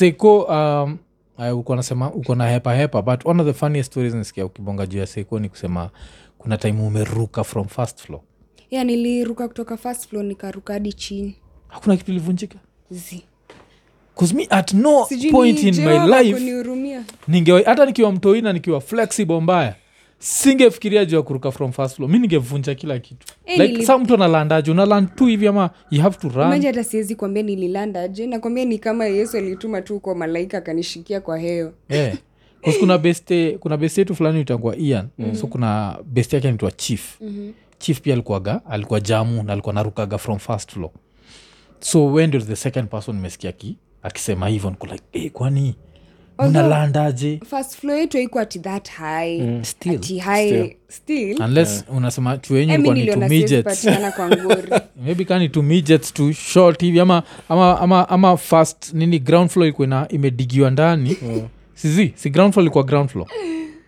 seko 0.00 0.42
um, 0.42 0.98
uko 1.54 1.76
nasema 1.76 2.12
uko 2.12 2.34
na 2.34 2.48
hepa 2.48 2.74
hepa 2.74 3.02
but 3.02 3.26
one 3.26 3.42
of 3.42 3.46
the 3.46 3.52
funniest 3.54 3.92
stories 3.92 4.14
nisikia 4.14 4.46
ukibonga 4.46 4.86
juu 4.86 4.98
ya 4.98 5.06
seko 5.06 5.38
ni 5.38 5.48
kusema 5.48 5.90
kuna 6.38 6.58
time 6.58 6.82
umeruka 6.82 7.44
from 7.44 7.66
first 7.68 8.00
floor. 8.00 8.20
Yeah, 8.70 8.86
niliruka 8.86 9.48
kutoka 9.48 9.76
first 9.76 10.08
floor 10.08 10.24
nikaruka 10.24 10.72
hadi 10.72 10.92
chini. 10.92 11.36
Hakuna 11.68 11.96
kitu 11.96 12.10
ilivunjika? 12.10 12.58
Zi. 12.90 13.24
Me 14.34 14.46
at 14.50 14.74
no 14.74 15.06
Sijini 15.08 15.32
point 15.32 15.62
in 15.62 15.74
my 15.84 15.98
life 16.22 16.64
ninge 17.28 17.62
hata 17.62 17.86
nikiwa 17.86 18.12
mtoina 18.12 18.52
nikiwa 18.52 18.80
flexible 18.80 19.40
mbaya 19.40 19.74
singefikiria 20.24 21.04
juu 21.04 21.16
ya 21.16 21.22
kuruka 21.22 21.50
from 21.50 21.72
first 21.72 21.96
floor. 21.96 22.10
Mi 22.12 22.18
ningevunja 22.18 22.74
kila 22.74 22.98
kitu. 22.98 23.26
Eh, 23.46 23.58
like 23.58 23.72
nili- 23.74 23.84
sa 23.86 23.98
mtu 23.98 24.14
analandaje 24.14 24.70
unaland 24.70 25.14
tu 25.14 25.26
hivi 25.26 25.46
ama 25.46 25.70
you 25.90 26.02
have 26.02 26.16
to 26.18 26.28
run? 26.28 26.48
Maji 26.48 26.66
hata 26.66 26.84
siwezi 26.84 27.14
kuambia 27.14 27.42
nililandaje 27.42 28.26
nakwambia 28.26 28.64
ni 28.64 28.78
kama 28.78 29.06
yesu 29.06 29.36
alituma 29.36 29.82
tu 29.82 30.00
kwa 30.00 30.14
malaika 30.14 30.58
akanishikia 30.58 31.20
kwa 31.20 31.38
heyo 31.38 31.72
yeah. 31.88 32.16
'Cause 32.62 32.78
kuna 32.78 32.98
beste 32.98 33.58
kuna 33.60 33.76
beste 33.76 34.00
yetu 34.00 34.14
fulani 34.14 34.40
itangua 34.40 34.76
ian. 34.76 35.08
Mm-hmm. 35.18 35.34
so 35.36 35.46
kuna 35.46 35.98
beste 36.06 36.36
yake 36.36 36.48
anaitwa 36.48 36.70
chief. 36.72 37.20
Mm-hmm. 37.20 37.52
chief 37.78 38.00
pia 38.00 38.12
alikuwaga 38.14 38.60
alikuwa 38.70 39.00
jamu 39.00 39.42
na 39.42 39.52
alikuwa 39.52 39.74
narukaga 39.74 40.18
from 40.18 40.38
first 40.38 40.72
floor. 40.72 40.90
So 41.80 42.06
we 42.12 42.26
ndio 42.26 42.40
the 42.40 42.56
second 42.56 42.88
person 42.88 43.16
nimesikia 43.16 43.52
ki 43.52 43.76
akisema 44.02 44.48
hivyo 44.48 44.70
niko 44.70 44.86
like 44.86 45.02
hey, 45.12 45.30
kwani 45.30 45.74
mnalandaje 46.48 47.40
first 47.50 47.76
floor 47.76 47.98
yetu 47.98 48.16
haiko 48.16 48.40
ati 48.40 48.58
that 48.58 48.90
high. 48.90 49.62
Still, 49.64 49.94
ati 49.94 50.18
high 50.18 50.48
still. 50.48 50.70
still, 50.88 51.42
unless 51.42 51.84
unasema 51.88 52.38
chuo 52.38 52.58
yenyu 52.58 52.72
Eh, 52.72 52.80
kani 55.24 55.48
short 56.32 56.80
hivi 56.80 57.00
ama 57.00 57.22
ama 57.48 57.80
ama, 57.80 58.08
ama 58.08 58.36
nini 58.92 59.18
ground 59.18 59.50
floor 59.50 59.66
ilikuwa 59.66 59.86
ina- 59.86 60.08
imedigiwa 60.08 60.70
ndani. 60.70 61.16
Sizi 61.74 62.12
si 62.16 62.30
ground 62.30 62.52
floor 62.52 62.64
ilikuwa 62.64 62.84
ground 62.84 63.10
floor. 63.10 63.28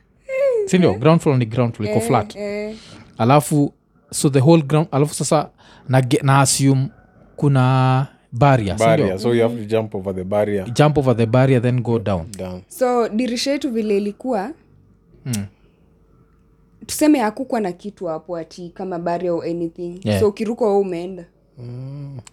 Sindio 0.67 0.95
ground 0.95 1.21
floor 1.21 1.39
ni 1.39 1.47
ground 1.47 1.75
floor 1.75 1.91
iko 1.93 2.01
flat. 2.01 2.37
eh, 2.37 2.77
alafu 3.19 3.75
so 4.11 4.31
the 4.31 4.39
whole 4.41 4.63
ground 4.63 4.89
alafu 4.91 5.15
sasa 5.15 5.49
na, 5.89 6.03
na 6.23 6.41
assume 6.41 6.89
kuna 7.37 8.07
barrier, 8.33 8.77
barrier. 8.79 9.19
so 9.19 9.35
you 9.35 9.43
have 9.43 9.57
to 9.57 9.65
jump 9.65 9.95
over 9.95 10.15
the 10.15 10.25
barrier. 10.25 10.65
Jump 10.75 10.99
over 10.99 11.17
the 11.17 11.27
barrier 11.27 11.61
then 11.63 11.81
go 11.83 11.99
down. 11.99 12.27
Down. 12.39 12.63
So 12.69 13.09
dirisha 13.09 13.51
yetu 13.53 13.71
vile 13.71 13.97
ilikuwa 13.97 14.51
Mm. 15.27 15.47
tuseme 16.87 17.19
hakukwa 17.19 17.61
na 17.61 17.73
kitu 17.73 18.07
hapo 18.07 18.37
ati 18.37 18.69
kama 18.75 18.99
bari 18.99 19.29
au 19.29 19.43
anything. 19.43 20.01
Yeah. 20.05 20.21
so 20.21 20.29
ukiruka 20.29 20.65
we 20.65 20.77
umeenda. 20.79 21.25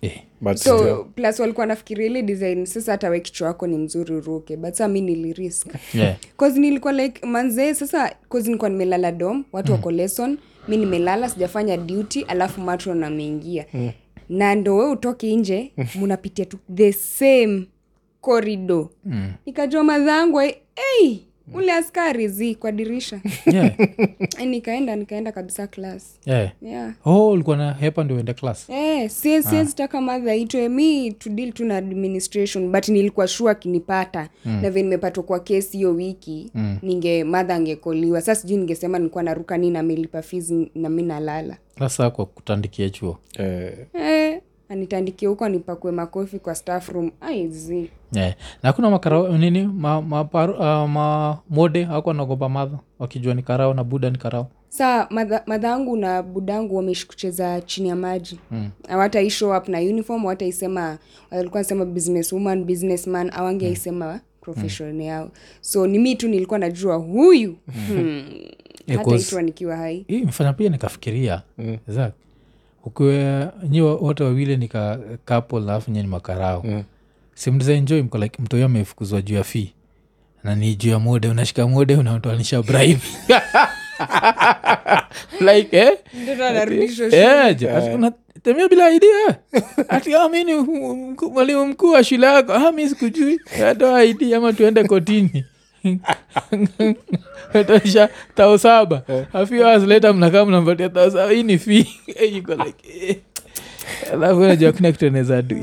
Eh. 0.01 0.21
but 0.41 0.57
so 0.57 0.77
still, 0.77 1.05
plus 1.15 1.39
walikuwa 1.39 1.65
nafikiria 1.65 2.05
ile 2.05 2.21
design 2.21 2.65
sasa 2.65 2.91
hata 2.91 3.09
we 3.09 3.19
kichwa 3.19 3.47
wako 3.47 3.67
ni 3.67 3.77
mzuri 3.77 4.15
uruke 4.15 4.57
but 4.57 4.73
saa 4.73 4.87
mi 4.87 5.01
nilirisk. 5.01 5.67
Yeah. 5.93 6.15
cause 6.37 6.59
nilikuwa 6.59 6.93
like 6.93 7.25
manzee 7.25 7.73
sasa 7.73 8.15
cause 8.29 8.47
nilikuwa 8.47 8.69
nimelala 8.69 9.11
dom 9.11 9.43
watu 9.51 9.71
wako 9.71 9.91
lesson 9.91 10.37
mi 10.67 10.77
nimelala 10.77 11.29
sijafanya 11.29 11.77
duty 11.77 12.21
alafu 12.21 12.61
matron 12.61 13.03
ameingia 13.03 13.65
na 14.29 14.55
ndo 14.55 14.75
we 14.77 14.89
utoke 14.91 15.35
nje 15.35 15.71
munapitia 15.99 16.45
tu 16.45 16.57
the 16.75 16.93
same 16.93 17.65
corridor. 18.21 18.87
Mm. 19.05 19.31
nikajua 19.45 19.83
madhangu 19.83 20.39
hey, 20.39 21.17
ule 21.53 21.73
askari 21.73 22.27
zi 22.27 22.55
kwa 22.55 22.71
dirisha. 22.71 23.19
Yeah. 23.53 23.79
Eh, 24.39 24.47
nikaenda 24.47 24.95
nikaenda 24.95 25.31
kabisa 25.31 25.67
class. 25.67 26.19
Yeah. 26.25 26.51
yeah. 26.61 26.93
Oh 27.05 27.31
ulikuwa 27.31 27.57
na 27.57 27.73
hepa 27.73 28.03
ndio 28.03 28.15
uende 28.17 28.35
Eh, 28.67 29.09
siwezi 29.09 29.47
siwezi 29.49 29.75
taka 29.75 30.01
madha 30.01 30.35
itwe 30.35 30.69
mi 30.69 31.11
to 31.11 31.29
deal 31.29 31.51
tu 31.51 31.65
na 31.65 31.77
administration 31.77 32.71
but 32.71 32.87
nilikuwa 32.89 33.27
shua 33.27 33.51
akinipata. 33.51 34.29
Mm. 34.45 34.61
na 34.61 34.69
vile 34.69 34.83
nimepatwa 34.83 35.23
kwa 35.23 35.39
kesi 35.39 35.77
hiyo 35.77 35.91
wiki 35.91 36.51
mm. 36.55 36.77
ninge 36.81 37.23
madha 37.23 37.55
angekoliwa. 37.55 38.21
Saa 38.21 38.35
sijui 38.35 38.57
ningesema 38.57 38.97
nilikuwa 38.99 39.23
naruka 39.23 39.57
nii 39.57 39.69
namelipa 39.69 40.21
fees 40.21 40.53
na 40.75 40.89
mi 40.89 41.03
nalala. 41.03 41.57
Sasa 41.79 42.09
kwa 42.09 42.25
kutandikia 42.25 42.89
chuo? 42.89 43.17
Eh, 43.37 43.77
eh, 43.93 44.28
anitandikie 44.69 45.27
huko 45.27 45.45
anipakue 45.45 45.91
makofi 45.91 46.39
kwa 46.39 46.55
staff 46.55 46.89
room. 46.89 47.11
Aizi 47.21 47.89
yeah. 48.13 48.35
na 48.63 48.73
kuna 48.73 48.89
makarao 48.89 49.37
nini 49.37 49.63
ma, 49.67 50.01
ma, 50.01 50.23
par, 50.23 50.49
uh, 50.51 50.89
ma 50.89 51.37
mode 51.49 51.85
ako 51.91 52.13
nagopa 52.13 52.49
madha 52.49 52.79
wakijua 52.99 53.33
ni 53.33 53.43
karao 53.43 53.73
na 53.73 53.83
buda 53.83 54.09
ni 54.09 54.17
karao. 54.17 54.47
Saa 54.69 55.03
madha- 55.05 55.41
madhangu 55.45 55.97
na 55.97 56.23
budangu 56.23 56.75
wameishi 56.75 57.07
kucheza 57.07 57.61
chini 57.61 57.89
ya 57.89 57.95
maji. 57.95 58.39
Mm. 58.51 58.69
awata 58.89 59.29
show 59.29 59.57
up 59.57 59.67
na 59.67 59.79
uniform 59.79 60.25
wataisema 60.25 60.97
walikuwa 61.31 61.59
nasema 61.61 61.85
business 61.85 62.33
woman 62.33 62.63
businessman 62.63 63.31
awangeisema 63.33 64.19
profession 64.41 65.01
yao. 65.01 65.29
So 65.61 65.87
ni 65.87 65.99
mi 65.99 66.15
tu 66.15 66.27
nilikuwa 66.27 66.59
najua 66.59 66.95
huyu 66.95 67.55
hmm. 67.87 68.23
Eh, 68.87 68.97
hata 68.97 69.09
cause- 69.09 69.27
itwa 69.27 69.41
nikiwa 69.41 69.75
hai. 69.77 70.05
hii 70.07 70.21
mfanya 70.23 70.53
pia 70.53 70.69
nikafikiria. 70.69 71.41
Mm. 71.57 71.77
Ukiwa 72.85 73.53
nyi 73.69 73.81
wote 73.81 74.23
wawili 74.23 74.57
nika 74.57 74.99
couple 75.25 75.57
alafu 75.57 75.91
nye 75.91 76.01
ni 76.01 76.07
makarao. 76.07 76.63
Mm. 76.65 76.83
simdezaenjoi 77.33 78.01
mko 78.01 78.17
like 78.17 78.41
mtoyo 78.41 78.65
amefukuzwa 78.65 79.21
juu 79.21 79.35
ya 79.35 79.43
fii 79.43 79.73
na 80.43 80.55
ni 80.55 80.75
juu 80.75 80.89
ya 80.89 80.99
mode 80.99 81.27
unashika 81.27 81.67
mode 81.67 81.95
unatoanisha 81.95 82.61
bribe 82.61 82.99
like 85.53 85.77
eh? 85.77 85.97
Eh, 87.11 87.55
je, 87.57 87.67
bila 88.69 88.91
idea. 88.91 89.37
Ati 89.89 90.15
ah, 90.15 90.27
ni 90.29 90.53
mwalimu 91.31 91.65
mkuu 91.67 91.91
wa 91.91 92.03
shule 92.03 92.27
yako. 92.27 92.53
Ah, 92.53 92.71
mi 92.71 92.89
sikujui. 92.89 93.39
Atoa 93.65 94.03
id 94.03 94.33
ama 94.33 94.53
tuende 94.53 94.83
kotini 94.83 95.45
tosha 97.53 98.09
tao 98.35 98.57
saba. 98.57 99.03
A 99.33 99.45
few 99.45 99.63
hours 99.63 99.83
later 99.83 100.13
mnakaa 100.13 100.45
mnampatia 100.45 100.89
tao 100.89 101.09
saba. 101.11 101.31
Hii 101.31 101.43
ni 101.43 101.57
fee. 101.57 101.85
Eh, 102.21 102.33
like 102.33 103.09
eh. 103.09 103.15
alafu 104.13 104.39
najua 104.39 104.71
kuna 104.71 104.91
kitu 104.91 105.05
eneza 105.05 105.41
du 105.41 105.55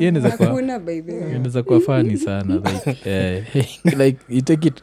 kuwa 1.62 1.80
fani 1.80 2.16
sana 2.16 2.54
like, 2.54 3.10
eh, 3.10 3.44
like 3.98 4.18
you 4.28 4.40
take 4.40 4.68
it 4.68 4.82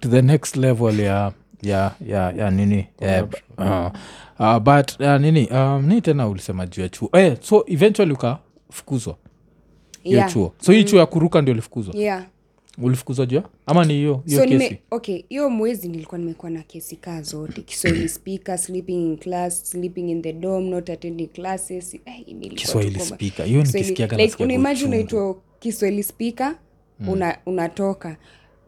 to 0.00 0.08
the 0.08 0.22
next 0.22 0.56
level 0.56 1.00
ya 1.00 1.32
ya 1.62 1.92
ya, 2.06 2.32
ya 2.32 2.50
nini 2.50 2.86
eh, 3.00 3.24
uh, 3.58 3.90
uh, 4.38 4.58
but 4.58 5.00
uh, 5.00 5.16
nini 5.20 5.48
um, 5.50 6.00
tena 6.00 6.28
ulisema 6.28 6.66
juu 6.66 6.82
ya 6.82 6.88
chuo? 6.88 7.08
Eh, 7.12 7.36
so 7.40 7.64
eventually 7.66 8.12
ukafukuzwa 8.12 9.16
hiyo 10.02 10.18
yeah. 10.18 10.32
chuo. 10.32 10.52
So 10.60 10.72
hii 10.72 10.84
chuo 10.84 10.98
ya 10.98 11.06
kuruka 11.06 11.42
ndio 11.42 11.52
ulifukuzwa 11.52 11.94
yeah 11.96 12.24
ulifukuzwa 12.82 13.26
jua? 13.26 13.42
Ama 13.66 13.84
ni 13.84 13.94
hiyo 13.94 14.22
hiyo 14.26 14.38
so 14.40 14.44
kesi? 14.48 14.58
nime 14.64 14.80
okay 14.90 15.24
hiyo 15.28 15.50
mwezi 15.50 15.88
nilikuwa 15.88 16.18
nimekuwa 16.18 16.50
na 16.50 16.62
kesi 16.62 16.96
kaa 16.96 17.22
zote. 17.22 17.62
Kiswahili 17.62 18.08
speaker 18.08 18.58
sleeping 18.58 19.06
in 19.06 19.16
class 19.16 19.70
sleeping 19.70 20.10
in 20.10 20.22
the 20.22 20.32
dome 20.32 20.70
not 20.70 20.90
attending 20.90 21.26
classes. 21.26 21.94
Eh, 21.94 22.50
kiswahili 22.54 23.00
speaker. 23.00 23.46
Hiyo 23.46 23.62
nikisikiaga 23.62 24.16
like, 24.16 24.44
unaimagine 24.44 24.88
unaitwa 24.88 25.36
kiswahili 25.58 26.02
speaker 26.02 26.54
una, 27.08 27.38
unatoka. 27.46 28.16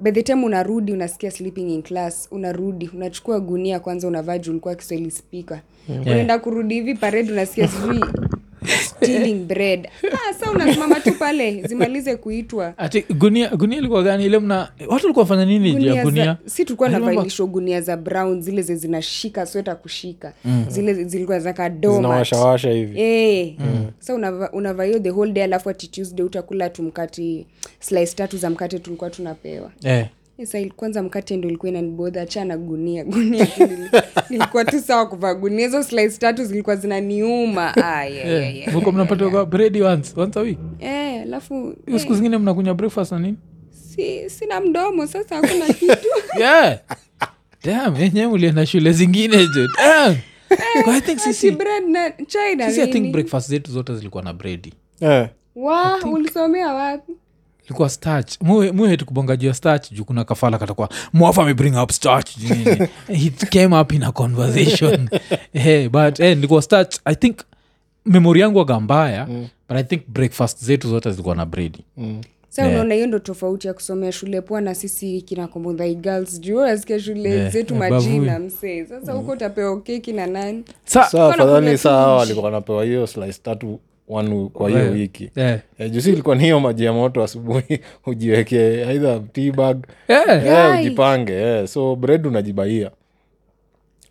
By 0.00 0.10
the 0.12 0.22
time 0.22 0.44
unarudi 0.44 0.92
unasikia 0.92 1.30
sleeping 1.30 1.70
in 1.74 1.82
class 1.82 2.28
unarudi 2.30 2.90
unachukua 2.94 3.40
gunia 3.40 3.80
kwanza 3.80 4.08
unavaa 4.08 4.38
juu 4.38 4.50
ulikuwa 4.50 4.74
kiswahili 4.74 5.10
speaker. 5.10 5.60
Unaenda 5.88 6.38
kurudi 6.38 6.74
hivi 6.74 6.94
parade 6.94 7.32
unasikia 7.32 7.68
sijui 7.68 8.00
stealing 9.06 9.34
bread. 9.46 9.88
Ah, 10.12 10.34
sa 10.34 10.50
unasimama 10.50 11.00
tu 11.00 11.12
pale 11.18 11.62
zimalize 11.68 12.16
kuitwa. 12.16 12.74
Ati 12.78 13.02
gunia 13.02 13.48
gunia 13.48 13.78
ilikuwa 13.78 14.02
gani? 14.02 14.24
Ile 14.24 14.38
mna 14.38 14.56
watu 14.88 15.04
walikuwa 15.06 15.26
fanya 15.26 15.44
nini 15.44 15.72
juu 15.74 15.86
ya 15.86 15.92
gunia 15.92 16.04
gunia? 16.04 16.24
za, 16.24 16.36
si 16.50 16.64
tulikuwa 16.64 16.88
navailishwa 16.88 17.46
gunia 17.46 17.80
za 17.80 17.96
brown 17.96 18.42
zile 18.42 18.62
ze 18.62 18.74
zinashika 18.76 19.46
sweta 19.46 19.74
kushika. 19.74 20.32
Zile 20.68 20.94
zilikuwa 21.04 21.40
zaka 21.40 21.70
zinawashawasha 21.70 22.70
hivi. 22.70 23.00
Eh. 23.00 23.54
sa 23.98 24.14
unava- 24.14 24.50
unavaa 24.52 24.84
hiyo 24.84 24.98
the 24.98 25.10
whole 25.10 25.32
day 25.32 25.44
alafu 25.44 25.70
ati 25.70 25.88
tuesday 25.88 26.26
utakula 26.26 26.70
tumkati 26.70 27.46
slice 27.80 28.14
tatu 28.14 28.36
za 28.38 28.50
mkate 28.50 28.78
tulikuwa 28.78 29.10
tunapewa. 29.10 29.70
Eh. 29.84 30.06
Eh, 30.38 30.70
kwanza 30.76 31.02
mkate 31.02 31.36
ndo 31.36 31.48
ilikuwa 31.48 31.70
inanibodha 31.70 32.22
achana 32.22 32.56
gunia 32.58 33.04
gunia 33.04 33.48
nilikuwa 34.30 34.64
tu 34.64 34.80
sawa 34.80 35.06
kuvaa 35.06 35.34
gunia. 35.34 35.66
Hizo 35.66 35.82
slice 35.82 36.18
tatu 36.18 36.44
zilikuwa 36.44 36.76
zinaniuma. 36.76 37.72
Ah, 37.86 38.04
yeah, 38.04 38.28
yeah, 38.28 38.56
yeah, 38.56 38.72
mlikuwa 38.72 38.92
mnapata 38.94 39.30
kwa 39.30 39.46
bredi 39.46 39.82
once 39.82 40.20
once 40.20 40.38
a 40.38 40.42
week? 40.42 40.58
Eh, 40.78 41.22
alafu 41.22 41.76
siku 41.98 42.14
zingine 42.14 42.38
mnakunywa 42.38 42.74
breakfast 42.74 43.12
na 43.12 43.18
nini? 43.18 43.36
Si, 43.70 44.30
sina 44.30 44.60
mdomo 44.60 45.06
sasa 45.06 45.34
hakuna 45.36 45.66
kitu. 45.66 46.08
Yeah. 46.40 46.78
Damn, 47.64 47.96
enyewe 47.96 48.26
ulienda 48.32 48.66
shule 48.66 48.92
zingine 48.92 49.36
jo. 49.36 49.66
Damn. 49.78 50.16
I 50.88 51.00
think 51.00 51.18
sisi, 51.18 51.50
bread 51.50 51.84
na 51.88 52.10
chai 52.10 52.56
na 52.56 52.68
sisi 52.68 52.80
I 52.80 52.86
think 52.92 53.12
breakfast 53.12 53.48
zetu 53.48 53.72
zote 53.72 53.94
zilikuwa 53.94 54.22
na 54.22 54.32
bredi 54.32 54.74
eh, 55.00 55.28
wa 55.56 56.00
ulisomea 56.12 56.72
wapi 56.74 57.12
ilikuwa 57.66 57.88
starch. 57.90 58.40
Muhetu 58.42 59.06
kubonga 59.06 59.36
juu 59.36 59.48
ya 59.48 59.54
starch 59.54 59.92
juu 59.92 60.04
kuna 60.04 60.24
kafala 60.24 60.58
katakuwa 60.58 60.88
mwafa 61.12 61.42
amebring 61.42 61.76
up 61.82 61.92
starch. 61.92 62.36
It 63.08 63.48
came 63.48 63.80
up 63.80 63.92
in 63.92 64.02
a 64.02 64.12
conversation. 64.12 65.08
Hey, 65.52 65.88
but 65.88 66.18
hey, 66.18 66.34
nilikuwa 66.34 66.62
starch. 66.62 66.96
I 67.04 67.14
think 67.14 67.36
memori 68.06 68.40
yangu 68.40 68.58
waga 68.58 68.80
mbaya 68.80 69.26
mm. 69.26 69.46
but 69.68 69.78
i 69.78 69.84
think 69.84 70.02
breakfast 70.08 70.64
zetu 70.64 70.88
zote 70.88 71.10
zilikuwa 71.10 71.34
na 71.34 71.46
bredi 71.46 71.84
mm. 71.96 72.20
sa 72.48 72.62
Yeah. 72.62 72.74
unaona 72.74 72.94
hiyo 72.94 73.06
ndo 73.06 73.18
tofauti 73.18 73.66
ya 73.66 73.74
kusomea 73.74 74.12
shule 74.12 74.40
poa 74.40 74.60
na 74.60 74.74
sisi 74.74 75.22
kinakomodhai 75.22 75.94
girls 75.94 76.40
juu 76.40 76.62
asikia 76.62 77.00
shule 77.00 77.30
Yeah, 77.30 77.52
zetu 77.52 77.74
yeah, 77.74 77.90
majina 77.90 78.38
msee. 78.38 78.86
Sasa 78.86 79.12
huko 79.12 79.32
utapewa 79.32 79.80
keki 79.80 80.12
na 80.12 80.26
nani? 80.26 80.64
Sa 80.84 81.04
sa, 81.04 81.32
fadhani 81.32 81.78
saa 81.78 82.06
walikuwa 82.06 82.44
wanapewa 82.44 82.84
hiyo 82.84 83.06
slice 83.06 83.38
tatu 83.42 83.80
one 84.08 84.48
kwa 84.52 84.68
hiyo 84.68 84.80
Yeah. 84.80 84.92
wiki 84.94 85.30
yeah. 85.36 85.58
yeah, 85.78 85.92
jusi 85.92 86.12
ilikuwa 86.12 86.36
ni 86.36 86.42
hiyo 86.44 86.60
maji 86.60 86.84
ya 86.84 86.92
moto 86.92 87.22
asubuhi 87.24 87.80
ujiweke 88.06 88.84
aidha 88.84 89.20
tbag 89.32 89.76
yeah. 90.08 90.26
yeah, 90.28 90.46
Yai. 90.46 90.86
ujipange 90.86 91.32
yeah. 91.32 91.66
so 91.66 91.96
bred 91.96 92.26
unajibaia 92.26 92.90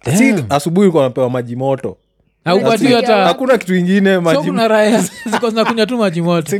yeah. 0.06 0.18
si 0.18 0.36
asubuhi 0.50 0.86
ilikuwa 0.86 1.04
napewa 1.04 1.30
maji 1.30 1.56
moto 1.56 1.98
Hakuna- 2.46 3.58
kitu 3.58 3.76
ingine 3.76 4.16
so 4.16 4.22
maji 4.22 4.48
kuna 4.48 4.68
raya 4.68 5.04
ziko 5.32 5.50
zinakunywa 5.50 5.86
tu 5.86 5.98
maji 5.98 6.22
motoauna 6.22 6.58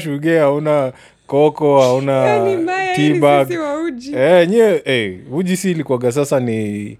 shuge 0.00 0.40
auna 0.40 0.92
koko 1.26 1.82
auna 1.82 2.38
tbag 2.96 3.50
wa 3.60 3.80
uji 3.82 4.12
Eh, 4.16 4.48
eh, 4.84 5.18
si 5.56 5.70
ilikuwaga 5.70 6.12
sasa 6.12 6.40
ni 6.40 6.98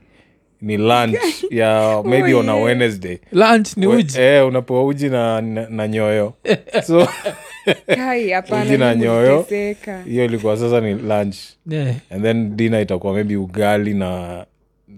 ni 0.60 0.76
lunch 0.76 1.16
ya 1.50 2.02
maybe 2.04 2.34
on 2.34 2.48
a 2.48 2.56
wednesday. 2.56 3.18
Lunch 3.32 3.76
ni 3.76 3.86
We- 3.86 3.96
uji? 3.96 4.20
eh, 4.20 4.46
unapewa 4.46 4.84
uji 4.86 5.08
na, 5.08 5.40
na, 5.40 5.66
na 5.70 5.88
nyoyo. 5.88 6.32
So 6.86 7.08
Uji 8.62 8.76
na 8.78 8.94
nyoyo. 8.94 9.46
hiyo 10.06 10.24
ilikuwa 10.24 10.56
sasa 10.56 10.80
ni 10.80 10.94
lunch. 10.94 11.36
Yeah. 11.66 11.94
and 12.10 12.22
then 12.22 12.56
dina 12.56 12.80
itakuwa 12.80 13.12
maybe 13.12 13.36
ugali 13.36 13.94
na 13.94 14.44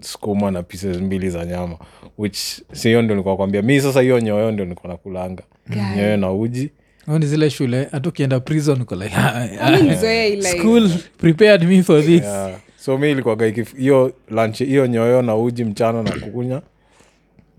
skuma 0.01 0.51
na 0.51 0.63
pieces 0.63 0.97
mbili 0.97 1.29
za 1.29 1.45
nyama 1.45 1.77
which 2.17 2.37
sihiyo 2.73 3.01
ndio 3.01 3.15
nilikuwa 3.15 3.37
kwambia 3.37 3.61
mi 3.61 3.81
sasa 3.81 4.01
hiyo 4.01 4.19
nyoyo 4.19 4.51
ndio 4.51 4.65
nilikuwa 4.65 4.91
nakulanga. 4.93 5.43
Nyoyo 5.97 6.17
na 6.17 6.31
uji. 6.31 6.69
Ni 7.07 7.25
zile 7.25 7.49
shule 7.49 7.87
hata 7.91 8.09
ukienda 8.09 8.39
prison 8.39 8.81
uko 8.81 8.95
like 8.95 9.15
school 10.57 10.89
prepared 11.17 11.63
me 11.63 11.83
for 11.83 12.01
this. 12.05 12.21
Yeah. 12.23 12.51
So 12.89 12.97
mi 12.97 13.11
ilikuwaga 13.11 13.45
hiyo 13.77 14.13
lunch 14.29 14.57
hiyo 14.57 14.87
nyoyo 14.87 15.21
na 15.21 15.35
uji 15.35 15.63
mchana 15.63 16.03
na 16.03 16.11
kukunya. 16.11 16.61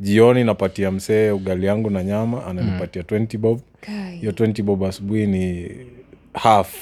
Jioni 0.01 0.45
napatia 0.45 0.91
msee 0.91 1.31
ugali 1.31 1.67
yangu 1.67 1.91
na 1.91 2.05
nyama 2.05 2.47
ananipatia 2.47 3.03
20 3.03 3.39
bob. 3.39 3.61
Hiyo 4.21 4.33
20 4.33 4.63
bob 4.63 4.85
asubuhi 4.85 5.27
ni 5.27 5.71
half. 6.35 6.75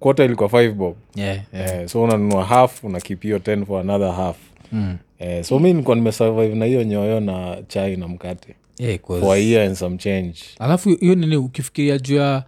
Kota 0.00 0.24
ilikuwa 0.24 0.48
5 0.48 0.72
bob. 0.72 0.96
Yeah, 1.14 1.40
yeah. 1.54 1.80
Eh, 1.80 1.88
so 1.88 2.02
unanunua 2.02 2.44
half 2.44 2.84
unakip 2.84 3.22
hiyo 3.22 3.38
10 3.38 3.64
for 3.66 3.80
another 3.80 4.12
half. 4.12 4.36
Mm. 4.72 4.96
eh, 5.18 5.44
so 5.44 5.58
mi 5.58 5.72
nilikuwa 5.72 5.96
nimesurvive 5.96 6.54
na 6.54 6.64
hiyo 6.64 6.84
nyoyo 6.84 7.20
na 7.20 7.56
chai 7.68 7.96
na 7.96 8.08
mkate. 8.08 8.54
Yeah, 8.78 8.96
'cause- 8.98 9.20
for 9.20 9.36
a 9.36 9.38
year 9.38 9.66
and 9.66 9.74
some 9.76 9.96
change. 9.96 10.34
Alafu 10.58 10.88
hiyo 10.88 11.14
nini 11.14 11.36
ukifikiria 11.36 11.98
juu 11.98 12.16
ya 12.16 12.44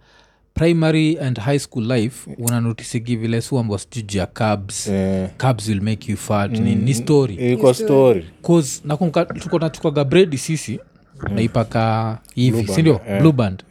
primary 0.57 1.17
and 1.19 1.39
high 1.39 1.59
school 1.59 1.83
life 1.91 2.29
unanotisigi 2.37 3.15
vile 3.15 3.41
sijuu 3.41 3.77
juu 4.05 4.25
cabs 4.33 4.87
eh, 4.87 5.29
cabs 5.37 5.67
will 5.67 5.81
make 5.81 6.11
you 6.11 6.17
fat. 6.17 6.51
Ni, 6.51 6.75
ni 6.75 6.93
story. 6.93 7.35
Ilikuwa 7.35 7.73
story. 7.73 8.25
cause 8.41 8.81
nakumbuka 8.85 9.25
tuko 9.71 9.91
bredi 10.05 10.37
sisi 10.37 10.79
naipaka 11.35 12.17
hivi 12.35 12.67
sindio 12.67 13.01
yeah. 13.07 13.21
blue 13.21 13.31
band. 13.31 13.63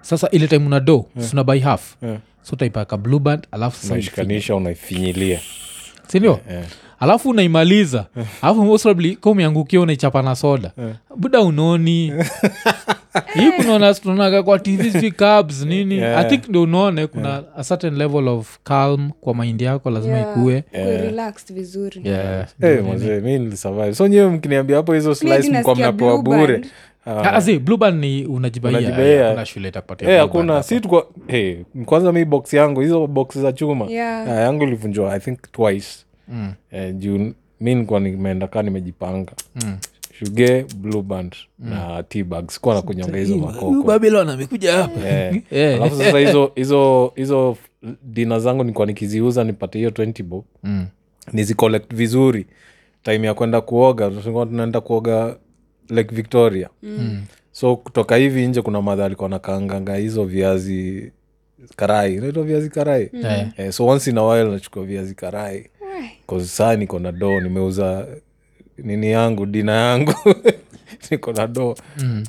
Sasa 0.00 0.30
ile 0.30 0.48
time 0.48 0.66
una 0.66 0.80
do 0.80 1.06
yeah. 1.16 1.30
suna 1.30 1.44
by 1.44 1.58
half. 1.58 1.96
Yeah. 2.02 2.18
so 2.42 2.56
taipaka 2.56 2.96
blue 2.96 3.18
band 3.20 3.46
alafu 3.50 3.86
sasa 3.86 4.54
unaifinyilia. 4.56 5.40
Sindio 6.08 6.40
alafu 7.00 7.28
unaimaliza. 7.30 8.06
Alafu 8.42 8.64
most 8.64 8.82
probably 8.82 9.16
ka 9.16 9.30
umeangukia 9.30 9.80
unaichapa 9.80 10.22
na 10.22 10.36
soda. 10.36 10.72
Buda 11.16 11.40
unoni 11.40 12.12
hii 13.34 13.52
kunaona 13.52 13.94
tunaonaga 13.94 14.42
kwa 14.42 14.58
tv 14.58 14.90
sijui 14.90 15.10
cabs 15.10 15.64
nini? 15.64 15.94
Yeah. 15.98 16.20
i 16.20 16.28
think 16.28 16.48
ndo 16.48 16.62
unaone 16.62 17.06
kuna 17.06 17.42
a 17.56 17.64
certain 17.64 17.94
level 17.96 18.28
of 18.28 18.58
calm 18.64 19.10
kwa 19.20 19.34
maindi 19.34 19.64
yako 19.64 19.90
lazima 19.90 20.16
Yeah. 20.16 20.36
ikue. 20.38 20.64
Vizuri. 21.50 22.00
Yeah. 22.04 22.46
hey, 22.60 22.80
mi 23.20 23.38
nilisurvive. 23.38 23.94
So 23.94 24.08
nyewe 24.08 24.28
mkiniambia 24.30 24.76
hapo 24.76 24.94
hizo 24.94 25.14
slice 25.14 25.34
hadi 25.34 25.50
mnapewa 25.50 25.92
Blue 25.92 26.22
bure. 26.38 26.60
Uh, 27.06 27.26
Ah, 27.26 27.40
bluban 27.58 27.98
ni 27.98 28.24
unajibaia 28.26 28.78
Unajibaia. 28.78 29.46
shule 29.46 29.68
itakupatia 29.68 30.10
eh, 30.10 30.20
hakuna. 30.20 30.62
Si 30.62 30.80
tukwa 30.80 31.06
hey, 31.26 31.56
kwanza 31.84 32.12
mi 32.12 32.24
box 32.24 32.52
yangu 32.54 32.80
hizo 32.80 33.06
box 33.06 33.38
za 33.38 33.52
chuma. 33.52 33.86
Yeah. 33.86 34.28
uh, 34.28 34.34
yangu 34.34 34.62
ilivunjwa 34.62 35.14
i 35.16 35.20
think 35.20 35.38
twice. 35.52 35.88
Mm. 36.28 36.52
uh, 36.72 36.94
juu 36.98 37.32
mi 37.60 37.74
nikuwa 37.74 38.00
nimeenda 38.00 38.46
kaa 38.46 38.62
nimejipanga. 38.62 39.32
Mm. 39.64 39.76
Shuge 40.18 40.66
blueband 40.76 41.36
mm. 41.58 41.70
na 41.70 42.02
tbag 42.02 42.50
sikuwa 42.50 42.74
na 42.74 42.82
kunyonga 42.82 43.18
hizo 43.18 43.36
makokobabilon 43.36 44.28
amekuja 44.28 44.72
hapa 44.72 45.00
yeah. 45.00 45.36
yeah. 45.50 45.74
alafu 45.82 45.96
sasa 45.96 46.18
hizo 46.18 46.52
hizo 46.54 47.12
hizo 47.16 47.56
dina 48.02 48.38
zangu 48.38 48.64
nikuwa 48.64 48.86
nikiziuza 48.86 49.44
nipate 49.44 49.78
hiyo 49.78 49.90
20 49.90 50.22
bob 50.22 50.44
Mm. 50.62 50.86
nizicollect 51.32 51.94
vizuri 51.94 52.46
time 53.02 53.26
ya 53.26 53.34
kwenda 53.34 53.60
kuoga 53.60 54.10
tunaenda 54.10 54.80
kuoga 54.80 55.36
lake 55.88 56.14
victoria 56.14 56.68
Mm. 56.82 57.22
so 57.52 57.76
kutoka 57.76 58.16
hivi 58.16 58.46
nje 58.46 58.62
kuna 58.62 58.82
madha 58.82 59.04
alikuwa 59.04 59.28
nakaanganga 59.28 59.96
hizo 59.96 60.24
viazi 60.24 61.12
karai 61.76 62.16
naitwa 62.16 62.44
viazi 62.44 62.70
karai 62.70 63.10
mm. 63.12 63.22
yeah. 63.58 63.72
so 63.72 63.86
once 63.86 64.10
in 64.10 64.18
a 64.18 64.22
while 64.24 64.50
nachukua 64.50 64.84
viazi 64.84 65.14
karai 65.14 65.70
cause 66.26 66.46
saa 66.46 66.76
niko 66.76 66.98
na 66.98 67.12
doo 67.12 67.40
nimeuza 67.40 68.06
nini 68.78 69.10
yangu 69.10 69.46
dina 69.46 69.72
yangu 69.72 70.14
niko 71.10 71.32
na 71.32 71.46
Mm. 71.98 72.24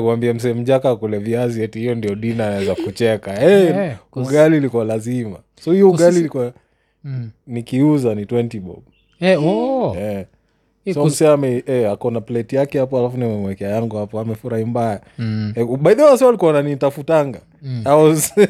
Kuambia 0.00 0.34
msee 0.34 0.52
mjaka 0.54 0.96
kule 0.96 1.18
viazi 1.18 1.62
eti 1.62 1.78
hiyo 1.78 1.94
ndio 1.94 2.14
dina 2.14 2.46
anaweza 2.46 2.74
kucheka 2.74 3.32
hey, 3.36 3.64
Yeah, 3.64 3.96
ugali 4.12 4.56
ilikuwa 4.56 4.84
lazima 4.84 5.36
so 5.60 5.72
hiyo 5.72 5.90
ugali 5.90 6.18
ilikuwa 6.20 6.52
Mm. 7.04 7.30
nikiuza 7.46 8.14
ni 8.14 8.24
20 8.24 8.60
bob 8.60 8.82
hey, 9.18 9.36
oh. 9.36 9.96
yeah. 9.98 10.24
Eh, 10.86 10.94
so 10.94 11.32
ame 11.32 11.62
eh, 11.66 11.90
akona 11.92 12.20
plate 12.20 12.56
yake 12.56 12.78
hapo 12.78 12.98
alafu 12.98 13.16
nimemwekea 13.18 13.68
yangu 13.68 13.96
hapo 13.96 14.20
amefurahi 14.20 14.64
mbaya 14.64 15.00
Mm. 15.18 15.52
Eh, 15.56 15.66
by 15.66 15.94
the 15.94 16.02
way 16.02 16.10
wasi 16.10 16.24
walikuwa 16.24 16.52
wananitafutanga 16.52 17.40
mm. 17.62 17.82
was- 17.84 18.48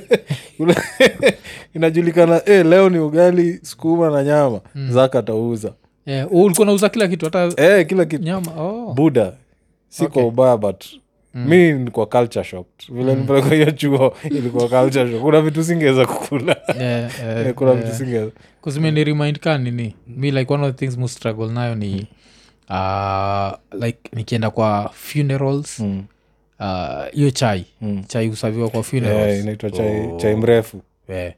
inajulikana 1.74 2.42
eh, 2.48 2.66
leo 2.66 2.88
ni 2.90 2.98
ugali 2.98 3.58
sukuma 3.62 4.10
na 4.10 4.22
nyama 4.24 4.60
zaka 4.90 5.18
atauza 5.18 5.72
Eh, 6.06 6.26
oh, 6.32 6.42
ulikuwa 6.44 6.66
nauza 6.66 6.88
kila 6.88 7.08
kitu 7.08 7.24
hata 7.24 7.52
eh, 7.56 7.86
kila 7.86 8.04
kitu 8.04 8.22
nyama 8.24 8.52
oh. 8.62 8.92
buda 8.94 9.32
si 9.88 10.06
kwa 10.06 10.26
ubaya 10.26 10.56
but 10.56 10.84
mi 11.34 11.72
nilikuwa 11.72 12.06
culture 12.06 12.44
shocked 12.44 12.92
vile 12.94 13.14
nipeleka 13.14 13.54
hiyo 13.54 13.70
chuo 13.70 14.16
ilikuwa 14.24 14.68
culture 14.68 15.10
shock 15.12 15.22
kuna 15.22 15.40
vitu 15.40 15.64
singeweza 15.64 16.06
kukula 16.06 16.56
yeah, 16.80 17.20
eh, 17.20 17.46
Eh, 17.46 17.54
kuna 17.54 17.70
yeah. 17.70 17.82
vitu 17.84 17.96
singeweza 17.96 18.32
kuzimeni 18.60 19.04
remind 19.04 19.38
ka 19.38 19.58
nini 19.58 19.94
mi 20.06 20.30
like 20.30 20.54
one 20.54 20.66
of 20.66 20.72
the 20.74 20.78
things 20.86 20.98
mu 20.98 21.08
struggle 21.08 21.46
nayo 21.52 21.74
ni 21.74 22.06
uh, 22.70 23.52
like 23.84 23.98
nikienda 24.12 24.50
kwa 24.50 24.90
funerals 24.94 25.80
Mm. 25.80 26.04
uh, 26.60 27.32
chai 27.32 27.66
Mm. 27.80 28.04
chai 28.04 28.28
husaviwa 28.28 28.68
kwa 28.68 28.80
Eh, 28.80 28.84
funerals 28.86 29.40
inaitwa 29.42 29.70
chai, 29.70 30.06
Oh. 30.06 30.16
chai 30.16 30.36
mrefu 30.36 30.82
yeah. 31.08 31.32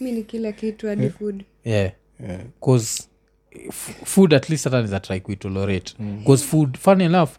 mi 0.00 0.12
ni 0.12 0.22
kila 0.22 0.52
kitu 0.52 0.86
hadi 0.88 1.10
food 1.10 1.44
yeah. 1.64 1.90
Yeah. 2.28 2.40
cause 2.64 3.02
food 4.04 4.34
at 4.34 4.48
least 4.50 4.64
hata 4.64 4.82
niza 4.82 5.00
try 5.00 5.20
kuitolerate 5.20 5.94
bcause 6.22 6.44
food 6.44 6.78
fun 6.78 7.00
enough 7.00 7.30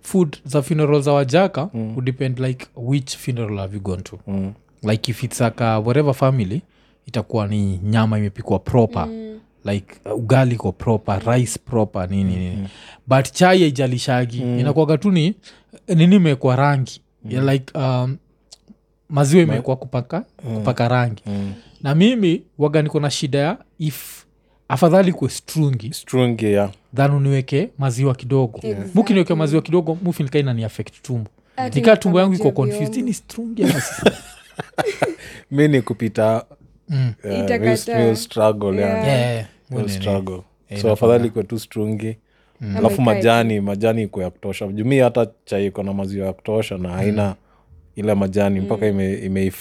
food 0.00 0.36
za 0.44 0.62
funeral 0.62 1.02
za 1.02 1.12
wajaka 1.12 1.68
mm. 1.74 1.88
would 1.90 2.04
depend 2.04 2.38
like 2.38 2.66
which 2.76 3.16
funeral 3.16 3.58
have 3.58 3.76
you 3.76 3.82
gone 3.82 4.02
to 4.02 4.18
Mm. 4.26 4.52
like 4.82 5.10
if 5.10 5.24
it's 5.24 5.40
aka 5.42 5.78
whatever 5.78 6.14
family 6.14 6.62
itakuwa 7.06 7.46
ni 7.46 7.78
nyama 7.82 8.18
imepikwa 8.18 8.58
proper 8.58 9.06
mm. 9.06 9.38
like 9.64 9.94
uh, 10.04 10.18
ugali 10.18 10.56
ko 10.56 10.72
proper 10.72 11.22
rice 11.26 11.58
proper 11.64 12.10
nini 12.10 12.36
nini 12.36 12.56
mm. 12.56 12.66
but 13.06 13.32
chai 13.32 13.64
aijalishagi 13.64 14.40
mm. 14.44 14.58
inakwaga 14.58 14.98
tu 14.98 15.10
ni 15.10 15.34
nini 15.88 16.16
imekwa 16.16 16.56
rangi 16.56 17.00
mm. 17.24 17.30
ya 17.30 17.52
like 17.52 17.78
um, 17.78 18.16
maziwa 19.08 19.42
imewekwa 19.42 19.76
kupaka, 19.76 20.20
kupaka 20.54 20.88
rangi 20.88 21.22
Mm. 21.26 21.52
na 21.82 21.94
mimi 21.94 22.42
waga 22.58 22.82
niko 22.82 23.00
na 23.00 23.10
shida 23.10 23.38
ya 23.38 23.58
if 23.78 24.23
afadhali 24.68 25.12
kwe 25.12 25.28
strungi. 25.28 25.92
Strungi 25.94 26.44
yeah. 26.44 26.70
than 26.96 27.10
uniweke 27.10 27.70
maziwa 27.78 28.14
kidogo. 28.14 28.60
Exactly. 28.62 28.90
mukiniweke 28.94 29.34
maziwa 29.34 29.62
kidogo 29.62 29.98
mufinikaa 30.02 30.38
inani 30.38 30.64
affect 30.64 31.02
tumbo. 31.02 31.30
Nikaa 31.74 31.96
tumbo 31.96 32.20
yangu 32.20 32.34
iko 32.34 32.50
confused 32.50 32.96
ni 32.96 33.12
strungi 33.14 33.66
mi 35.50 35.68
ni 35.68 35.82
kupita 35.82 36.44
Mm. 36.88 37.14
struggle 38.16 38.80
yani. 38.80 39.06
Yeah. 39.08 39.46
Yeah, 39.70 39.88
struggle. 39.88 40.42
So 40.80 40.92
afadhali 40.92 41.30
kwe 41.30 41.42
tu 41.42 41.58
strungi. 41.58 42.16
Ama 42.60 42.78
alafu 42.78 43.02
majani 43.02 43.60
majani 43.60 44.02
iko 44.02 44.22
ya 44.22 44.30
kutosha. 44.30 44.66
Jumii 44.66 44.98
hata 44.98 45.26
chai 45.44 45.66
iko 45.66 45.82
na 45.82 45.92
maziwa 45.92 46.26
ya 46.26 46.32
kutosha 46.32 46.78
na 46.78 46.88
haina 46.88 47.34
ile 47.96 48.14
majani 48.14 48.60
mpaka 48.60 48.86
ime, 48.86 49.14
ime, 49.14 49.52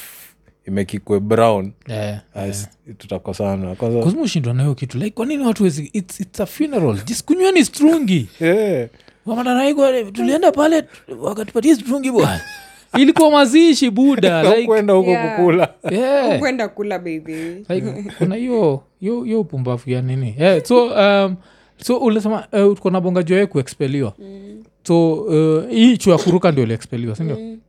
imekikwe 0.67 1.20
brown. 1.20 1.72
Yeah. 1.88 2.20
As- 2.36 2.67
tutakosana 2.98 3.75
kwanza 3.75 4.53
nayo 4.53 4.75
kitu 4.75 4.98
like 4.98 5.10
kwanini 5.10 5.43
watu 5.43 5.63
wezi 5.63 5.89
it's, 5.93 6.20
it's 6.20 6.39
a 6.39 6.46
funeral? 6.46 7.00
Jiskunyweni 7.05 7.65
strungi 7.65 8.27
Eh, 8.41 8.89
wamadanaiko 9.25 10.03
tulienda 10.12 10.51
pale 10.51 10.84
wakatupatia 11.20 11.75
strungi 11.75 12.12
bwana 12.12 12.41
ilikuwa 12.98 13.32
mazishi 13.32 13.89
buda 13.89 14.43
like, 14.55 14.67
kwenda 14.67 14.93
huko 14.93 15.10
Yeah. 15.10 15.36
kukula. 15.36 15.74
Yeah. 15.91 16.39
kwenda 16.39 16.67
kula 16.67 17.00
baby. 17.00 17.65
Like 17.70 18.12
kuna 18.17 18.36
hiyo 18.36 18.84
hiyo 19.00 19.41
upumbavu 19.41 19.89
ya 19.89 20.01
nini? 20.01 20.36
Yeah, 20.39 20.63
so 20.65 20.86
um, 20.86 21.36
so 21.77 21.98
ulisema 21.98 22.48
uh, 22.51 22.75
tuko 22.75 22.89
na 22.89 23.01
bonga 23.01 23.24
joe 23.24 23.46
kuexpeliwa 23.46 24.13
mm. 24.20 24.63
so 24.84 25.13
uh, 25.13 25.70
hii 25.70 25.98
chu 25.98 26.10
ya 26.10 26.17
kuruka 26.17 26.51
ndio 26.51 26.63
uliexpeliwa 26.63 27.15
sindio 27.15 27.36
mm. 27.39 27.60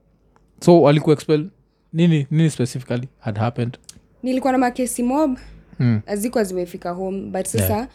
so 0.60 0.82
walikuexpel 0.82 1.46
nini 1.94 2.26
nini 2.30 2.50
specifically 2.50 3.08
had 3.18 3.38
happened 3.40 3.78
nilikuwa 4.22 4.52
na 4.52 4.58
makesi 4.58 5.02
mob 5.02 5.38
mm. 5.78 6.00
azikuwa 6.06 6.44
zimefika 6.44 6.90
home 6.90 7.20
but 7.20 7.46
sasa 7.46 7.88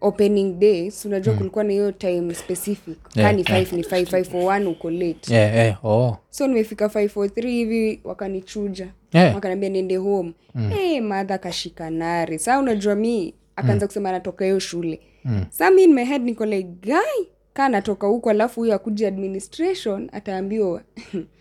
opening 0.00 0.58
day 0.58 0.90
si 0.90 1.08
unajua 1.08 1.34
kulikuwa 1.34 1.64
na 1.64 1.72
hiyo 1.72 1.92
time 1.92 2.34
specific 2.34 2.96
Yeah, 3.14 3.36
yeah, 3.36 3.36
ni 3.36 3.42
5 3.42 3.76
ni 3.76 3.82
5 3.82 4.02
5 4.04 4.24
for 4.24 4.40
1 4.42 4.66
uko 4.68 4.90
late 4.90 5.34
yeah, 5.34 5.54
yeah. 5.54 5.84
Oh. 5.84 6.16
so 6.30 6.46
nimefika 6.46 6.86
543 6.86 7.48
hivi 7.48 8.00
wakanichuja 8.04 8.88
Yeah. 9.12 9.34
wakaniambia 9.34 9.68
niende 9.68 9.96
home 9.96 10.32
mm. 10.54 10.70
hey, 10.70 11.00
madha 11.00 11.38
kashika 11.38 11.90
nare 11.90 12.38
saa 12.38 12.58
unajua 12.58 12.94
mi 12.94 13.34
akaanza 13.56 13.86
kusema 13.86 14.08
anatoka 14.08 14.44
hiyo 14.44 14.58
shule 14.58 15.00
mm. 15.24 15.44
saa 15.50 15.70
mi 15.70 15.82
in 15.84 15.94
niko 16.24 16.46
like 16.46 16.68
guy 16.82 17.26
kaa 17.58 17.68
natoka 17.68 18.06
huko 18.06 18.30
alafu 18.30 18.60
huyo 18.60 18.74
akuja 18.74 19.08
administration 19.08 20.08
ataambiwa 20.12 20.82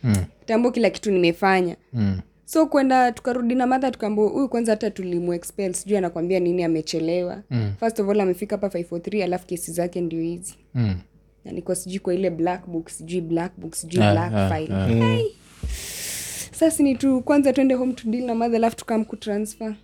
Mm. 0.04 0.16
tambo 0.46 0.72
kila 0.72 0.90
kitu 0.90 1.12
nimefanya 1.12 1.76
Mm. 1.94 2.20
so 2.46 2.66
kwenda 2.66 3.12
tukarudi 3.12 3.56
na 3.56 3.68
madha 3.68 3.92
tukaambia 3.92 4.24
huyu 4.26 4.50
kwanza 4.50 4.72
hata 4.72 4.92
tulimuexpel 4.92 5.74
sijui 5.74 5.98
anakwambia 5.98 6.40
nini 6.40 6.64
amechelewa 6.64 7.42
Mm. 7.50 7.74
first 7.80 8.00
of 8.00 8.10
all 8.10 8.22
amefika 8.22 8.56
hapa 8.56 8.68
543 8.70 9.24
alafu 9.24 9.48
kesi 9.48 9.72
zake 9.72 10.02
ndio 10.02 10.22
hizi 10.22 10.56
Mm. 10.76 10.96
niko 11.46 11.76
sijui 11.76 12.00
kwa 12.00 12.14
ile 12.14 12.30
black 12.30 12.68
book 12.68 12.90
sijui 12.90 13.22
black 13.22 13.52
book 13.58 13.74
sijui 13.76 14.02
yeah, 14.02 14.14
black 14.14 14.34
yeah, 14.34 14.54
file 14.56 14.76
ah. 14.76 14.88
Hey. 14.88 15.26
sasa 16.52 16.84
ni 16.84 16.96
tu 16.96 17.22
kwanza 17.22 17.54
twende 17.54 17.74
home 17.76 17.94
to 17.94 18.10
deal 18.10 18.26
na 18.26 18.36
madha 18.36 18.58
alafu 18.58 18.76
tukam 18.76 19.06
kutransfer 19.06 19.76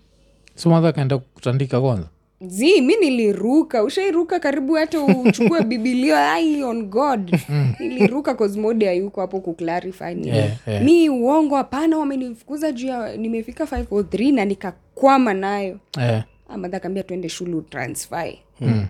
so 0.56 0.70
madha 0.70 0.88
akaenda 0.88 1.18
kutandika 1.18 1.82
kwanza 1.82 2.08
zi 2.48 2.82
mi 2.82 2.96
niliruka. 2.96 3.84
Ushairuka 3.84 4.40
karibu 4.40 4.74
hata 4.74 5.02
uchukue 5.02 5.64
bibilia 5.70 6.32
ai 6.34 6.64
on 6.64 6.84
god. 6.84 7.36
Niliruka 7.80 8.34
cosmode 8.36 8.90
ayuko 8.90 9.22
hapo 9.22 9.40
kuclarify 9.40 10.14
ni 10.16 10.28
Yeah, 10.28 10.52
yeah. 10.68 10.84
mi 10.84 11.10
uongo 11.10 11.56
hapana 11.56 11.98
wamenifukuza 11.98 12.72
juu 12.72 12.88
ya 12.88 13.18
nimefika 13.18 13.64
503 13.64 14.34
na 14.34 14.46
nikakwama 14.46 15.34
nayo. 15.34 15.80
Yeah. 15.98 16.24
amadha 16.50 16.80
kaambia 16.80 17.04
tuende 17.04 17.30
shule 17.30 17.56
utransfer. 17.56 18.34
Mm. 18.62 18.86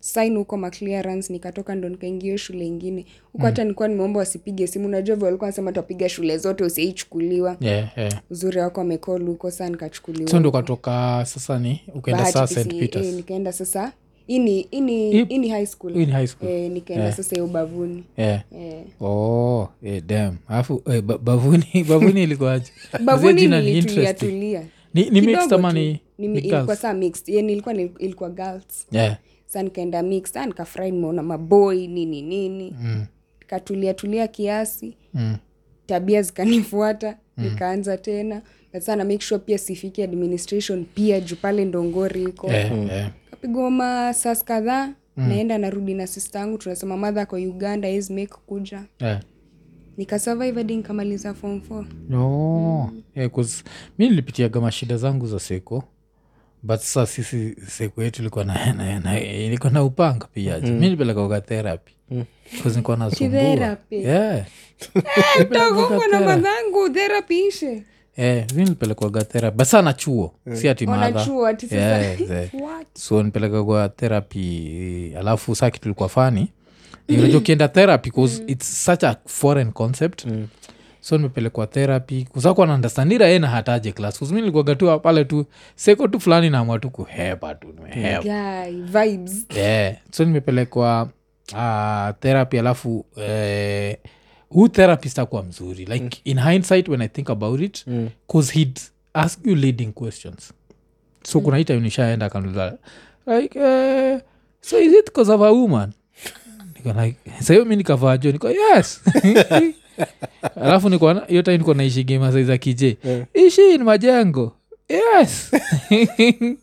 Sign 0.00 0.36
huko 0.36 0.56
maclearance 0.56 1.32
nikatoka 1.32 1.74
ndo 1.74 1.88
nikaingia 1.88 2.38
shule 2.38 2.66
ingine. 2.66 3.06
Huko 3.32 3.44
hata 3.46 3.62
nilikuwa 3.64 3.88
nimeomba 3.88 4.18
wasipige 4.20 4.66
simu 4.66 4.88
najua 4.88 5.16
vile 5.16 5.24
walikuwa 5.26 5.50
nasema 5.50 5.72
tapiga 5.72 6.08
shule 6.08 6.38
zote 6.38 6.64
usiaichukuliwa 6.64 7.56
yeah, 7.60 7.98
yeah. 7.98 8.12
uzuri 8.30 8.58
wako 8.60 8.80
amekol 8.80 9.26
huko 9.26 9.50
saa 9.50 9.68
nikachukuliwa. 9.68 10.30
So 10.30 10.40
ndo 10.40 10.48
ukatoka 10.48 11.24
sasa 11.26 11.58
ni 11.58 11.80
ukaenda 11.94 12.26
saa 12.32 12.46
st 12.46 12.68
peters. 12.78 13.06
nikaenda 13.06 13.52
sasa. 13.52 13.92
Ini 14.26 14.60
ini 14.60 15.10
Ip- 15.22 15.26
ini 15.32 15.48
high 15.48 15.66
school. 15.66 15.92
Hii 15.94 16.04
high 16.04 16.26
school. 16.26 16.48
Eh, 16.50 16.70
nikaenda 16.70 17.12
sasa 17.12 17.44
ubavuni. 17.44 18.04
Yeah. 18.16 18.42
eh. 18.58 18.82
oh, 19.00 19.68
eh, 19.82 20.02
damn. 20.06 20.36
alafu 20.48 20.82
eh, 20.92 21.02
ba- 21.02 21.18
bavuni 21.18 21.64
bavuni 21.88 22.22
ilikuwaje? 22.22 22.72
Bavuni 23.04 23.46
nilitulia 23.48 24.14
tulia. 24.14 24.62
Ni, 24.94 25.10
ni 25.10 25.20
mixed 25.20 25.52
ama 25.52 25.72
ni, 25.72 26.00
Ni- 26.18 26.28
ni 26.28 26.38
ilikuwa 26.38 26.76
saa 26.76 26.94
mixed. 26.94 27.28
Ye 27.34 27.42
nilikuwa 27.42 27.74
ilikuwa 27.74 28.30
girls. 28.30 28.86
Yeah. 28.92 29.16
Sa 29.50 29.62
nikaenda 29.62 30.02
mix 30.02 30.36
ah, 30.36 30.46
nikafurahi 30.46 30.90
nimeona 30.90 31.22
maboi 31.22 31.86
nini 31.86 32.22
nini. 32.22 32.74
Mm. 32.80 33.06
katulia 33.46 33.94
tulia 33.94 34.28
kiasi. 34.28 34.96
Mm. 35.14 35.36
tabia 35.86 36.22
zikanifuata 36.22 37.16
nikaanza 37.36 37.96
tena. 37.98 38.42
Sana 38.80 39.04
make 39.04 39.20
sure 39.24 39.38
pia 39.38 39.58
sifiki 39.58 40.02
administration 40.02 40.84
pia 40.94 41.20
juu 41.20 41.36
pale 41.36 41.64
ndongori 41.64 42.22
iko. 42.22 42.46
Yeah, 42.52 42.86
yeah. 42.88 43.10
kapigwa 43.30 43.70
masas 43.70 44.44
kadhaa 44.44 44.92
naenda 45.16 45.58
narudi 45.58 45.94
na 45.94 46.06
sista 46.06 46.42
angu 46.42 46.58
tunasema 46.58 46.96
madha 46.96 47.26
kwa 47.26 47.38
uganda 47.38 47.90
is 47.90 48.10
make 48.10 48.34
kuja. 48.46 48.82
Yeah. 49.00 49.20
nikasurvive 49.96 50.60
hadi 50.60 50.76
nikamaliza 50.76 51.34
form 51.34 51.60
four. 51.60 51.86
No. 52.08 52.92
Yeah, 53.16 53.30
mi 53.98 54.08
nilipitiaga 54.08 54.60
mashida 54.60 54.96
zangu 54.96 55.26
za 55.26 55.38
seko 55.38 55.84
but 56.62 56.80
sasa 56.80 57.06
sisi 57.06 57.56
siku 57.68 58.02
yetu 58.02 58.22
ilikuwa 58.22 58.44
na, 58.44 58.72
na, 58.72 59.00
na, 59.00 59.20
ilikuwa 59.20 59.72
na 59.72 59.84
upanga 59.84 60.26
pia 60.34 60.58
mm. 60.58 60.70
mi 60.70 60.80
nilipelekaga 60.80 61.40
therapy. 61.40 61.92
Ishe. 67.48 67.82
Mi 68.54 68.62
nilipelekwaga 68.64 69.24
therapy. 69.24 69.56
But 69.56 69.66
sana 69.66 69.92
chuo. 69.92 70.34
Si 70.52 70.68
ati 70.68 70.86
madha 70.86 71.24
so 72.94 73.22
nipeleka 73.22 73.88
therapy 73.88 75.14
alafu 75.18 75.54
saa 75.56 75.70
kitu 75.70 76.08
fani 76.08 76.52
unajua 77.08 77.38
ukienda 77.38 77.68
therapy 77.68 78.10
cause 78.10 78.42
its 78.46 78.84
such 78.84 79.04
a 79.04 79.16
foreign 79.26 79.72
concept 79.72 80.26
so 81.00 81.16
nimepelekwa 81.16 81.66
therapy. 81.66 82.24
Kusakuwa 82.24 82.66
naandastandira 82.66 83.26
ye 83.26 83.38
na 83.38 83.48
hataje 83.48 83.92
klas 83.92 84.18
kuzmi 84.18 84.40
nilikuwaga 84.40 84.74
tu 84.74 85.00
pale 85.00 85.24
tu 85.24 85.46
seko 85.74 86.08
tu 86.08 86.20
fulani 86.20 86.50
naamua 86.50 86.78
tu 86.78 86.90
kuhepa 86.90 87.54
tu 87.54 87.66
nimehepa 87.76 88.28
yeah. 89.56 89.96
so 90.10 90.24
nimepelekwa 90.24 91.08
uh, 91.52 92.16
therapy 92.20 92.58
alafu 92.58 93.06
eh, 93.16 93.96
huu 94.48 94.68
therapist 94.68 95.18
akuwa 95.18 95.42
mzuri. 95.42 95.84
Like 95.84 96.04
mm. 96.04 96.10
in 96.24 96.40
hindsight 96.40 96.88
when 96.88 97.00
i 97.02 97.08
think 97.08 97.30
about 97.30 97.60
it 97.60 97.84
bcause 98.26 98.52
he'd 98.52 98.80
ask 99.14 99.46
you 99.46 99.54
leading 99.54 99.92
questions. 99.92 100.52
So 101.24 101.38
mm. 101.38 101.44
kuna 101.44 101.56
hii 101.56 101.64
time 101.64 101.80
nishaenda 101.80 102.28
kanuza 102.30 102.78
like 103.26 103.58
uh, 103.58 104.20
so 104.60 104.80
is 104.80 104.92
it 104.92 105.12
cause 105.12 105.32
of 105.32 105.40
a 105.40 105.50
woman 105.50 105.92
niko 106.76 107.02
like 107.02 107.18
sahiyo 107.40 107.64
mi 107.64 107.76
nikavaa 107.76 108.16
jo? 108.16 108.32
Niko 108.32 108.50
yes 108.50 109.00
alafu 110.64 110.88
niko 110.88 111.14
na- 111.14 111.24
hiyo 111.28 111.42
time 111.42 111.58
niko 111.58 111.74
naishi 111.74 112.04
game 112.04 112.42
za 112.44 112.58
kije 112.58 112.96
ishi 113.34 113.74
in 113.74 113.82
majengo. 113.82 114.52
Yes. 114.88 115.50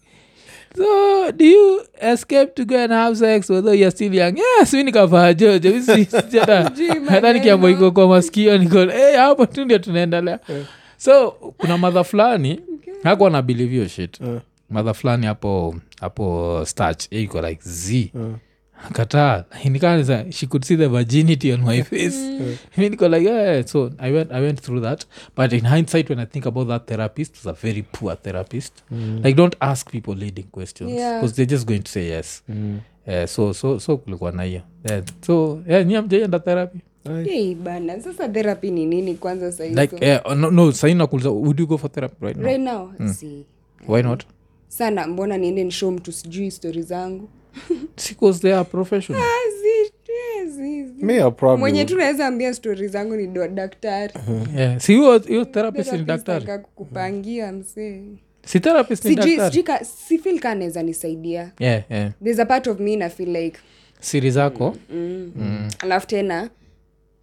So 0.78 1.32
do 1.32 1.46
you 1.46 1.82
escape 2.02 2.54
to 2.56 2.66
go 2.66 2.78
and 2.78 2.92
have 2.92 3.16
sex 3.18 3.50
although 3.50 3.74
you're 3.74 3.92
still 3.92 4.14
young? 4.14 4.38
Yes 4.38 4.74
mi 4.74 4.84
nikavaa 4.84 5.34
jojo. 5.34 5.72
Hata 7.10 7.34
nikiambo 7.34 7.70
iko 7.70 7.92
kwa 7.92 8.08
maskio 8.08 8.58
niko 8.58 8.86
hey, 8.86 9.16
hapo 9.16 9.46
tu 9.46 9.66
ndio 9.66 9.80
tunaendelea. 9.80 10.40
So 10.98 11.32
kuna 11.32 11.78
madha 11.78 12.04
fulani 12.04 12.60
hakuwa 13.04 13.30
na 13.30 13.42
believe 13.42 13.72
hiyo 13.72 13.88
shit. 13.88 14.20
Madha 14.70 14.94
fulani 14.94 15.26
hapo 15.26 15.76
hapo 16.02 16.62
starch 16.66 17.06
iko 17.12 17.42
like 17.42 17.62
z 17.64 18.12
kataa. 18.94 19.46
Nikaa 19.70 20.32
she 20.32 20.48
could 20.48 20.66
see 20.66 20.76
the 20.76 20.88
virginity 20.88 21.54
on 21.54 21.62
my 21.62 21.82
face. 21.84 22.16
Mi 22.78 22.90
niko 22.90 23.10
like 23.10 23.26
yeah. 23.26 23.66
so 23.66 23.92
I 24.00 24.12
went, 24.12 24.32
i 24.32 24.42
went 24.42 24.60
through 24.60 24.82
that. 24.82 25.06
But 25.36 25.54
in 25.54 25.66
hindsight 25.66 26.10
when 26.10 26.20
i 26.20 26.26
think 26.26 26.46
about 26.46 26.68
that 26.68 26.88
therapist 26.88 27.36
was 27.36 27.46
a 27.46 27.54
very 27.54 27.82
poor 27.82 28.16
therapist. 28.16 28.84
Like 29.24 29.36
don't 29.36 29.56
ask 29.62 29.92
people 29.92 30.16
leading 30.16 30.48
questions. 30.52 30.92
Yeah. 30.92 31.26
they're 31.26 31.46
just 31.46 31.68
going 31.68 31.84
to 31.84 31.92
say 31.92 32.10
yes. 32.10 32.44
Eh, 33.08 33.26
so 33.28 33.54
so 33.54 33.80
so 33.80 33.98
kulikuwa 33.98 34.32
na 34.32 34.44
hiyo. 34.44 34.62
Yeah. 34.90 35.04
so 35.22 35.62
yeah, 35.68 35.86
nyia 35.86 36.02
mjaienda 36.02 36.40
therapy? 36.40 36.80
Hey, 37.24 37.56
bana 37.56 38.02
sasa 38.02 38.30
therapy 38.30 38.72
ni 38.72 38.86
nini 38.86 39.16
kwanza 39.16 39.52
sahizo 39.52 39.82
like 39.82 40.06
eh, 40.06 40.22
no, 40.36 40.52
no 40.52 40.72
sahi 40.72 40.94
nakuuliza 40.94 41.30
would 41.30 41.60
you 41.60 41.68
go 41.68 41.78
for 41.78 41.92
therapy 41.92 42.26
right 42.26 42.38
now? 42.38 42.46
Right 42.46 42.62
now 42.62 43.14
si. 43.14 43.46
Why 43.88 44.02
not? 44.02 44.24
Sana 44.68 45.08
mbona 45.08 45.38
niende 45.38 45.64
nishow 45.64 45.92
mtu 45.92 46.12
sijui 46.12 46.52
stori 46.52 46.82
zangu 46.82 47.30
because 48.10 48.40
they 48.42 48.54
are 48.54 48.66
professional. 48.66 49.24
Ah, 49.24 49.28
mwenye 51.58 51.86
tu 51.86 51.98
naweza 51.98 52.28
ambia 52.28 52.54
stori 52.54 52.88
zangu 52.88 53.16
ni 53.16 53.28
do- 53.28 53.48
daktari. 53.48 54.14
Si 54.78 54.94
hiyo 54.94 55.20
hiyo 55.20 55.46
therapist 55.46 55.94
ni 55.94 56.04
daktari 56.04 56.44
akakupangia 56.44 57.52
msee. 57.52 58.02
Si 58.46 58.60
therapist 58.60 59.06
ni 59.06 59.16
daktari? 59.16 59.64
si 60.08 60.18
feel 60.18 60.40
ka 60.40 60.50
anaweza 60.52 60.84
nisaidia. 60.84 61.52
Yeah, 61.60 61.84
yeah. 61.92 62.12
there's 62.24 62.40
a 62.40 62.46
part 62.46 62.68
of 62.68 62.80
me 62.80 62.96
na 62.96 63.10
feel 63.10 63.30
like 63.30 63.60
siri 64.00 64.32
zako? 64.32 64.76
Mm. 64.90 65.70
alafu 65.80 66.08
tena 66.08 66.50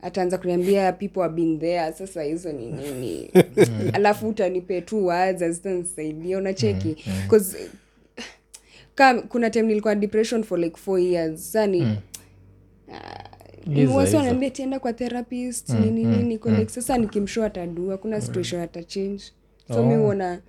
ataanza 0.03 0.39
kuniambia 0.39 0.93
people 0.93 1.21
have 1.21 1.35
been 1.35 1.59
there 1.59 1.93
sasa 1.93 2.23
hizo 2.23 2.53
ni 2.53 2.67
nini? 2.67 3.31
Alafu 3.93 4.29
utanipe 4.29 4.81
tu 4.81 5.07
waza 5.07 5.51
zitanisaidia 5.51 6.39
unacheki? 6.39 6.97
Bcause 7.27 7.57
ka 8.95 9.23
kuna 9.23 9.51
time 9.51 9.67
nilikuwa 9.69 9.95
depression 9.95 10.43
for 10.45 10.59
like 10.59 10.77
four 10.77 11.01
years 11.01 11.53
sani 11.53 11.99
Hizo, 13.75 13.95
wasi 13.95 14.07
hizo. 14.07 14.17
wanaambia 14.19 14.51
tienda 14.51 14.79
kwa 14.79 14.93
therapist 14.93 15.69
nini 15.71 16.05
nini 16.05 16.41
mm. 16.45 16.57
like 16.57 16.69
sasa 16.73 16.99
nikimshow 16.99 17.45
atadua 17.45 17.99
kuna 17.99 18.21
situation 18.21 18.61
atachange 18.63 19.23
so 19.73 19.83
mi 19.87 19.95
huona 19.95 20.41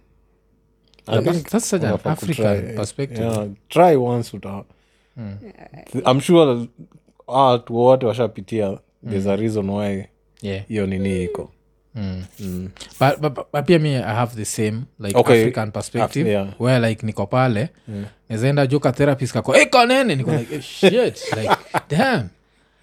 that's 1.05 1.69
such 1.69 1.83
an 1.83 1.93
African 1.93 2.15
kutry. 2.61 2.75
perspective. 2.75 3.21
Yeah, 3.23 3.47
try 3.69 3.95
once 3.95 4.37
uta 4.37 4.63
i'm 6.11 6.19
sure 6.21 6.67
watu 7.27 7.75
wote 7.75 8.05
washapitia 8.05 8.79
there's 9.09 9.27
a 9.27 9.35
reason 9.35 9.69
why 9.69 10.03
yeah. 10.41 10.67
hiyo 10.67 10.85
nini 10.87 11.23
iko 11.23 11.51
but, 12.99 13.21
but, 13.21 13.33
but, 13.33 13.45
but 13.53 13.65
pia 13.65 13.79
mi 13.79 13.95
i 13.95 14.01
have 14.15 14.35
the 14.35 14.45
same 14.45 14.81
like 14.99 15.17
Okay. 15.19 15.41
african 15.41 15.71
perspective 15.71 16.27
Af- 16.27 16.31
yeah. 16.31 16.47
where 16.59 16.79
like 16.89 17.05
niko 17.05 17.25
pale 17.25 17.69
nezaenda 18.29 18.67
joka 18.67 18.91
therapist 18.91 19.33
kako 19.33 19.53
hey, 19.53 19.65
kanene 19.65 20.15
niko 20.15 20.31
like 20.31 20.55
eh, 20.55 20.61
shit. 20.61 20.91
Like 21.37 21.55
damn. 21.89 22.29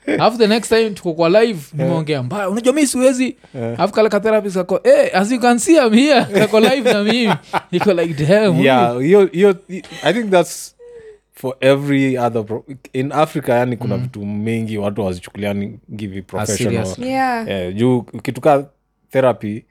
Alafu 0.06 0.38
the 0.38 0.46
next 0.46 0.68
time 0.68 0.90
tuko 0.90 1.14
kwa 1.14 1.28
live 1.28 1.60
nimeongea 1.74 2.22
mbaya. 2.22 2.48
Unajua 2.48 2.72
mi 2.72 2.86
siwezi. 2.86 3.36
Alafu 3.54 3.98
yeah. 4.00 4.10
ka 4.10 4.20
therapist 4.20 4.56
kako 4.56 4.80
hey, 4.84 5.10
as 5.14 5.32
you 5.32 5.40
can 5.40 5.58
see 5.58 5.78
am 5.78 5.92
here. 5.94 6.24
Kako 6.40 6.60
live 6.60 6.92
na 6.92 7.04
mimi. 7.04 7.34
Niko 7.72 7.92
like 7.92 8.26
damn 8.26 8.60
yeah 8.60 8.96
i 10.02 10.12
think 10.12 10.30
that's 10.30 10.74
for 11.34 11.56
every 11.60 12.18
other 12.18 12.44
pro- 12.44 12.64
in 12.92 13.12
africa 13.12 13.48
yani 13.48 13.76
kuna 13.76 13.96
vitu 13.96 14.26
mingi 14.26 14.78
watu 14.78 15.00
wazichukuliani 15.04 15.78
givi 15.94 16.22
professional. 16.22 16.86
yeah. 16.98 17.08
yeah 17.48 17.48
eh, 17.48 17.74
juu 17.74 18.02
kituka 18.02 18.64
therapy 19.12 19.64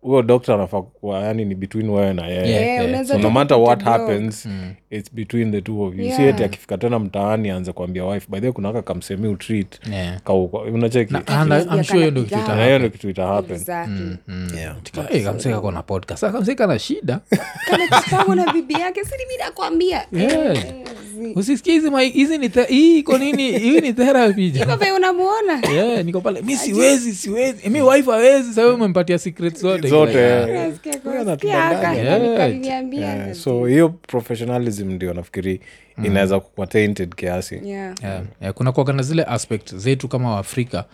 huyo 0.00 0.22
dokta 0.22 0.54
anafaa 0.54 0.82
yani 1.22 1.44
ni 1.44 1.54
between 1.54 1.90
wewe 1.90 2.12
na 2.12 2.26
yeye. 2.26 2.50
Yeah, 2.50 2.90
yeah. 2.90 3.04
so 3.06 3.18
no 3.18 3.30
matter 3.30 3.56
what 3.58 3.82
happens 3.82 4.44
happens 4.46 4.76
it's 4.90 5.14
between 5.14 5.52
the 5.52 5.60
two 5.60 5.82
of 5.84 5.94
you 5.94 6.04
Yeah. 6.04 6.16
si 6.16 6.22
akifika 6.44 6.78
tena 6.78 6.98
mtaani 6.98 7.50
aanze 7.50 7.72
kuambia 7.72 8.04
wife 8.04 8.26
by 8.30 8.38
the 8.40 8.46
way 8.46 8.52
kunaka 8.52 8.82
kamsemi 8.82 9.28
utreat 9.28 9.80
Yeah. 9.92 10.20
Kau- 10.24 10.72
unacheki 10.74 11.12
Na- 11.12 11.26
and 11.26 11.52
I- 11.52 11.62
I'm 11.76 11.82
sure 11.84 11.98
hiyo 11.98 12.10
ndo 12.10 12.22
kitu 12.22 12.34
Yeah. 12.36 12.48
na 12.48 12.54
ita 12.54 12.66
hiyo 12.66 12.78
ndo 12.78 12.90
kitu 12.90 13.10
ita 13.10 13.26
happen 13.26 13.56
exactly 13.56 14.16
yeah. 14.58 14.76
Hey, 15.10 15.24
kamseka 15.24 15.60
kona 15.60 15.82
podcast 15.82 16.20
kamseka 16.32 16.66
na 16.66 16.78
shida 16.78 17.20
na 18.34 18.52
bibi 18.52 18.74
yake 18.74 19.04
sini 19.04 19.22
mi 19.28 19.36
Yeah. 20.12 20.56
Usisikia 21.36 21.72
hizi 21.74 21.90
hizi 22.12 22.38
ni 22.38 22.50
hii 22.68 22.98
iko 22.98 23.18
nini 23.18 23.58
hii 23.58 23.80
ni 23.80 23.92
therapy 23.92 24.50
jo. 24.50 24.62
Iko 24.62 24.76
vile 24.76 24.92
unamuona 24.92 25.60
yeah, 25.74 26.04
niko 26.04 26.20
pale 26.20 26.42
mi 26.42 26.56
siwezi 26.56 27.12
siwezi 27.14 27.68
mi 27.68 27.82
wife 27.82 28.12
awezi 28.12 28.54
sawe 28.54 28.72
umempatia 28.72 29.18
secret 29.18 29.58
zote 29.58 29.88
Zote. 29.88 30.40
Like, 30.40 30.52
Unasikia 30.52 30.98
kwa- 30.98 31.12
Huyo 31.12 31.34
sikia 31.36 31.64
aka, 31.66 31.68
anatudanganya. 31.68 32.10
nani 32.10 32.24
Yeah. 32.24 32.36
kaliniambia? 32.38 33.00
Yeah, 33.14 33.34
so 33.34 33.64
hiyo 33.66 33.88
professionalism 33.88 34.79
ndio 34.84 35.14
nafikiri 35.14 35.60
inaweza 36.04 36.40
kukua 36.40 36.66
tainted 36.66 37.14
kiasi. 37.14 37.54
Yeah. 37.54 37.94
yeah, 38.02 38.22
yeah, 38.40 38.54
kuna 38.54 38.72
kuagana 38.72 39.02
zile 39.02 39.24
aspect 39.24 39.74
zetu 39.74 40.08
kama 40.08 40.34
waafrika 40.34 40.84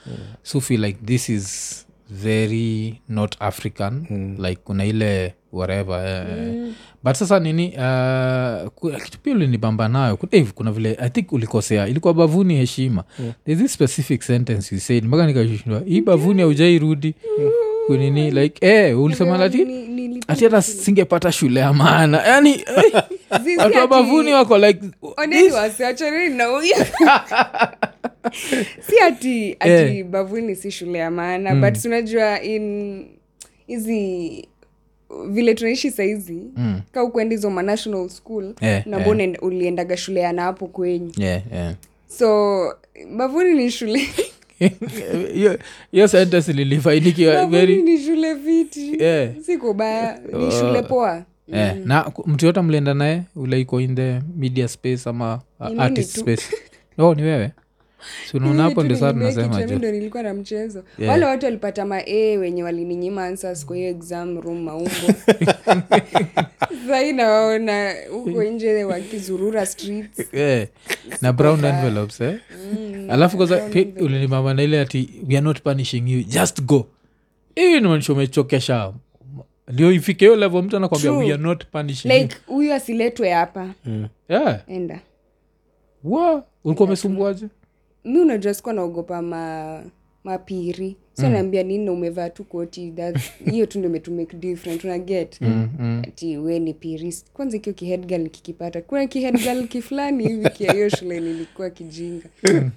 so 0.42 0.60
feel 0.60 0.84
like 0.84 0.98
this 1.04 1.28
is 1.28 1.86
very 2.10 3.00
not 3.08 3.36
african 3.40 4.06
like 4.38 4.60
kuna 4.64 4.84
ile 4.84 5.34
whatever 5.52 6.06
eh, 6.06 6.72
but 7.04 7.14
sasa 7.14 7.40
nini 7.40 7.66
uh, 7.68 8.94
kitu 9.04 9.18
pia 9.22 9.32
ulinibamba 9.34 9.88
nayo 9.88 10.18
eh, 10.30 10.46
kuna 10.54 10.72
vile 10.72 10.96
i 11.00 11.10
think 11.10 11.32
ulikosea 11.32 11.88
ilikuwa 11.88 12.14
bavuni 12.14 12.56
heshima. 12.56 13.04
There's 13.44 13.62
this 13.62 13.72
specific 13.72 14.22
sentence 14.22 14.74
you 14.74 14.80
said 14.80 15.04
mpaka 15.04 15.26
nikashindwa 15.26 15.80
hii 15.86 16.00
bavuni 16.00 16.42
aujairudi 16.42 17.14
kunini 17.86 18.30
like 18.30 18.66
eh, 18.66 19.00
ulisema 19.00 19.44
ati 20.28 20.44
hata 20.44 20.62
singepata 20.62 21.32
shule 21.32 21.60
ya 21.60 21.72
maana. 21.72 22.22
Yani 22.26 22.50
eh, 22.52 23.02
watu 23.30 23.78
wa 23.78 23.86
bavuni 23.86 24.32
wako 24.32 24.58
like 24.58 24.80
oneni 25.16 25.50
wasiachaneni 25.50 26.34
na 26.34 26.44
huyo 26.44 26.76
si 28.88 29.00
ati 29.00 29.56
ati 29.60 29.70
yeah. 29.70 30.04
bavuni 30.06 30.56
si 30.56 30.70
shule 30.70 30.98
ya 30.98 31.10
maana 31.10 31.54
but 31.54 31.84
unajua 31.84 32.42
in 32.42 33.04
hizi 33.66 34.48
vile 35.28 35.54
tunaishi 35.54 35.90
saizi 35.90 36.42
Mm. 36.56 36.80
ka 36.92 37.04
ukuenda 37.04 37.34
hizo 37.34 37.50
manational 37.50 38.08
school 38.08 38.54
yeah, 38.60 38.86
na 38.86 38.98
mbona 38.98 39.40
uliendaga 39.40 39.96
shule 39.96 40.20
yana 40.20 40.42
hapo 40.42 40.66
kwenyu 40.66 41.12
yeah, 41.16 41.42
yeah. 41.52 41.74
so 42.18 42.74
bavuni 43.16 43.54
ni 43.54 43.70
shule 43.70 44.08
hiyo 45.34 45.58
hiyo 45.92 46.08
sentence 46.08 46.52
lilifainikiwa 46.52 47.46
ni 47.46 47.98
shule 47.98 48.34
viti 48.34 49.02
Yeah. 49.02 49.30
si 49.46 49.58
kubaya 49.58 50.18
ni 50.32 50.50
shule 50.50 50.82
poa 50.82 51.22
eh, 51.52 51.76
na 51.84 52.12
mtu 52.26 52.46
yote 52.46 52.60
mlienda 52.60 52.94
naye 52.94 53.22
ule 53.36 53.60
iko 53.60 53.80
in 53.80 53.94
the 53.94 54.20
media 54.36 54.68
space 54.68 55.06
ama 55.06 55.34
uh, 55.60 55.66
Ni 55.66 55.72
mimi 55.72 55.82
artist 55.84 56.14
tu. 56.14 56.20
space. 56.20 56.42
Oh 56.98 57.14
ni 57.14 57.22
wewe. 57.22 57.50
Si 58.30 58.36
unaona 58.36 58.62
hapo 58.62 58.82
ndio 58.84 58.96
saa 58.96 59.12
tunasema 59.12 59.60
jo 59.60 59.66
jo 59.68 59.78
ndo 59.78 59.90
nilikuwa 59.92 60.22
na 60.22 60.34
mchezo. 60.34 60.84
Yeah. 60.98 61.12
wale 61.12 61.26
watu 61.26 61.44
walipata 61.46 61.86
ma 61.86 61.98
a 62.06 62.36
wenye 62.38 62.62
walininyima 62.62 63.24
answers 63.24 63.66
kwa 63.66 63.76
hiyo 63.76 63.88
exam 63.88 64.40
room 64.40 64.62
maumbo. 64.62 64.90
Sahii 66.88 67.12
nawaona 67.12 67.94
huko 68.10 68.42
nje 68.42 68.84
wakizurura 68.84 69.66
streets. 69.66 70.34
Eh, 70.34 70.68
na 71.22 71.32
brown 71.32 71.64
envelopes 71.64 72.20
eh? 72.20 72.38
alafu 73.08 73.36
kwanza 73.36 73.56
brown 73.56 73.70
pi- 73.72 73.78
envelope. 73.78 74.04
ulinimama 74.04 74.54
na 74.54 74.62
ile 74.62 74.80
ati 74.80 75.10
we 75.28 75.36
are 75.36 75.44
not 75.44 75.62
punishing 75.62 76.02
you 76.12 76.22
just 76.22 76.62
go. 76.62 76.86
Hii 77.54 77.80
nimaanisha 77.80 78.12
umechokesha 78.12 78.92
ndio 79.72 79.92
ifike 79.92 80.24
hiyo 80.24 80.36
level 80.36 80.62
mtu 80.62 80.76
anakwambia 80.76 81.12
we 81.12 81.32
are 81.32 81.42
not 81.42 81.66
punishing 81.66 82.08
like 82.08 82.36
huyu 82.46 82.74
asiletwe 82.74 83.30
hapa. 83.30 83.74
You 83.86 84.06
yeah. 84.28 84.60
enda. 84.68 85.00
Wa 86.04 86.44
ulikuwa 86.64 86.86
umesumbuaje? 86.86 87.46
Mi 88.04 88.18
unajua 88.18 88.54
sikuwa 88.54 88.74
naogopa 88.74 89.22
ma 89.22 89.82
mapiri. 90.24 90.96
So 91.12 91.28
naambia 91.28 91.62
nini 91.62 91.84
na 91.84 91.92
umevaa 91.92 92.28
tu 92.30 92.44
koti 92.44 92.90
that- 92.96 93.50
hiyo 93.50 93.66
tu 93.66 93.78
ndo 93.78 93.88
imetumake 93.88 94.36
different 94.36 94.84
unaget 94.84 95.40
mm, 95.40 95.68
mm. 95.78 96.02
ati 96.08 96.36
we 96.36 96.58
ni 96.58 96.74
piri 96.74 97.14
kwanza 97.34 97.56
ikio 97.56 97.72
kihedgal 97.72 98.28
kikipata 98.28 98.82
kuna 98.82 99.06
kihedgal 99.06 99.68
kifulani 99.68 100.28
hivi 100.28 100.50
kia 100.50 100.72
hiyo 100.72 100.88
shule 100.88 101.20
nilikuwa 101.20 101.70
kijinga. 101.70 102.24
Yaani 102.42 102.70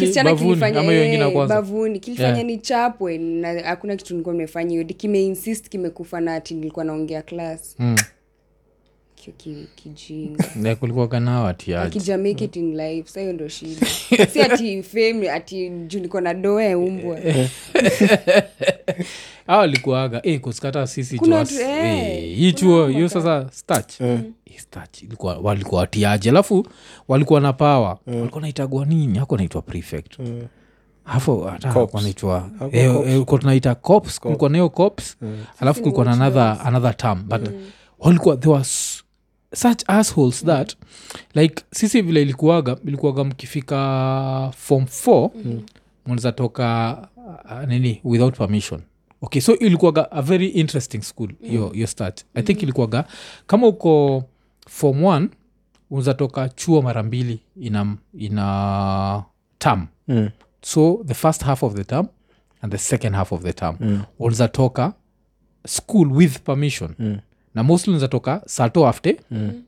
kisichana 0.00 0.30
kilifanyabavuni 0.34 2.00
kilifanya 2.00 2.28
eh, 2.28 2.34
Yeah. 2.34 2.46
ni 2.46 2.58
chapwe 2.58 3.18
na 3.18 3.62
hakuna 3.62 3.96
kitu 3.96 4.14
nilikuwa 4.14 4.34
nimefanya 4.34 4.70
hiyo 4.70 4.84
kimeinsist 4.84 5.68
kimekufa 5.68 6.20
na 6.20 6.34
ati 6.34 6.54
nilikuwa 6.54 6.84
naongea 6.84 7.22
class 7.22 7.76
Mm. 7.78 7.96
Kio 9.24 9.32
ki- 9.32 9.66
kijinga 9.74 10.44
Na 10.62 10.74
kulikuwa 10.76 11.08
kanao 11.08 11.46
atiaji 11.46 11.86
akija 11.86 12.18
make 12.18 12.44
it 12.44 12.56
in 12.56 12.76
life 12.76 13.08
sa 13.10 13.20
hiyo 13.20 13.32
ndo 13.32 13.48
shida. 13.48 13.86
Si 14.32 14.42
ati 14.42 14.82
fame 14.82 15.30
ati 15.30 15.68
juniko 15.68 16.20
na 16.20 16.34
doa 16.34 16.64
ya 16.64 16.78
umbwa. 16.78 17.18
A 19.46 19.56
walikuaga 19.56 20.20
eh, 20.22 20.40
kuskata 20.40 20.86
sisi 20.86 21.20
eh, 21.32 21.46
eh, 21.60 22.36
hii 22.36 22.52
chuo 22.52 22.88
hiyo 22.88 23.08
sasa 23.08 23.46
stach 23.52 23.92
stach 24.58 25.02
ilikuwa 25.02 25.38
walikuwa 25.38 25.80
watiaji 25.80 26.28
alafu 26.28 26.66
walikuwa 27.08 27.40
na 27.40 27.52
pawa 27.52 27.98
walikuwa 28.06 28.40
naitagwa 28.42 28.84
nini? 28.86 29.18
Ako 29.18 29.36
naitwa 29.36 29.62
prefect. 29.62 30.18
Alafu 31.04 31.40
hata 31.40 31.72
Cops. 31.72 31.94
wanaitwa 31.94 32.50
Hapo 32.58 32.76
eh, 32.76 32.92
cops. 32.92 33.06
eh, 33.06 33.12
kulikuwa 33.14 33.40
tunaita 33.40 33.74
cops. 33.74 34.20
Kulikuwa 34.20 34.50
nayo 34.50 34.68
cops. 34.68 35.16
Alafu 35.60 35.80
kulikuwa 35.80 36.04
na 36.04 36.12
another, 36.12 36.58
another 36.64 36.96
term 36.96 37.22
but 37.28 37.48
walikuwa 37.98 38.36
there 38.36 38.52
was 38.52 39.03
such 39.54 39.82
assholes 39.86 40.44
that 40.44 40.76
like 41.34 41.62
sisi 41.72 42.02
vile 42.02 42.22
ilikuaga 42.22 42.76
ilikuaga 42.86 43.24
mkifika 43.24 44.52
form 44.56 44.84
4 44.84 45.30
mnaweza 46.06 46.32
toka 46.32 46.98
uh, 47.44 47.68
nini 47.68 48.00
without 48.04 48.36
permission 48.38 48.80
okay 49.22 49.40
so 49.42 49.56
ilikuaga 49.58 50.10
a 50.12 50.22
very 50.22 50.46
interesting 50.48 51.02
school 51.02 51.28
mm. 51.42 51.54
your, 51.54 51.76
your 51.76 51.88
start 51.88 52.24
i 52.34 52.42
think 52.42 52.62
ilikuaga 52.62 53.04
kama 53.46 53.66
uko 53.66 54.24
form 54.68 55.02
1 55.02 55.28
unaweza 55.90 56.14
toka 56.14 56.48
chuo 56.48 56.82
mara 56.82 57.02
mbili 57.02 57.40
ina 57.60 57.96
ina 58.18 59.24
term 59.58 59.86
Mm. 60.08 60.30
so 60.62 61.04
the 61.06 61.14
first 61.14 61.42
half 61.44 61.62
of 61.62 61.74
the 61.74 61.84
term 61.84 62.06
and 62.62 62.72
the 62.72 62.78
second 62.78 63.14
half 63.14 63.32
of 63.32 63.42
the 63.42 63.52
term 63.52 63.76
mm. 63.80 64.02
unaweza 64.18 64.48
toka 64.48 64.92
school 65.66 66.12
with 66.12 66.38
permission 66.40 66.94
Mm. 66.98 67.18
Na 67.54 67.62
mostly 67.62 67.90
unaweza 67.94 68.40
sato 68.46 68.86
afte 68.88 69.20
mm. 69.30 69.62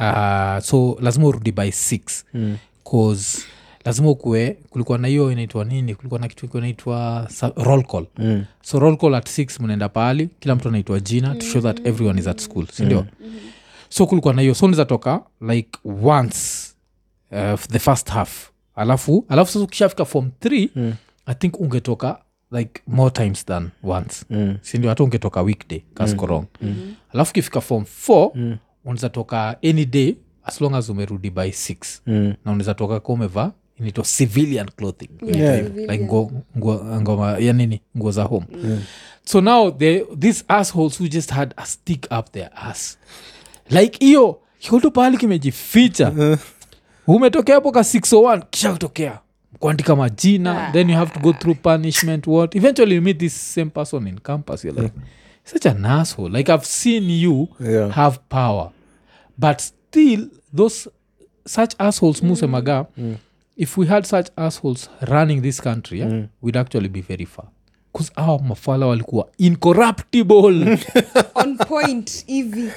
uh, 0.00 0.58
so 0.62 0.96
lazima 1.00 1.26
urudi 1.26 1.52
by 1.52 1.70
six 1.70 2.24
Mm. 2.34 2.56
cause 2.90 3.42
lazima 3.84 4.10
ukue 4.10 4.58
kulikuwa 4.70 4.98
na 4.98 5.08
hiyo 5.08 5.32
inaitwa 5.32 5.64
nini 5.64 5.94
kulikuwa 5.94 6.20
na 6.20 6.28
kitu 6.28 6.58
inaitwa 6.58 7.28
roll 7.56 7.82
call 7.84 8.06
Mm. 8.18 8.44
so 8.62 8.78
roll 8.78 8.96
call 8.96 9.14
at 9.14 9.28
six 9.28 9.60
mnaenda 9.60 9.88
pahali 9.88 10.28
kila 10.40 10.54
mtu 10.54 10.68
anaitwa 10.68 11.00
jina 11.00 11.34
to 11.34 11.46
show 11.46 11.62
that 11.62 11.86
everyone 11.86 12.20
is 12.20 12.26
at 12.26 12.40
school 12.40 12.66
sindio 12.66 13.06
so 13.88 14.06
kulikuwa 14.06 14.34
na 14.34 14.42
hiyo 14.42 14.54
so 14.54 14.68
nizatoka 14.68 15.10
toka 15.18 15.54
like 15.54 15.78
once 16.02 16.38
uh, 17.32 17.60
the 17.60 17.78
first 17.78 18.08
half 18.10 18.50
alafu 18.74 19.24
alafu 19.28 19.52
sasa 19.52 19.64
ukishafika 19.64 20.04
form 20.04 20.30
three 20.40 20.70
mm. 20.76 20.94
i 21.26 21.34
think 21.34 21.60
ungetoka 21.60 22.18
like 22.52 22.82
more 22.86 23.10
times 23.10 23.44
than 23.46 23.70
once. 23.82 24.24
Mm. 24.30 24.56
sindio 24.62 24.90
hata 24.90 25.04
ungetoka 25.04 25.42
weekday 25.42 25.80
kaskorong 25.94 26.44
mm. 26.62 26.94
alafu 27.14 27.30
ukifika 27.30 27.60
form 27.60 27.84
four 27.84 28.30
mm. 28.34 28.56
unaweza 28.84 29.08
toka 29.08 29.56
any 29.70 29.84
day 29.84 30.14
as 30.44 30.60
long 30.60 30.74
as 30.74 30.88
umerudi 30.88 31.30
by 31.30 31.50
six. 31.52 32.02
Mm. 32.06 32.34
na 32.44 32.52
unaweza 32.52 32.74
toka 32.74 33.00
ka 33.00 33.08
umevaa 33.12 33.52
inaitwa 33.78 34.04
civilian 34.04 34.68
clothing. 34.76 35.08
Yeah, 35.22 35.66
like 35.76 36.04
ngo, 36.04 36.32
ngo, 36.58 36.84
ngoma 37.00 37.38
ya 37.38 37.52
nini 37.52 37.80
nguo 37.96 38.10
za 38.10 38.22
home. 38.22 38.46
So 39.24 39.40
now 39.40 39.70
the, 39.70 40.04
these 40.18 40.44
assholes 40.48 41.00
who 41.00 41.08
just 41.08 41.30
had 41.30 41.54
a 41.56 41.66
stick 41.66 42.06
up 42.18 42.32
their 42.32 42.50
ass. 42.54 42.98
Like 43.70 44.04
hiyo 44.04 44.40
kioto 44.58 44.90
pahali 44.90 45.16
kimejificha. 45.16 46.38
Umetokea 47.06 47.54
hapo 47.54 47.72
ka 47.72 47.80
601 47.80 48.42
kisha 48.50 48.72
kutokea 48.72 49.18
kuandika 49.58 49.96
majina 49.96 50.54
yeah. 50.54 50.72
then 50.72 50.90
you 50.90 50.96
have 50.96 51.12
to 51.12 51.20
go 51.20 51.32
through 51.32 51.54
punishment 51.54 52.26
what? 52.26 52.54
Eventually 52.56 52.94
you 52.94 53.00
meet 53.02 53.18
this 53.18 53.34
same 53.54 53.70
person 53.70 54.06
in 54.06 54.18
campus 54.18 54.64
you're 54.64 54.82
like 54.82 54.92
such 55.44 55.66
an 55.66 55.84
asshole. 55.84 56.30
Like 56.30 56.48
i've 56.52 56.64
seen 56.66 57.10
you 57.10 57.48
Yeah. 57.60 57.90
have 57.92 58.18
power 58.28 58.70
but 59.38 59.60
still 59.60 60.28
those 60.52 60.88
such 61.46 61.74
assholes 61.78 62.20
musemaga 62.22 62.86
if 63.56 63.76
we 63.78 63.86
had 63.86 64.06
such 64.06 64.28
assholes 64.36 64.88
running 65.08 65.42
this 65.42 65.60
country 65.60 65.98
yeah, 66.00 66.26
we'd 66.42 66.56
actually 66.56 66.88
be 66.88 67.00
very 67.00 67.24
far 67.24 67.46
awa 68.16 68.38
mafala 68.42 68.86
walikuwa 68.86 69.28
incorruptible. 69.38 70.78
On 71.34 71.56
point 71.56 72.26
hivi 72.26 72.70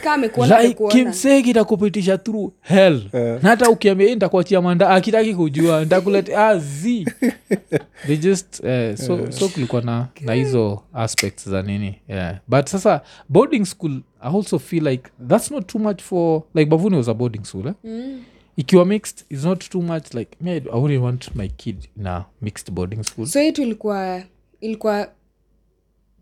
kitakupitisha 1.44 2.18
through 2.18 2.52
hell. 2.62 3.02
Na 3.14 3.50
hata 3.50 3.70
ukiambia 3.70 4.08
"Eh, 4.08 4.14
nitakuachia 4.14 4.62
manda 4.62 4.90
akitaki 4.90 5.36
kujua 5.36 5.86
ntakulete 5.86 6.38
azi 6.38 7.06
they 8.08 8.18
just 8.18 8.60
uh, 8.60 8.96
so, 8.96 9.32
so 9.32 9.48
kulikuwa 9.50 9.82
na 9.82 10.08
na 10.22 10.34
hizo 10.34 10.84
aspects 10.94 11.50
za 11.50 11.62
nini. 11.62 11.96
Yeah. 12.08 12.40
but 12.48 12.68
sasa 12.68 13.02
boarding 13.30 13.66
school 13.66 14.02
i 14.22 14.36
also 14.36 14.60
feel 14.60 14.88
like 14.88 15.10
that's 15.28 15.52
not 15.52 15.68
too 15.68 15.80
much 15.80 16.02
for 16.02 16.42
like 16.56 16.70
bavuni 16.72 16.98
was 16.98 17.08
a 17.10 17.14
boarding 17.14 17.44
school 17.44 17.68
eh? 17.68 17.74
Mm. 17.84 18.24
ikiwa 18.58 18.86
mixed 18.86 19.26
is 19.30 19.44
not 19.46 19.70
too 19.70 19.82
much 19.82 20.14
like 20.14 20.38
me 20.42 20.52
i 20.52 20.60
wouldn't 20.60 21.04
want 21.04 21.36
my 21.36 21.48
kid 21.48 21.90
in 22.00 22.08
a 22.08 22.26
mixed 22.42 22.72
boarding 22.72 23.04
school. 23.04 23.28
So 23.28 23.40
yetu 23.40 23.62
ilikuwa 23.62 24.24
ilikuwa 24.62 25.08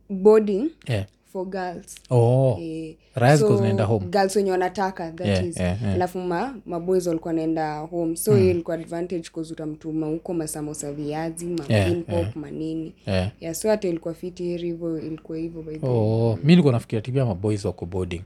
boarding 0.10 0.70
yeah. 0.88 1.06
for 1.26 1.46
girls 1.46 1.96
oh 2.10 2.58
Eh, 2.62 2.96
so 3.38 3.86
home. 3.86 4.06
girls 4.06 4.36
wenye 4.36 4.52
wanataka 4.52 5.12
that 5.12 5.28
Yeah, 5.28 5.48
is 5.48 5.58
yeah, 5.58 5.82
yeah. 5.82 5.94
alafu 5.96 6.20
ma 6.20 6.56
maboys 6.66 7.08
walikuwa 7.08 7.34
naenda 7.34 7.80
home 7.80 8.16
so 8.16 8.36
hiyo 8.36 8.52
ilikuwa 8.52 8.76
advantage 8.76 9.30
cause 9.34 9.54
utamtuma 9.54 10.08
huko 10.08 10.34
masamosa 10.34 10.94
viazi 10.94 11.46
Yeah, 11.70 11.88
mapinpop 11.88 12.14
yeah. 12.20 12.36
manini 12.36 12.94
yeah. 13.08 13.32
yeah, 13.40 13.56
so 13.56 13.70
hata 13.70 13.88
ilikuwa 13.88 14.14
fiti 14.14 14.44
heri 14.44 14.68
hivo 14.68 15.00
ilikuwa 15.00 15.38
hivo 15.38 15.64
oh 15.84 16.40
mi 16.44 16.56
nikuwa 16.56 16.74
nafikiria 16.74 17.02
tibia 17.02 17.26
maboys 17.26 17.66
wako 17.66 17.86
boarding 17.86 18.22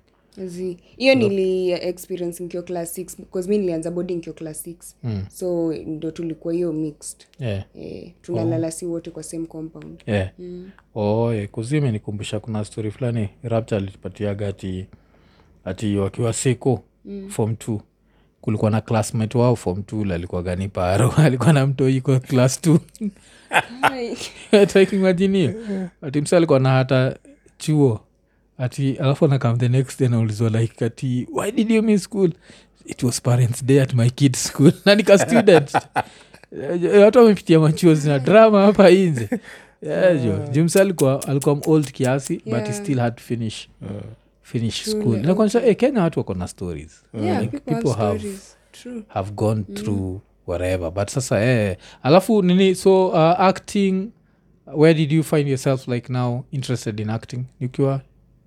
Hiyo 0.97 1.15
nili 1.15 1.71
experience 1.71 2.43
nikiwa 2.43 2.63
class 2.63 2.97
6 2.97 3.17
because 3.17 3.49
mi 3.49 3.57
nilianza 3.57 3.91
boarding 3.91 4.15
nikiwa 4.15 4.35
class 4.35 4.67
6 4.67 4.75
Mm. 5.03 5.25
so 5.29 5.73
ndo 5.73 6.11
tulikuwa 6.11 6.53
hiyo 6.53 6.73
mixed 6.73 7.17
yeah. 7.39 7.63
eh, 7.75 8.11
tunalala 8.21 8.71
si 8.71 8.85
wote 8.85 9.11
kwa 9.11 9.23
same 9.23 9.45
compound 9.45 10.03
yeah. 10.07 10.29
oh, 10.95 11.33
yeah. 11.33 11.47
Kuzi 11.47 11.77
imenikumbusha 11.77 12.39
kuna 12.39 12.65
story 12.65 12.91
fulani 12.91 13.29
rapta 13.43 13.77
alipatiaga 13.77 14.47
ati 14.47 14.85
ati 15.65 15.97
wakiwa 15.97 16.33
siku 16.33 16.79
mm. 17.05 17.29
form 17.29 17.55
t 17.55 17.79
kulikuwa 18.41 18.71
na 18.71 18.81
classmate 18.81 19.37
wao 19.37 19.55
form 19.55 19.83
t 19.83 19.95
alikuwa 20.13 20.43
gani 20.43 20.67
paro 20.69 21.11
alikuwa 21.25 21.53
na 21.53 21.67
mtoi 21.67 22.01
kwa 22.01 22.19
class 22.19 22.61
t 22.61 22.79
takimajinie 24.73 25.55
ati 26.01 26.35
alikuwa 26.35 26.59
na 26.59 26.69
hata 26.69 27.17
chuo 27.57 27.99
ati 28.57 28.91
alafu 28.97 29.25
anakam 29.25 29.57
the 29.57 29.69
next 29.69 29.99
day 29.99 30.07
naulizwa 30.07 30.49
like 30.49 30.85
ati 30.85 31.27
why 31.33 31.51
did 31.51 31.71
you 31.71 31.83
miss 31.83 32.03
school? 32.03 32.29
It 32.85 33.03
was 33.03 33.21
parents 33.21 33.63
day 33.65 33.81
at 33.81 33.93
my 33.93 34.09
kids 34.09 34.43
school. 34.43 34.71
Na 34.85 34.95
nika 34.95 35.17
student. 35.17 35.71
Eh, 36.51 37.01
watu 37.01 37.19
wamepitia 37.19 37.59
machuo 37.59 37.95
na 37.95 38.19
drama 38.19 38.65
hapa 38.65 38.89
inze 38.89 39.29
Yeah, 39.81 40.23
jo 40.23 40.39
jumsa 40.51 40.81
alikuwa 40.81 41.27
alikuwa 41.27 41.57
old 41.67 41.91
kiasi 41.91 42.41
but 42.45 42.67
he 42.67 42.73
still 42.73 42.99
had 42.99 43.15
to 43.15 43.23
finish 43.23 43.67
finish 44.41 44.81
school, 44.83 45.01
school 45.01 45.19
nakuonyesha 45.25 45.59
hey, 45.59 45.73
kenya 45.73 46.01
watu 46.01 46.19
wako 46.19 46.33
na 46.33 46.47
stories. 46.47 47.03
Yeah, 47.13 47.41
Like, 47.41 47.59
people 47.59 47.73
have 47.73 47.83
people 47.83 48.01
have 48.03 48.19
stories. 48.19 48.57
True. 48.71 49.03
have 49.07 49.31
gone 49.31 49.63
through 49.63 50.21
whatever. 50.47 50.91
But 50.91 51.09
sasa 51.09 51.41
eh, 51.45 51.77
alafu 52.03 52.41
nini 52.41 52.75
so 52.75 53.07
uh, 53.07 53.39
acting 53.39 54.09
where 54.75 54.93
did 54.93 55.11
you 55.11 55.23
find 55.23 55.47
yourself 55.47 55.87
like 55.87 56.13
now 56.13 56.43
interested 56.51 56.99
in 56.99 57.09
acting? 57.09 57.45
Ukiwa 57.61 58.01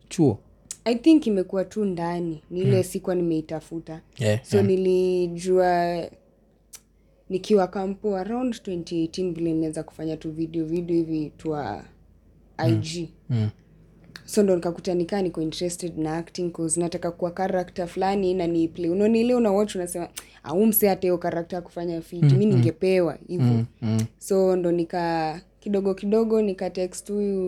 chuo? 0.09 0.39
I 0.85 0.95
think 0.95 1.27
imekuwa 1.27 1.65
tu 1.65 1.85
ndani. 1.85 2.43
Ni 2.51 2.61
ile 2.61 2.83
sikuwa 2.83 3.15
nimeitafuta. 3.17 4.01
Yeah, 4.19 4.45
so 4.45 4.63
nilijua 4.63 6.03
nikiwa 7.31 7.67
kampo 7.67 8.17
around 8.17 8.55
2018 8.55 9.33
vile 9.35 9.51
inaweza 9.51 9.83
kufanya 9.83 10.17
tu 10.17 10.31
video 10.33 10.65
video 10.65 10.97
hivi 10.97 11.33
twa 11.37 11.85
ig 12.69 13.09
Mm. 13.31 13.49
so 14.25 14.43
ndo 14.43 14.55
nikakuta 14.57 14.95
nikaa 14.95 15.23
niko 15.23 15.43
interested 15.43 15.99
na 15.99 16.17
acting 16.17 16.51
cause 16.53 16.81
nataka 16.81 17.11
kuwa 17.11 17.31
karakta 17.31 17.87
fulani 17.87 18.35
na 18.35 18.47
ni 18.47 18.69
play. 18.69 18.91
Unaoni 18.91 19.21
ile 19.21 19.35
una 19.35 19.53
watch 19.53 19.75
unasema 19.75 20.09
au 20.43 20.67
mse 20.67 20.89
hata 20.89 21.01
hiyo 21.03 21.19
karakta 21.19 21.57
ya 21.57 21.63
kufanya 21.63 22.01
fiti 22.03 22.35
mi 22.35 22.47
ningepewa 22.47 23.19
hivyo 23.29 23.65
mm. 23.83 24.01
so 24.19 24.57
ndo 24.57 24.73
nika 24.73 25.41
kidogo 25.67 25.95
kidogo 25.95 26.43
nika 26.43 26.71
text 26.71 27.11
huyu 27.11 27.41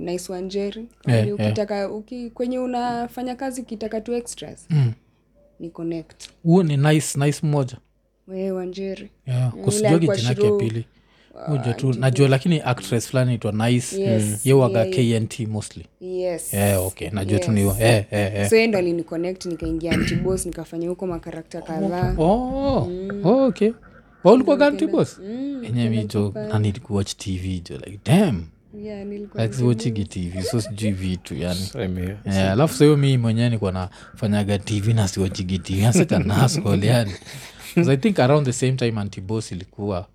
nice 0.00 0.32
wanjeri 0.32 0.86
Yeah, 1.08 1.34
ukitaka 1.34 1.90
uki, 1.90 2.30
kwenye 2.30 2.58
unafanya 2.58 3.34
kazi 3.36 3.60
ukitaka 3.60 4.00
tu 4.00 4.14
extras 4.14 4.66
Mm. 4.70 4.92
ni 5.60 5.70
connect. 5.70 6.28
Huo 6.42 6.62
ni 6.62 6.76
nice 6.76 7.18
nice 7.18 7.46
mmoja. 7.46 7.76
Wee 8.28 8.50
wanjeri 8.50 9.10
yeah, 9.26 9.52
kusijuagi 9.52 10.08
jina 10.08 10.28
yake 10.28 10.50
pili. 10.50 10.86
Uja 11.52 11.74
tu 11.74 11.92
najua 11.92 12.28
lakini 12.28 12.60
actress 12.60 13.08
fulani 13.08 13.34
itwa 13.34 13.52
nice. 13.52 14.00
Yes, 14.02 14.46
yewaga 14.46 14.84
yeah, 14.84 15.22
knt 15.22 15.40
mostly. 15.40 15.86
Yes. 16.00 16.54
Yeah, 16.54 16.86
okay 16.86 17.10
najua 17.10 17.38
tu 17.38 17.50
Yes. 17.50 17.54
niwa 17.60 17.78
yeah, 17.78 18.04
yeah, 18.12 18.34
yeah. 18.34 18.50
so 18.50 18.66
ndo 18.66 18.78
aliniconnect 18.78 19.46
nikaingia 19.46 19.92
antibos 19.92 20.46
nikafanya 20.46 20.88
huko 20.88 21.06
makarakta 21.06 21.62
kadhaa. 21.62 22.14
Oh, 22.18 22.88
oh 23.24 23.44
okay 23.46 23.72
waulikuwa 24.26 24.56
country 24.56 24.86
boss? 24.86 25.20
Enye 25.62 25.90
mijo 25.90 26.34
anid 26.52 26.80
kuwatch 26.80 27.14
tv 27.16 27.60
jo 27.70 27.76
like 27.76 28.00
dam 28.04 28.44
yeah, 28.84 29.52
siwachigi 29.52 30.04
tv 30.04 30.42
so 30.42 30.60
sijui 30.60 30.90
vitu 30.92 31.34
yani. 31.34 31.60
Same 31.60 32.00
here. 32.00 32.16
Eh, 32.24 32.50
alafu 32.52 32.74
sahiyo 32.74 32.96
mi 32.96 33.18
mwenyewe 33.18 33.50
nikuwa 33.50 33.72
nafanyaga 33.72 34.58
tv 34.58 34.92
na 34.94 35.08
siwachigi 35.08 35.58
tv 35.58 35.92
sacha 35.92 36.22
yani. 36.82 37.12
I 37.76 37.96
think 37.96 38.18
around 38.18 38.46
the 38.46 38.52
same 38.52 38.72
time 38.72 39.00
antibos 39.00 39.52
ilikuwa 39.52 40.06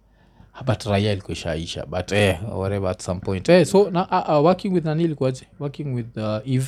but 0.65 0.83
raia 0.83 1.11
ilikuwa 1.11 1.33
ishaisha 1.33 1.85
but 1.85 2.11
eh, 2.11 2.39
whatever 2.57 2.89
at 2.89 3.01
some 3.01 3.19
point. 3.19 3.49
Eh, 3.49 3.65
so 3.65 3.89
na, 3.91 4.07
uh, 4.29 4.29
uh, 4.39 4.45
working 4.45 4.73
with 4.73 4.85
nani 4.85 5.03
ilikuwaje 5.03 5.45
working 5.59 5.93
with 5.95 6.17
uh, 6.17 6.37
eve? 6.53 6.67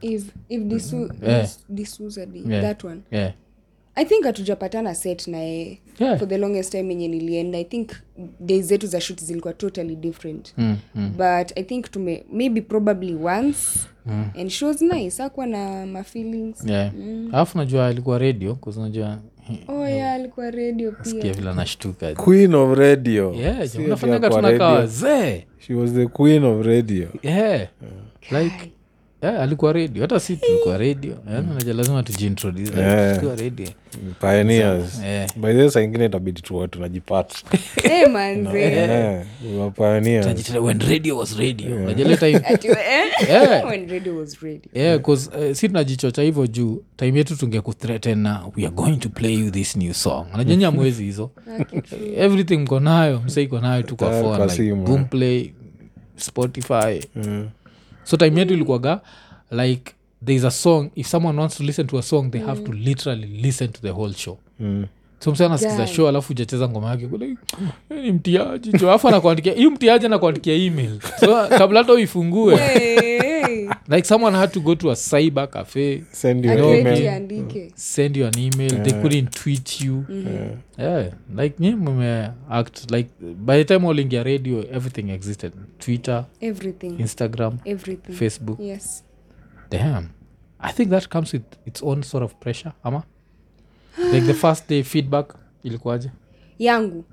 If 0.00 0.24
if 0.48 0.62
disu, 0.62 1.10
Yeah. 1.22 1.42
dis, 1.42 1.60
D'Souza 1.68 2.26
di- 2.26 2.44
Yeah. 2.50 2.62
that 2.62 2.84
one. 2.84 3.00
Yeah. 3.10 3.32
i 3.94 4.04
think 4.04 4.24
hatujapatana 4.24 4.94
set 4.94 5.26
naye 5.28 5.80
Yeah. 6.00 6.18
for 6.18 6.28
the 6.28 6.38
longest 6.38 6.70
time 6.72 6.88
yenye 6.92 7.08
nilienda 7.08 7.58
i 7.58 7.64
think 7.64 7.90
days 8.40 8.66
zetu 8.66 8.86
za 8.86 9.00
shut 9.00 9.20
zilikuwa 9.24 9.54
totally 9.54 9.96
different. 9.96 10.54
Mm, 10.58 10.76
mm. 10.94 11.10
but 11.10 11.58
i 11.58 11.62
think 11.62 11.90
tume 11.90 12.24
maybe 12.32 12.60
probably 12.60 13.14
once. 13.14 13.78
And 14.40 14.48
she 14.50 14.64
was 14.64 14.82
nice 14.82 15.22
akuwa 15.22 15.46
na 15.46 15.86
mafeelings 15.86 16.66
yeah. 16.66 16.92
alafu 17.32 17.58
najua 17.58 17.86
alikuwa 17.86 18.18
radio 18.18 18.54
kuzinajua 18.54 19.18
oh 19.68 19.86
yeah 19.88 20.12
alikuwa 20.14 20.50
radio 20.50 20.92
pia. 20.92 21.32
vile 21.32 21.50
anashtuka. 21.50 22.14
Queen 22.14 22.54
of 22.54 22.78
radio. 22.78 23.34
Yeah, 23.34 23.56
Si 23.68 23.76
jo, 23.76 23.82
ati 23.82 23.86
unafanyaga 23.86 24.30
tunakaa 24.30 24.72
wazee 24.72 25.44
she 25.58 25.74
was 25.74 25.92
the 25.92 26.06
queen 26.06 26.44
of 26.44 26.66
radio. 26.66 27.08
Yeah. 27.22 27.68
like 28.30 28.72
yeah, 29.22 29.42
alikuwa 29.42 29.72
radio. 29.72 30.02
Hata 30.02 30.20
si 30.20 30.36
tulikuwa 30.36 30.78
radio. 30.78 31.14
Naja 31.54 31.72
lazima 31.74 32.02
tujiintroduce. 32.02 32.72
Saa 35.70 35.80
ingine 35.80 36.04
itabidi 36.04 36.42
tuwa 36.42 36.68
tunajipata 36.68 37.36
Eh, 37.84 38.10
manze. 38.10 38.60
Yeah, 38.60 39.24
we 39.44 39.58
were 39.58 39.70
pioneers. 39.70 40.22
Tunajitana, 40.26 40.60
when 40.60 40.80
radio 40.80 41.18
was 41.18 41.36
radio. 41.38 41.76
Unajua 41.76 42.06
ile 42.06 42.16
time 42.16 42.36
Ati, 42.54 42.68
eh? 42.68 42.76
Yeah. 43.28 43.68
when 43.70 43.88
radio 43.90 44.16
was 44.16 44.40
radio. 44.40 44.70
Yeah, 44.74 45.00
'cause, 45.00 45.30
uh, 45.30 45.52
si 45.56 45.68
tunajichocha 45.68 46.22
hivyo 46.22 46.46
juu 46.46 46.82
time 46.96 47.18
yetu 47.18 47.36
tungekuthreaten 47.36 48.18
na 48.18 48.42
we 48.56 48.66
are 48.66 48.74
going 48.74 48.96
to 48.96 49.08
play 49.08 49.34
you 49.34 49.50
this 49.50 49.76
new 49.76 49.92
song. 49.92 50.26
Najanya 50.36 50.70
mwezi 50.76 51.04
hizo. 51.04 51.30
Everything 52.16 52.56
mko 52.56 52.80
nayo 52.80 53.22
msa 53.26 53.40
iko 53.40 53.60
nayo 53.60 53.82
tu 53.82 53.96
kwa 53.96 54.10
phone 54.10 54.46
like 54.46 54.74
boomplay 54.74 55.50
spotify. 56.16 57.00
Mm. 57.16 57.48
So 58.06 58.16
time 58.16 58.40
yetu 58.40 58.54
ilikuwaga 58.54 59.00
like 59.50 59.92
there 60.24 60.36
is 60.36 60.44
a 60.44 60.50
song 60.50 60.90
if 60.94 61.06
someone 61.06 61.40
wants 61.40 61.56
to 61.56 61.62
listen 61.64 61.86
to 61.86 61.98
a 61.98 62.02
song 62.02 62.30
they 62.30 62.40
have 62.40 62.60
to 62.62 62.72
literally 62.72 63.26
listen 63.26 63.68
to 63.68 63.80
the 63.80 63.90
whole 63.90 64.14
show. 64.14 64.38
Mm. 64.60 64.86
so 65.18 65.30
msa 65.32 65.46
anasikiza 65.46 65.86
show 65.86 66.08
alafu 66.08 66.32
ujacheza 66.32 66.68
ngoma 66.68 66.90
yake 66.90 67.06
kule 67.06 67.26
"Eh, 67.90 68.02
ni 68.04 68.12
mtiaji. 68.12 68.72
Jo 68.72 68.88
alafu 68.88 69.08
anakuandikia 69.08 69.52
hii 69.54 69.66
mtiaji 69.66 70.06
anakuandikia 70.06 70.54
email. 70.54 71.00
So 71.20 71.46
kabla 71.58 71.80
hata 71.80 71.92
uifungue. 71.92 72.56
Hey, 72.56 73.20
hey. 73.20 73.68
Like 73.88 74.04
someone 74.04 74.34
had 74.34 74.52
to 74.52 74.60
go 74.60 74.74
to 74.74 74.90
a 74.90 74.94
cyber 74.94 75.50
cafe. 75.50 76.04
Send 76.12 76.44
you 76.44 76.50
an 76.50 76.58
email. 76.58 77.70
Send 77.74 78.16
you 78.16 78.26
an 78.26 78.38
email. 78.38 78.82
They 78.82 78.92
couldn't 79.02 79.32
tweet 79.34 79.80
you. 79.80 80.04
Yeah. 80.78 81.10
Like 81.34 81.58
nyi 81.58 81.74
mume 81.76 82.32
act 82.50 82.90
like 82.90 83.08
by 83.20 83.56
the 83.58 83.64
time 83.64 83.84
olingia 83.86 84.24
radio 84.24 84.60
everything 84.70 85.10
existed. 85.10 85.52
Twitter 85.78 86.26
everything. 86.40 86.98
Instagram 86.98 87.58
everything. 87.66 88.14
Facebook. 88.14 88.58
Yes. 88.60 89.02
Damn. 89.70 90.10
I 90.60 90.72
think 90.72 90.90
that 90.90 91.08
comes 91.08 91.32
with 91.32 91.44
its 91.66 91.82
own 91.82 92.02
sort 92.02 92.22
of 92.24 92.40
pressure 92.40 92.72
ama? 92.84 93.04
Like 93.98 94.26
the 94.26 94.34
first 94.34 94.68
day 94.68 94.82
feedback 94.82 95.34
ilikuwaje? 95.64 96.10
Yangu. 96.58 97.04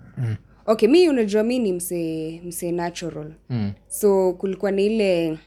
Okay 0.65 0.87
mi 0.89 1.09
unajua 1.09 1.43
mi 1.43 1.59
ni 1.59 1.73
msee 1.73 2.41
mse 2.45 2.71
natural. 2.71 3.31
Mm. 3.49 3.71
so 3.87 4.33
kulikuwa 4.33 4.71
na 4.71 4.81
ile 4.81 5.37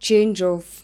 change 0.00 0.44
of 0.44 0.82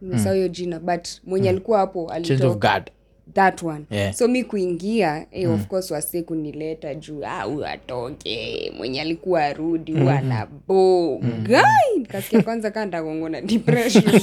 nimesahau 0.00 0.34
hiyo 0.34 0.48
jina 0.48 0.80
but 0.80 1.08
mwenye 1.24 1.48
alikuwa 1.48 1.78
hapo 1.78 2.06
change 2.12 2.32
of 2.34 2.40
alitoka 2.40 2.68
guard 2.68 2.90
that 3.32 3.62
one. 3.62 3.84
Yeah. 3.90 4.12
so 4.14 4.28
mi 4.28 4.44
kuingia 4.44 5.26
eh, 5.32 5.50
of 5.50 5.66
course 5.66 5.90
wase 5.90 6.22
kunileta 6.22 6.94
juu 6.94 7.24
ah, 7.24 7.42
huyu 7.42 7.66
atoke 7.66 8.72
mwenye 8.76 9.00
alikuwa 9.00 9.44
arudi 9.44 9.92
hu 9.92 10.10
ana 10.10 10.46
bo. 10.68 11.20
Gai 11.42 11.98
nikasikia 11.98 12.42
kwanza 12.42 12.70
kaa 12.70 12.84
ndagongo 12.86 13.28
na 13.28 13.40
depression. 13.40 14.04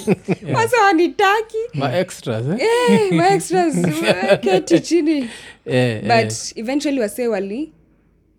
Wanitaki. 0.86 1.58
Ma 1.74 1.98
extras 2.00 2.46
eh? 2.48 2.68
eh, 2.90 3.12
maextras 3.14 3.76
keti 4.42 4.80
chini. 4.80 5.30
Eh, 5.66 5.76
eh. 5.76 6.02
but 6.02 6.34
eventually 6.58 7.00
wase 7.00 7.28
wali 7.28 7.72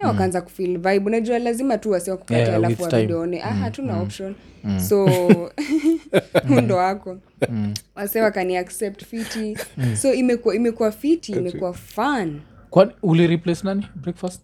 eh, 0.03 0.09
wakaanza 0.09 0.41
kufil 0.43 0.73
vibe. 0.77 0.99
Unajua 1.07 1.39
lazima 1.39 1.79
tu 1.79 1.91
wasi 1.91 2.11
wakupate 2.11 2.41
Yeah, 2.41 2.55
alafu 2.55 2.83
wavideone 2.83 3.43
ah, 3.43 3.47
hatuna 3.53 4.01
option. 4.01 4.35
so 4.89 5.09
ndo 6.65 6.77
wako 6.77 7.19
wasee 7.95 8.21
wakani 8.21 8.57
accept 8.57 9.05
fiti. 9.05 9.57
So 9.97 10.15
imekuwa 10.15 10.55
imekuwa 10.55 10.93
fiti 10.93 11.33
imekuwa 11.33 11.73
fun. 11.75 12.41
Kwani 12.71 12.93
uli 13.03 13.27
replace 13.27 13.61
nani? 13.65 13.87
Breakfast? 13.95 14.43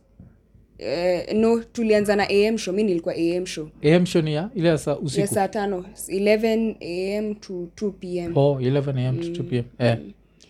Uh, 0.80 1.34
no 1.34 1.58
tulianza 1.60 2.16
na 2.16 2.28
am 2.28 2.58
show. 2.58 2.74
Mi 2.74 2.82
nilikuwa 2.82 3.14
am 3.14 3.46
show. 3.46 3.68
Am 3.96 4.06
show 4.06 4.22
ni 4.22 4.34
ya? 4.34 4.50
Ile 4.54 4.68
ya 4.68 4.78
saa 4.78 4.96
ya 5.16 5.26
saa 5.26 5.48
tano. 5.48 5.84
11 6.08 7.18
am 7.18 7.34
to 7.34 7.68
2 7.76 7.90
pm 7.90 8.36
oh 8.36 8.58
11 8.60 9.08
am 9.08 9.18
to 9.18 9.42
2 9.42 9.42
pm 9.42 9.64
eh. 9.78 9.98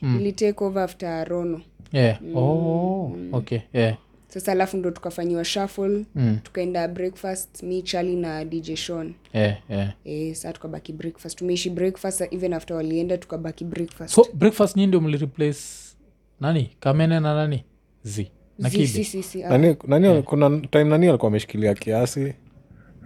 Ili 0.02 0.32
take 0.32 0.64
over 0.64 0.82
after 0.82 1.28
rono. 1.28 1.60
Yeah. 1.92 2.18
Oh 2.34 3.16
okay. 3.32 3.60
Yeah 3.72 3.96
sasa 4.28 4.52
alafu 4.52 4.76
ndo 4.76 4.90
tukafanyiwa 4.90 5.44
shuffle 5.44 6.04
Mm. 6.14 6.38
tukaenda 6.42 6.88
breakfast 6.88 7.62
mi 7.62 7.82
chali 7.82 8.16
na 8.16 8.44
dj 8.44 8.74
shon 8.74 9.14
yeah 9.32 9.56
yeah 9.70 9.92
e, 10.04 10.34
saa 10.34 10.52
tukabaki 10.52 10.92
breakfast. 10.92 11.38
Tumeishi 11.38 11.70
breakfast 11.70 12.20
even 12.30 12.52
after 12.52 12.76
walienda 12.76 13.18
tukabaki 13.18 13.64
breakfast. 13.64 14.14
So 14.14 14.26
breakfast 14.34 14.76
nyi 14.76 14.86
ndio 14.86 15.00
mlireplace 15.00 15.60
nani? 16.40 16.70
Kamene 16.80 17.20
na 17.20 17.34
nani? 17.34 17.64
Z. 18.02 18.30
Na 18.58 18.70
Si- 18.70 18.86
si- 18.86 19.04
si- 19.04 19.22
si, 19.22 19.42
nani, 19.42 19.76
nani, 19.86 20.06
yeah. 20.06 20.22
kuna 20.22 20.60
time 20.60 20.84
nani 20.84 21.08
alikuwa 21.08 21.28
ameshikilia 21.30 21.74
kiasi? 21.74 22.34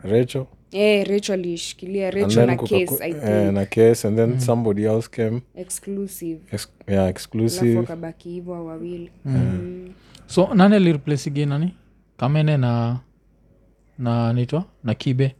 Recho 0.03 0.47
Eh, 0.73 1.07
Rachel 1.09 1.35
alishikilia 1.35 2.11
Rachel 2.11 2.47
na 2.47 2.57
kuka- 2.57 2.79
case 2.87 3.05
i 3.05 3.13
think. 3.13 3.25
eh, 3.25 3.53
na 3.53 3.67
case 3.67 4.09
and 4.09 4.17
then 4.17 4.41
somebody 4.41 4.85
else 4.85 5.09
came. 5.11 5.43
Exclusive. 5.55 6.41
Ex, 6.53 6.69
yeah, 6.89 7.09
exclusive. 7.11 7.87
Hivyo 8.19 8.65
wawili. 8.65 9.11
Mm. 9.25 9.72
So 10.33 10.55
nani 10.55 10.77
alireplace 10.77 11.31
igi 11.31 11.47
nani? 11.47 11.75
Kamene 12.17 12.57
na 12.57 13.01
na 13.99 14.33
nitwa 14.33 14.65
na 14.85 14.95
kibe? 14.95 15.35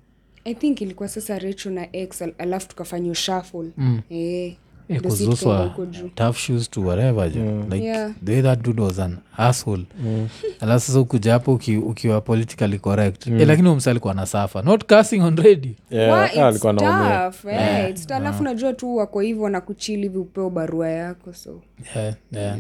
I 0.45 0.55
think 0.55 0.81
ilikuwa 0.81 1.09
sasa 1.09 1.39
recho 1.39 1.71
na 1.71 1.97
x 1.97 2.23
al- 2.23 2.35
alafu 2.39 2.69
tukafanya 2.69 3.11
ushafl 3.11 3.71
Mm. 3.77 4.01
eh, 4.11 4.55
Eh, 4.95 5.01
'cause 5.03 5.25
those 5.27 5.49
were 5.49 5.71
tough 6.15 6.37
shoes 6.37 6.71
to 6.71 6.81
whatever 6.83 7.31
jo 7.33 7.65
like 7.71 7.85
Yeah. 7.85 8.11
the 8.25 8.33
way 8.33 8.43
that 8.43 8.63
dude 8.63 8.83
was 8.83 8.99
an 8.99 9.19
asshole. 9.37 9.85
Alafu 10.61 10.87
sasa 10.87 11.01
ukuja 11.01 11.33
hapo 11.33 11.61
ukiwa 11.87 12.21
politically 12.21 12.79
correct. 12.79 13.27
Eh, 13.27 13.47
lakini 13.49 13.69
umsa 13.69 13.91
alikuwa 13.91 14.15
na 14.15 14.27
safa. 14.27 14.63
Not 14.63 14.85
casting 14.85 15.21
on 15.21 15.37
radio. 15.37 15.73
Yeah, 15.91 16.13
Wa, 16.13 16.19
yeah, 16.19 16.31
it's 16.35 16.39
alikuwa 16.39 16.73
naumia 16.73 17.31
tough, 17.31 17.53
eh, 17.53 17.91
it's 17.91 18.07
tough. 18.07 18.17
alafu 18.17 18.43
najua 18.43 18.73
tu 18.73 18.97
wako 18.97 19.21
hivyo 19.21 19.43
wanakuchili 19.43 20.03
hivi 20.03 20.19
upeo 20.19 20.51
barua 20.51 20.89
yako 20.89 21.33
so. 21.35 21.61
Yeah, 21.97 22.15
yeah. 22.33 22.59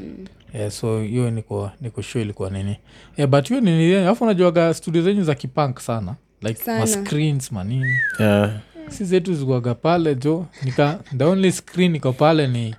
Yeah, 0.55 0.71
so 0.71 1.01
hiyo 1.03 1.31
niko 1.31 1.71
niko 1.81 2.03
ilikuwa 2.15 2.51
nini. 2.51 2.77
Yeah, 3.17 3.31
but 3.31 3.49
hiyo 3.49 3.61
nini 3.61 3.95
alafu 3.95 4.25
unajuaga 4.25 4.75
studio 4.75 5.03
zenyu 5.03 5.25
za 5.25 5.35
kipank 5.35 5.79
sana. 5.81 6.15
Like 6.43 6.71
mascreens 6.71 7.53
manini 7.53 7.93
yeah. 8.19 8.51
Si 8.93 9.05
zetu 9.05 9.35
zikuaga 9.35 9.75
pale 9.75 10.15
jo 10.15 10.47
nika 10.65 11.01
the 11.19 11.25
only 11.25 11.53
screen 11.53 11.97
iko 11.97 12.13
pale 12.13 12.47
ni 12.47 12.75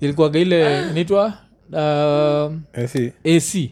ilikuwaga 0.00 0.38
ile 0.38 0.88
inaitwa 0.90 1.26
uh, 1.72 2.52
I 2.72 2.86
see. 2.88 3.12
ac 3.24 3.70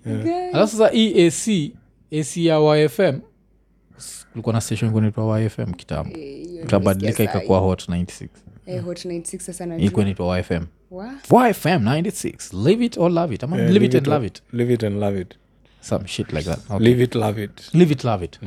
alafu 0.54 0.72
sasa 0.76 0.88
hii 0.88 1.26
ac 1.26 1.72
ac 2.20 2.36
ya 2.36 2.84
yfm 2.84 3.20
kulikuwa 4.32 4.52
na 4.52 4.60
station 4.60 4.90
kunaitwa 4.92 5.40
yfm 5.42 5.72
kitambo. 5.72 6.16
Hiyo 6.18 6.62
ikabadilika 6.64 7.22
ikakuwa 7.22 7.58
hot 7.60 7.88
96 7.88 8.28
eh, 8.66 8.84
hot 8.84 9.04
96 9.04 9.38
sasa 9.38 9.64
ikuwa 9.64 9.78
najua 9.78 10.02
inaitwa 10.02 10.38
yfm 10.38 10.64
Wa? 10.90 11.48
yfm 11.50 11.68
96 11.68 12.68
live 12.68 12.84
it 12.84 12.96
or 12.98 13.10
love 13.12 13.34
it. 13.34 13.44
Ama 13.44 13.56
Yeah, 13.58 13.70
live 13.72 13.86
it 13.86 13.94
and 13.94 14.06
love 14.06 14.26
it. 14.26 14.42
live 14.52 14.74
it 14.74 14.84
and 14.84 15.00
love 15.00 15.20
it. 15.20 15.34
Some 15.80 16.06
shit 16.08 16.32
like 16.32 16.44
that. 16.50 16.58
Okay. 16.70 16.86
live 16.86 17.02
it 17.04 17.14
love 17.14 17.42
it. 17.44 17.50
Live 17.74 17.92
it 17.92 18.04
love 18.04 18.24
it. 18.24 18.38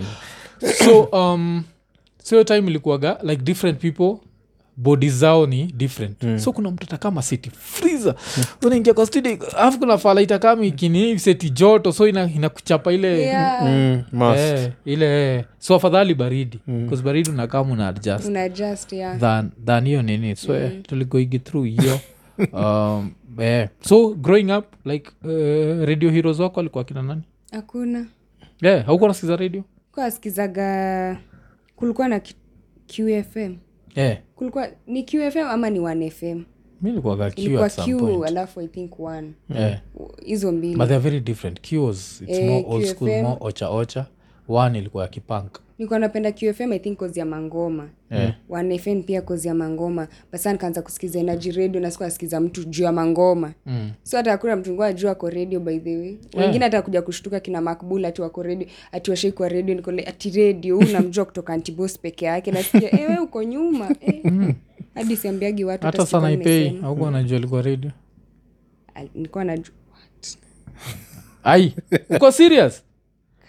So 0.85 1.03
um 1.11 1.63
so 2.23 2.43
time 2.43 2.67
ilikuaga 2.67 3.19
like 3.23 3.41
different 3.43 3.79
people 3.81 4.27
bodi 4.77 5.09
zao 5.09 5.45
ni 5.45 5.63
different 5.63 6.23
mm. 6.23 6.39
so 6.39 6.51
kuna 6.51 6.71
mtu 6.71 6.99
kama 6.99 7.21
seti 7.21 7.49
friza 7.49 8.15
unaingia 8.65 8.93
kwa 8.93 9.05
studio 9.05 9.37
alafu 9.57 9.79
kuna 9.79 9.97
falaita 9.97 10.39
kama 10.39 10.65
ikini 10.65 11.19
seti 11.19 11.49
joto 11.49 11.91
so 11.91 12.07
ina- 12.07 12.31
inakuchapa 12.35 12.93
ile 12.93 13.21
Yeah, 13.21 13.63
mm, 13.63 14.03
must. 14.11 14.39
Eh, 14.39 14.71
ile 14.85 15.45
so 15.59 15.75
afadhali 15.75 16.15
baridi 16.15 16.59
mm. 16.67 17.01
baridi 17.03 17.29
unakama 17.29 17.73
una 17.73 17.87
adjust 17.87 18.25
una 18.25 18.41
adjust 18.41 18.93
yeah. 18.93 19.19
than 19.19 19.51
than 19.65 19.85
hiyo 19.85 20.01
nini 20.01 20.35
so 20.35 20.53
mm. 20.53 20.83
tuligoigi 20.83 21.39
through 21.39 21.65
hiyo 21.65 21.99
um, 22.53 23.11
eh. 23.39 23.69
so 23.81 24.09
growing 24.13 24.51
up 24.57 24.65
like 24.85 25.11
uh, 25.23 25.85
radio 25.85 26.09
heroes 26.11 26.39
wako 26.39 26.59
alikuwa 26.59 26.83
kina 26.83 27.01
nani 27.01 27.21
hakuna 27.51 28.05
yeah, 28.61 28.85
haukuwa 28.85 29.07
nasikiza 29.07 29.35
radio 29.35 29.63
kuwa 29.91 30.05
asikizaga 30.05 31.17
kulikuwa 31.81 32.07
na 32.07 32.19
Q- 32.19 32.35
qfm 32.87 33.55
yeah. 33.95 34.17
kulikuwa 34.35 34.67
ni 34.87 35.03
qfm 35.03 35.47
ama 35.49 35.69
ni 35.69 35.79
1fm 35.79 36.35
mi 36.81 36.89
nilikuwaga 36.89 37.31
ilikuwa 37.35 37.69
q 37.69 38.23
alafu 38.25 38.61
i 38.61 38.67
think 38.67 38.99
one. 38.99 39.31
Hizo 40.25 40.51
mbili. 40.51 40.75
But 40.75 40.87
they're 40.87 41.03
very 41.03 41.19
different. 41.19 41.61
Q 41.61 41.89
it's 41.89 42.21
Eh, 42.27 42.49
more 42.49 42.65
old 42.67 42.85
school 42.85 43.09
QFM. 43.09 43.21
more 43.23 43.37
ocha 43.39 43.69
ocha 43.69 44.05
one 44.51 44.79
ilikuwa 44.79 45.03
ya 45.03 45.09
kipank 45.09 45.59
nilikuwa 45.81 45.99
napenda 45.99 46.31
qfm 46.31 46.71
i 46.73 46.79
think 46.79 46.97
kozi 46.97 47.19
ya 47.19 47.25
mangoma. 47.25 47.89
Yeah. 48.11 48.33
one 48.49 48.79
fm 48.79 49.03
pia 49.03 49.21
kozi 49.21 49.47
ya 49.47 49.53
mangoma. 49.55 50.07
Basa 50.31 50.51
nikaanza 50.51 50.81
kusikiza 50.81 51.19
energy 51.19 51.51
radio 51.51 51.81
na 51.81 51.91
siku 51.91 52.03
asikiza 52.03 52.39
mtu 52.39 52.63
juu 52.63 52.83
ya 52.83 52.91
mangoma. 52.91 53.53
Mm. 53.65 53.91
so 54.03 54.17
hata 54.17 54.31
hakuna 54.31 54.55
mtu 54.55 54.73
ngua 54.73 54.93
juu 54.93 55.09
ako 55.09 55.29
radio 55.29 55.59
by 55.59 55.79
the 55.79 55.97
way. 55.97 56.17
Wengine 56.37 56.65
hata 56.65 56.81
kuja 56.81 57.01
kushtuka 57.01 57.39
kina 57.39 57.61
makbul 57.61 58.05
ati 58.05 58.21
wako 58.21 58.43
radio. 58.43 58.67
Ati 58.91 59.09
washai 59.11 59.31
kwa 59.31 59.49
radio 59.49 59.75
nikole 59.75 60.03
ati 60.03 60.29
radio 60.31 60.75
huu 60.75 60.83
namjua 60.83 61.25
kutoka 61.25 61.53
antibos 61.53 61.99
peke 61.99 62.25
yake. 62.25 62.51
Nasikia 62.51 62.99
ewe 63.01 63.17
uko 63.19 63.43
nyuma. 63.43 63.95
Eh. 64.01 64.55
hadi 64.95 65.15
siambiagi 65.17 65.63
watu 65.63 65.85
hata 65.85 66.05
sana 66.05 66.31
ipei 66.31 66.59
nimesema. 66.59 66.87
aukuwa 66.87 67.11
najua 67.11 67.61
radio. 67.61 67.91
Nilikuwa 69.15 69.43
najua. 69.43 69.73
Ai 71.43 71.75
uko 72.09 72.31
serious 72.31 72.83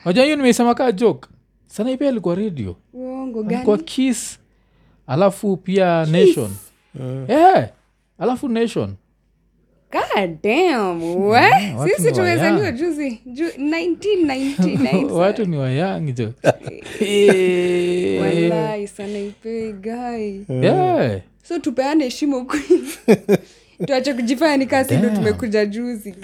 waja 0.05 0.25
hiyo 0.25 0.37
nimeisema 0.37 0.75
kaa 0.75 0.93
joke. 0.93 1.29
Sana 1.67 1.91
ipei 1.91 2.09
alikuwa 2.09 2.35
radio. 2.35 2.77
Uongo 2.93 3.41
alikuwa 3.41 3.77
gani? 3.77 3.89
Kiss. 3.89 4.39
Alafu 5.07 5.57
pia 5.57 6.07
nation. 6.07 6.51
Yeah. 7.29 7.69
alafu 8.19 8.49
nation. 8.49 8.95
God 9.93 10.43
damn, 10.43 11.03
we? 11.03 11.41
watu 11.77 11.95
sisi 11.95 12.03
ni 12.09 12.13
tumezaliwa 12.13 12.61
wayang. 12.61 12.73
juzi 12.73 13.21
ju 13.27 13.45
1999 13.45 15.11
watu 15.21 15.45
ni 15.45 15.57
wayangi 15.57 16.13
jo 16.13 16.33
yeah. 20.63 21.21
so 21.43 21.59
tupeane 21.59 22.05
heshima 22.05 22.47
tuache 23.87 24.15
kujifanya 24.15 24.57
ni 24.57 24.67
kasi 24.67 24.97
ndo 24.97 25.11
tumekuja 25.11 25.67
juzi. 25.67 26.15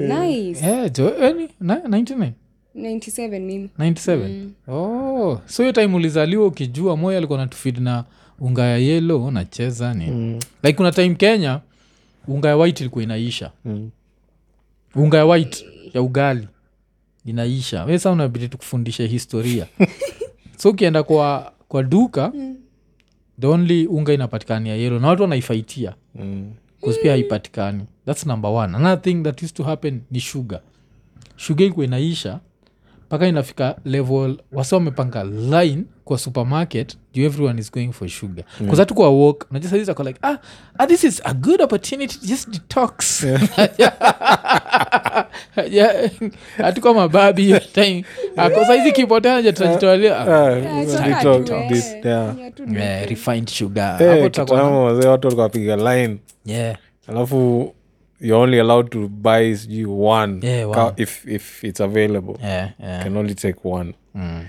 Nice. 0.00 0.66
Yeah, 0.66 0.92
jo 0.92 1.08
99 1.10 2.32
97 2.76 3.40
mimi. 3.40 3.70
97 3.78 4.48
oh 4.68 5.40
so 5.46 5.62
hiyo 5.62 5.72
time 5.72 5.96
ulizaliwa 5.96 6.46
ukijua 6.46 6.96
moyo 6.96 7.18
alikuwa 7.18 7.38
natufid 7.38 7.78
na 7.78 8.04
unga 8.40 8.62
ya 8.62 8.78
yelo 8.78 9.30
nacheza 9.30 9.94
ni. 9.94 10.06
Mm. 10.06 10.38
like 10.62 10.76
kuna 10.76 10.92
time 10.92 11.14
kenya 11.14 11.60
unga 12.28 12.48
ya 12.48 12.56
white 12.56 12.80
ilikuwa 12.80 13.02
inaisha. 13.04 13.50
Mm. 13.64 13.90
unga 14.94 15.18
ya 15.18 15.26
white 15.26 15.64
ya 15.94 16.02
ugali 16.02 16.48
inaisha. 17.24 17.84
Wesa 17.84 18.10
unabidi 18.10 18.48
tukufundishe 18.48 19.06
historia. 19.06 19.66
So 20.56 20.70
ukienda 20.70 21.02
kwa 21.02 21.52
kwa 21.68 21.82
duka 21.82 22.32
the 23.40 23.46
only 23.46 23.86
unga 23.86 24.12
inapatikani 24.12 24.68
ya 24.68 24.76
yelo 24.76 24.98
na 24.98 25.08
watu 25.08 25.22
wanaifaitia. 25.22 25.94
Mm. 26.14 26.52
pia 27.02 27.12
haipatikani. 27.12 27.84
Thats 28.06 28.26
number 28.26 28.50
one. 28.50 28.76
Another 28.76 29.02
thing 29.02 29.22
that 29.22 29.42
used 29.42 29.56
to 29.56 29.64
happen 29.64 30.00
ni 30.10 30.20
sugar. 30.20 30.60
Sugar 31.36 31.64
ilikuwa 31.64 31.86
inaisha 31.86 32.40
mpaka 33.12 33.26
inafika 33.26 33.76
level 33.84 34.36
wasi 34.52 34.74
wamepanga 34.74 35.24
line 35.24 35.84
kwa 36.04 36.18
supermarket 36.18 36.96
juu 37.14 37.24
everyone 37.24 37.60
is 37.60 37.72
going 37.72 37.92
for 37.92 38.08
sugar. 38.08 38.44
Yeah. 38.60 38.76
hatu 38.76 38.94
kwa 38.94 39.10
walk 39.10 39.46
unajua 39.50 39.70
saizi 39.70 39.90
ako 39.90 40.02
like 40.02 40.18
ah, 40.22 40.36
ah, 40.78 40.86
this 40.86 41.04
is 41.04 41.22
a 41.24 41.34
good 41.34 41.60
opportunity 41.62 42.18
just 42.26 42.48
detox. 42.48 43.24
Yeah, 45.68 46.10
mababi 46.94 47.42
hiyo 47.42 47.58
time. 47.58 48.04
Ako 48.36 48.64
saizi 48.64 48.92
Ah, 50.26 51.22
tu, 51.24 51.44
tu 51.44 52.64
refined 53.08 53.50
sugar. 53.50 54.02
Eh, 54.02 54.22
watu 54.22 54.40
line. 55.76 56.18
Alafu 57.08 57.74
you're 58.22 58.42
only 58.42 58.60
allowed 58.60 58.90
to 58.90 59.08
buy 59.08 59.56
you 59.68 60.04
one, 60.04 60.40
yeah, 60.42 60.64
one. 60.68 60.74
Ka, 60.74 60.94
if, 60.96 61.26
if 61.28 61.64
it's 61.64 61.80
available. 61.80 62.36
Yeah, 62.40 62.70
yeah. 62.80 63.02
can 63.02 63.16
only 63.16 63.34
take 63.34 63.64
one. 63.64 63.94
Mm. 64.14 64.46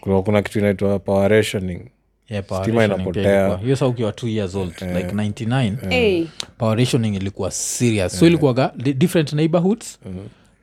kuna, 0.00 0.22
kuna 0.22 0.42
kitu 0.42 0.58
inaitwa 0.58 0.98
power 0.98 1.28
rationing. 1.30 1.90
Yeah, 2.28 2.44
stima 2.62 2.84
inapotea. 2.84 3.56
hiyo 3.56 3.76
sa 3.76 3.86
ukiwa 3.86 4.12
two 4.12 4.28
years 4.28 4.54
old 4.54 4.72
yeah. 4.82 4.96
like 4.96 5.08
99 5.14 5.92
yeah. 5.92 6.26
power 6.58 6.76
rationing 6.78 7.14
ilikuwa 7.16 7.50
serious. 7.50 8.18
So 8.18 8.26
ilikuwaga 8.26 8.72
different 8.76 9.32
neighborhoods 9.32 9.98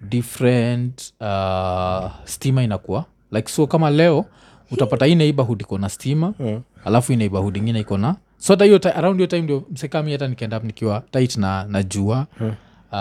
different 0.02 1.14
uh, 1.22 2.12
stima 2.26 2.64
inakuwa. 2.64 3.06
Like 3.32 3.52
so 3.52 3.68
kama 3.68 3.90
leo 3.90 4.26
utapata 4.72 5.06
hii 5.06 5.16
neighborhood 5.16 5.62
iko 5.62 5.78
na 5.78 5.90
stima 5.90 6.34
alafu 6.86 7.12
hii 7.12 7.18
neighborhood 7.18 7.58
ingine 7.58 7.80
iko 7.80 7.98
na 7.98 8.16
so 8.40 8.54
hata 8.54 8.66
hiyo 8.66 8.80
around 8.96 9.16
hiyo 9.18 9.28
time 9.28 9.42
ndio 9.42 9.64
msekami 9.72 10.12
hata 10.12 10.28
nikienda 10.28 10.58
up 10.58 10.64
nikiwa 10.64 11.04
tight 11.12 11.38
na, 11.38 11.64
na 11.64 11.84
jua. 11.84 12.28
Uh, 12.92 12.98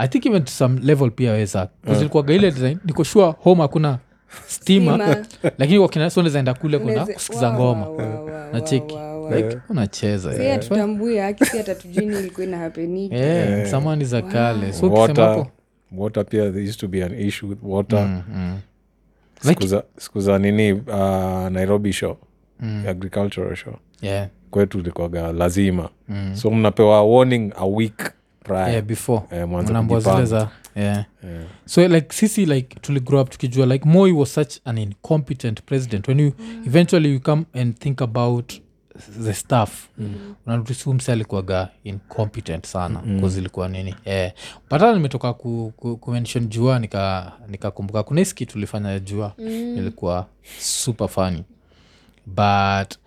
i 0.00 0.08
think 0.08 0.26
even 0.26 0.44
to 0.44 0.50
some 0.50 0.80
level 0.80 1.10
pia 1.10 1.32
weza. 1.32 1.68
Ilikuwaga 2.00 2.34
ile 2.34 2.50
design 2.50 2.78
niko 2.84 3.04
sure 3.04 3.34
home 3.38 3.62
hakuna 3.62 3.98
stima. 4.46 5.16
Lakini 5.58 5.78
wakinasonezaenda 5.78 6.54
kule 6.54 6.78
kuna 6.78 7.06
kusikiza 7.06 7.52
ngoma. 7.52 7.86
wow, 7.86 7.98
wow, 7.98 8.24
wow, 8.26 8.52
na 8.52 8.60
cheki. 8.60 8.94
wow, 8.94 9.30
like 9.34 9.58
za 14.04 14.22
kale. 14.32 14.72
So 14.72 14.90
water. 14.90 15.46
water 15.92 16.26
pia 16.26 16.44
used 16.44 16.80
to 16.80 16.88
be 16.88 17.04
an 17.04 17.20
issue 17.20 17.48
with 17.48 17.58
water. 17.62 17.98
Mm, 18.06 18.22
mm. 18.34 18.58
siku 19.40 19.66
za- 19.66 19.84
siku 19.98 20.20
za 20.20 20.38
nini 20.38 20.72
uh, 20.72 21.48
nairobi 21.48 21.92
show. 21.92 22.16
Agricultural 22.88 23.56
show. 23.56 23.74
Yeah. 24.02 24.28
Kwetu 24.50 24.78
ilikuwaga 24.78 25.32
lazima. 25.32 25.88
So 26.34 26.50
mnapewa 26.50 27.02
warning 27.02 27.52
a 27.56 27.64
week 27.66 28.12
yeah, 28.48 28.82
before. 28.82 29.22
Eh, 29.30 29.48
zile 30.00 30.24
za 30.24 30.48
yeah. 30.76 31.04
so 31.64 31.88
like 31.88 32.06
sisi 32.14 32.46
like 32.46 32.80
tuligrow 32.80 33.20
up 33.22 33.30
tukijua 33.30 33.66
like 33.66 33.88
moi 33.88 34.12
was 34.12 34.34
such 34.34 34.56
an 34.64 34.78
incompetent 34.78 35.62
president. 35.62 36.08
When 36.08 36.20
you 36.20 36.32
eventually 36.66 37.12
you 37.12 37.20
come 37.20 37.44
and 37.54 37.78
think 37.78 38.02
about 38.02 38.52
the 39.24 39.34
staff 39.34 39.88
mm. 39.98 40.34
unatusiu 40.46 40.94
mse 40.94 41.12
alikuwaga 41.12 41.68
incompetent 41.84 42.66
sana 42.66 43.02
mm. 43.06 43.30
ilikuwa 43.38 43.68
nini? 43.68 43.94
Yeah. 44.04 44.32
patana 44.68 44.94
nimetoka 44.94 45.32
ku, 45.32 45.72
ku, 45.76 45.96
kumention 45.96 46.46
jua 46.48 46.78
nika 46.78 47.32
nikakumbuka 47.48 48.02
kuna 48.02 48.20
iski 48.20 48.46
tulifanya 48.46 48.98
jua. 48.98 49.32
Mm. 49.38 49.48
ilikuwa 49.78 50.26
super 50.58 51.08
funny. 51.08 51.42
But 52.26 52.98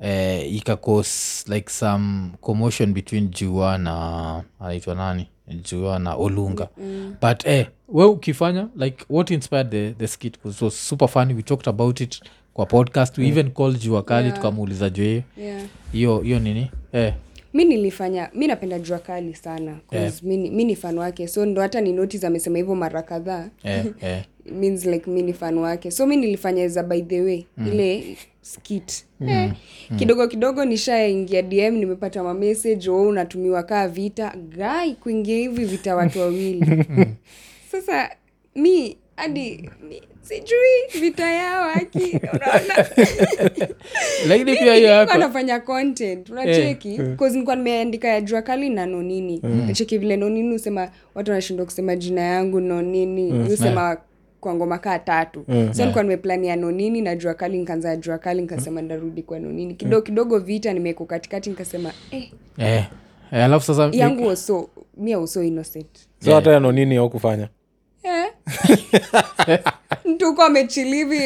eh, 0.00 0.54
ikakos 0.54 1.44
like 1.48 1.70
some 1.70 2.30
commotion 2.40 2.92
between 2.92 3.28
jua 3.30 3.78
na 3.78 4.42
anaitwa 4.60 4.94
nani? 4.94 5.28
Jua 5.70 5.98
na 5.98 6.14
olunga. 6.14 6.68
Mm. 6.78 7.14
but 7.22 7.46
eh, 7.46 7.66
we 7.88 8.04
ukifanya 8.04 8.68
like 8.76 9.04
what 9.10 9.30
inspired 9.30 9.70
the, 9.70 9.90
the 9.92 10.06
skit? 10.08 10.36
It 10.44 10.62
was 10.62 10.88
super 10.88 11.08
funny. 11.08 11.34
We 11.34 11.42
talked 11.42 11.68
about 11.68 12.00
it 12.00 12.20
kwa 12.54 12.66
podcast. 12.66 13.18
We 13.18 13.28
even 13.28 13.50
called 13.50 13.78
jua 13.80 14.02
kali 14.02 14.24
Yeah. 14.26 14.36
tukamuuliza 14.36 14.90
juu 14.90 15.02
hiyo 15.02 15.22
yeah. 15.38 15.62
hiyo 15.92 16.18
hiyo 16.20 16.38
nini? 16.38 16.70
Eh, 16.92 17.14
mi 17.54 17.64
nilifanya 17.64 18.30
mi 18.34 18.46
napenda 18.46 18.78
jua 18.78 18.98
kali 18.98 19.34
sana 19.34 19.76
yeah. 19.92 20.12
mi 20.22 20.64
ni- 20.64 20.76
fan 20.76 20.98
wake. 20.98 21.28
So 21.28 21.46
ndo 21.46 21.62
hata 21.62 21.80
ni 21.80 21.92
notice 21.92 22.26
amesema 22.26 22.58
hivyo 22.58 22.74
mara 22.74 23.02
kadhaa. 23.02 23.48
Yeah, 23.64 23.86
yeah. 24.02 24.24
means 24.60 24.84
like 24.86 25.10
mi 25.10 25.22
ni 25.22 25.32
fan 25.32 25.58
wake. 25.58 25.90
So 25.90 26.06
mi 26.06 26.16
nilifanya 26.16 26.68
za 26.68 26.82
by 26.82 27.00
the 27.02 27.20
way 27.20 27.44
ile 27.66 28.16
skit. 28.42 29.04
Eh, 29.28 29.52
kidogo 29.98 30.28
kidogo 30.28 30.64
nishaingia 30.64 31.42
dm 31.42 31.74
nimepata 31.76 32.22
mamessage 32.22 32.90
o 32.90 33.02
unatumiwa 33.08 33.62
kaa 33.62 33.88
vita. 33.88 34.34
Gai 34.56 34.94
kuingia 34.94 35.36
hivi 35.36 35.64
vita 35.64 35.96
watu 35.96 36.18
wawili. 36.20 36.84
Sasa 37.72 38.10
mi 38.54 38.96
hadi 39.16 39.70
sijui 40.22 41.00
vita 41.00 41.30
yao 41.30 41.70
aki 41.70 42.20
unaona. 42.32 42.86
Lakini 44.28 44.56
pia 44.56 44.74
hiyo 44.74 44.94
hapo 44.94 45.12
anafanya 45.12 45.60
content 45.60 46.30
unacheki? 46.30 46.98
Bcause 46.98 47.32
nilikuwa 47.34 47.56
nimeandika 47.56 48.08
ya 48.08 48.20
jua 48.20 48.42
kali 48.42 48.70
na 48.70 48.86
nonini. 48.86 49.40
Nacheki 49.66 49.98
vile 49.98 50.16
nonini 50.16 50.54
usema 50.54 50.90
watu 51.14 51.30
wanashindwa 51.30 51.66
kusema 51.66 51.96
jina 51.96 52.20
yangu 52.20 52.60
nonini. 52.60 53.32
Usema 53.52 53.96
kwa 54.40 54.54
ngoma 54.54 54.78
kaa 54.78 54.98
tatu. 54.98 55.44
So 55.46 55.82
nilikuwa 55.82 56.02
nimeplania 56.02 56.56
nonini 56.56 57.00
na 57.02 57.16
jua 57.16 57.34
kali 57.34 57.58
nikaanza 57.58 57.96
jua 57.96 58.18
kali 58.18 58.40
nikasema 58.42 58.82
ndarudi 58.82 59.22
kwa 59.22 59.38
nonini. 59.38 59.74
Kidogo 59.74 60.02
kidogo 60.02 60.38
vita 60.38 60.72
nimeko 60.72 61.04
katikati 61.04 61.50
nikasema 61.50 61.92
eh, 62.10 62.30
eh, 62.58 62.84
eh, 63.32 63.44
alafu 63.44 63.66
sasa 63.66 63.90
yangu 63.92 64.26
oso 64.26 64.70
mi 64.96 65.12
auso 65.12 65.42
innocent. 65.42 65.98
So 66.24 66.34
hata 66.34 66.50
yeah. 66.50 66.72
nini 66.74 66.96
au 66.96 67.10
kufanya 67.10 67.48
Eh. 68.02 68.26
amechilivi 70.46 71.18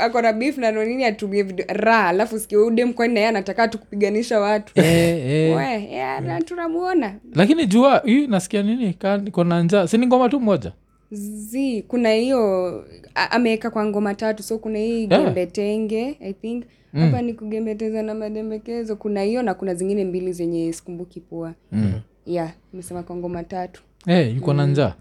akona 0.00 0.32
beef 0.32 0.58
na 0.58 0.70
nonini 0.72 1.04
atumie 1.04 1.42
video 1.42 1.66
ra 1.68 2.08
alafu 2.08 2.38
sikia 2.38 2.58
udem 2.60 2.92
kwani 2.92 3.14
naye 3.14 3.26
anataka 3.26 3.68
tukupiganisha 3.68 4.40
watu. 4.40 4.72
Eh, 4.80 5.26
eh. 5.30 5.56
we 5.56 5.82
yeah, 5.84 6.22
na 6.22 6.42
tunamuona 6.42 7.14
lakini 7.34 7.66
jua 7.66 8.02
hii 8.04 8.26
nasikia 8.26 8.62
nini? 8.62 8.94
Ka- 8.94 9.18
kona 9.18 9.62
njaa. 9.62 9.86
Sini 9.86 10.06
ngoma 10.06 10.28
tu 10.28 10.40
moja 10.40 10.72
z 11.10 11.82
kuna 11.88 12.12
hiyo 12.12 12.84
ameweka 13.14 13.70
kwa 13.70 13.84
ngoma 13.86 14.14
tatu 14.14 14.42
so 14.42 14.58
kuna 14.58 14.78
hii 14.78 15.08
Yeah. 15.10 15.24
gembe 15.24 15.46
tenge 15.46 16.16
i 16.20 16.32
think. 16.32 16.64
Hapa 16.92 17.22
ni 17.22 17.34
kugembeteza 17.34 18.02
na 18.02 18.14
madembekezo. 18.14 18.96
Kuna 18.96 19.22
hiyo 19.22 19.42
na 19.42 19.54
kuna 19.54 19.74
zingine 19.74 20.04
mbili 20.04 20.32
zenye 20.32 20.72
sikumbuki 20.72 21.20
poa 21.20 21.54
mm. 21.72 21.92
yeah 22.26 22.52
amesema 22.74 23.02
kwa 23.02 23.16
ngoma 23.16 23.44
tatu. 23.44 23.82
Hey, 24.06 24.34
yuko 24.34 24.54
na 24.54 24.66
njaa. 24.66 24.94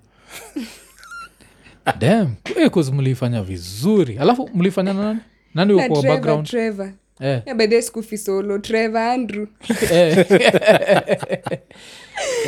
Dam 2.00 2.36
eh, 2.58 2.72
'cause 2.72 2.92
mlifanya 2.92 3.44
vizuri. 3.44 4.18
Alafu 4.18 4.50
mlifanya 4.54 4.94
na 4.94 5.04
nani? 5.04 5.20
Nani 5.54 5.76
na 5.76 5.86
uko 5.86 5.94
kwa 5.94 6.04
background? 6.04 6.48
Trevor. 6.48 6.92
Eh. 7.20 7.42
yeah, 7.46 7.58
by 7.58 7.68
the 7.68 7.82
solo. 8.18 8.58
Trevor 8.58 9.02
andrew. 9.02 9.48
Eh. 9.92 10.18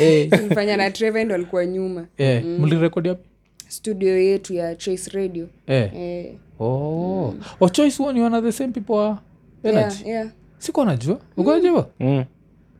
eh. 0.00 0.28
tulifanya 0.30 0.76
na 0.76 0.90
trevor 0.90 1.24
ndo 1.24 1.34
alikuwa 1.34 1.66
nyuma. 1.66 2.06
Eh. 2.18 2.44
mlirekodi 2.44 3.08
api 3.08 3.28
studio 3.68 4.18
yetu 4.18 4.54
ya 4.54 4.74
choice 4.76 5.10
radio 5.10 5.46
eh. 5.66 5.90
eh, 5.96 6.34
oh. 6.60 7.34
oh, 7.60 7.68
choice 7.68 8.02
one 8.02 8.18
you 8.20 8.26
are 8.26 8.40
the 8.42 8.52
same 8.52 8.72
people 8.72 8.92
wa 8.92 9.18
energy 9.64 9.96
yeah, 10.04 10.06
yeah. 10.06 10.28
sikuwa 10.58 10.86
najua 10.86 11.20
uko 11.36 11.54
najua 11.54 11.88
mm. 12.00 12.24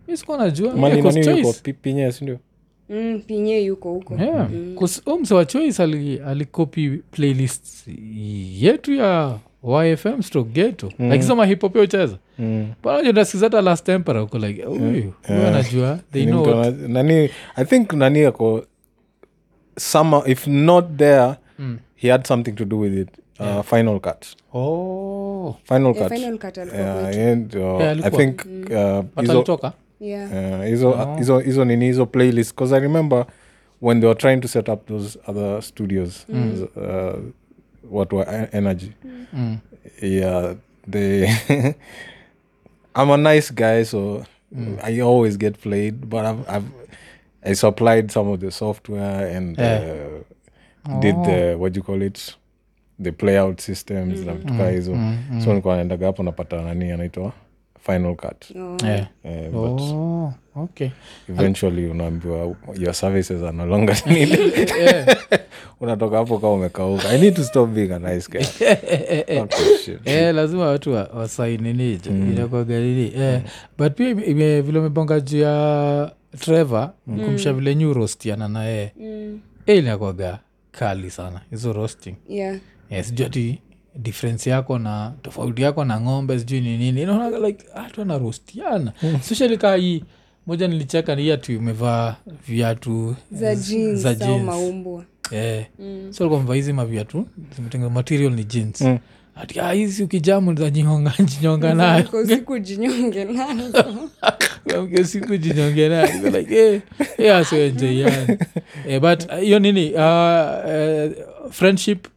mi 0.09 0.16
sikuwa 0.16 0.38
najua 0.38 0.74
pinye 1.83 2.12
sindio 2.12 2.38
Mm, 2.90 3.22
pinye 3.27 3.61
yuko 3.61 3.92
huko 3.92 4.14
Yeah. 4.14 4.51
mm. 4.51 4.74
mse 5.20 5.35
wa 5.35 5.44
choice 5.44 5.83
ali- 5.83 6.20
playlist 7.11 7.88
yetu 8.61 8.92
ya 8.94 9.38
yfm 9.92 10.22
stroke 10.22 10.51
mm. 10.98 11.12
akisoma 11.12 11.46
like 11.46 11.46
hipopia 11.46 11.83
ucheza 11.83 12.18
mm. 12.38 12.66
panajonasikiza 12.83 13.46
hata 13.46 13.61
last 13.62 13.87
tempera 13.87 14.20
huko 14.20 14.38
like 14.38 14.62
huyu 14.62 15.12
yeah. 15.29 15.48
anajua 15.48 15.98
they 16.12 16.27
know 16.27 16.64
nani 16.88 17.31
i 17.57 17.64
think 17.64 17.92
nani 17.92 18.24
ako 18.24 18.64
some 19.78 20.22
if 20.26 20.46
not 20.46 20.96
there 20.96 21.36
he 21.94 22.08
had 22.08 22.26
something 22.26 22.54
to 22.56 22.64
do 22.64 22.76
with 22.76 22.94
it. 22.96 23.08
Uh, 23.38 23.62
final 23.62 24.00
cut. 24.00 24.34
Oh. 24.52 25.56
Final 25.64 25.94
Yeah, 25.94 26.00
cut. 26.02 26.08
Final 26.10 26.38
cut 26.38 26.56
Yeah, 26.56 27.06
and, 27.08 27.54
uh, 27.54 27.79
Yeah, 27.79 28.00
i 28.04 28.10
think 28.10 28.44
uh, 28.70 29.02
hizo 29.20 29.44
yeah. 30.00 30.60
uh, 30.60 30.64
hizo 30.66 31.16
hizo 31.18 31.38
hizo 31.38 31.64
nini 31.64 31.87
hizo 31.87 32.06
playlist. 32.06 32.54
Because 32.54 32.72
i 32.76 32.81
remember 32.81 33.26
when 33.81 34.00
they 34.00 34.08
were 34.08 34.18
trying 34.18 34.40
to 34.40 34.48
set 34.48 34.68
up 34.68 34.87
those 34.87 35.18
other 35.26 35.62
studios 35.62 36.26
uh, 36.31 37.16
what 37.90 38.12
were 38.12 38.48
energy. 38.52 38.92
Mm. 39.35 39.58
yeah 40.02 40.54
they 40.90 41.29
i'm 42.94 43.10
a 43.10 43.16
nice 43.16 43.50
guy 43.54 43.85
so 43.85 44.24
i 44.83 45.00
always 45.00 45.37
get 45.37 45.60
played 45.60 46.08
but 46.10 46.24
I've, 46.24 46.48
I've 46.48 46.64
i 47.42 47.54
supplied 47.54 48.10
some 48.10 48.30
of 48.32 48.40
the 48.40 48.50
software 48.50 49.36
and 49.36 49.58
uh, 49.60 51.00
did 51.00 51.16
the 51.24 51.54
what 51.54 51.72
do 51.72 51.78
you 51.78 51.82
call 51.84 52.02
it? 52.02 52.36
The 53.02 53.12
playout 53.12 53.60
systems 53.60 54.26
na 54.26 54.32
vitu 54.34 54.54
kaa 54.54 54.70
hizo 54.70 54.96
so 55.44 55.54
nikuwa 55.54 55.76
naendaga 55.76 56.06
hapo 56.06 56.22
napata 56.22 56.62
nani 56.62 56.90
anaitwa? 56.92 57.32
Final 57.86 58.16
cut. 58.16 58.56
Oh. 58.56 58.76
yeah. 58.86 59.06
Eh, 59.24 59.50
but 59.50 59.80
oh, 59.80 60.32
okay. 60.56 60.90
eventually 61.28 61.86
unaambiwa 61.86 62.54
your 62.78 62.94
services 62.94 63.42
are 63.42 63.52
no 63.56 63.66
longer 63.66 63.96
needed. 64.06 64.72
Unatoka 65.80 66.16
hapo 66.16 66.38
kaa 66.38 66.48
umekauka. 66.48 67.08
I 67.10 67.20
need 67.20 67.34
to 67.36 67.44
stop 67.44 67.68
being 67.70 67.92
a 67.92 67.98
nice 67.98 68.28
guy. 68.30 68.44
Eh, 70.04 70.34
lazima 70.34 70.66
watu 70.66 70.92
wa- 70.92 71.10
wasaininije 71.14 72.10
mm. 72.10 72.32
inakwagalili 72.32 73.12
eh, 73.22 73.40
but 73.78 73.92
pia 73.92 74.14
vile 74.14 74.78
umebonga 74.78 75.20
juu 75.20 75.38
ya 75.38 76.10
trevor 76.40 76.92
mm. 77.06 77.24
kumsha 77.24 77.52
vile 77.52 77.74
nyu 77.74 77.92
rostiana 77.94 78.48
naye 78.48 78.92
Mm. 79.00 79.40
e 79.66 79.76
inakwaga 79.79 80.38
kali 80.70 81.10
sana. 81.10 81.40
Hizo 81.50 81.72
roasting. 81.72 82.14
Yeah. 82.29 82.56
Yeah, 82.90 83.04
sijui 83.04 83.26
ati 83.26 83.58
difference 83.96 84.50
yako 84.50 84.79
na 84.79 85.12
tofauti 85.22 85.62
yako 85.62 85.85
na 85.85 86.00
ng'ombe 86.00 86.38
sijui 86.38 86.60
ni 86.60 86.79
nini. 86.79 87.02
Inaonaga 87.02 87.38
like 87.38 87.64
hatu 87.74 88.02
anarostiana 88.02 88.92
especially 89.02 89.56
kaa 89.58 89.76
hii 89.76 90.04
moja 90.46 90.68
nilicheka 90.68 91.16
ni 91.16 91.31
ati 91.31 91.56
umevaa 91.56 92.16
viatu 92.48 93.16
za 93.33 93.54
jeans 93.56 94.00
za 94.00 94.14
jeans. 94.14 94.44
maumbwa 94.44 95.04
Eh. 95.31 95.66
so 96.10 96.24
likuwa 96.24 96.40
amevaa 96.40 96.54
hizi 96.54 96.72
maviatu 96.72 97.26
material 97.90 98.33
ni 98.33 98.44
jeans. 98.44 98.83
"Ah, 98.83 98.98
hizi 99.72 100.02
ukijamu 100.02 100.54
zajinyonga 100.54 101.12
jinyonga 101.24 101.74
nayo. 101.74 102.04
Kwa 102.04 102.24
jinyonge 102.58 103.24
nazo. 103.24 103.84
Amke 104.76 105.04
siku 105.04 105.36
jinyonge 105.36 105.88
nayo. 105.88 106.12
Niko 106.14 106.38
like 106.38 106.54
eh, 106.56 106.80
eh. 107.96 108.38
Eh, 108.88 109.00
but 109.00 109.30
hiyo 109.40 109.58
nini? 109.58 109.92
Uh, 109.94 110.00
uh, 110.00 111.50
friendship 111.50 112.08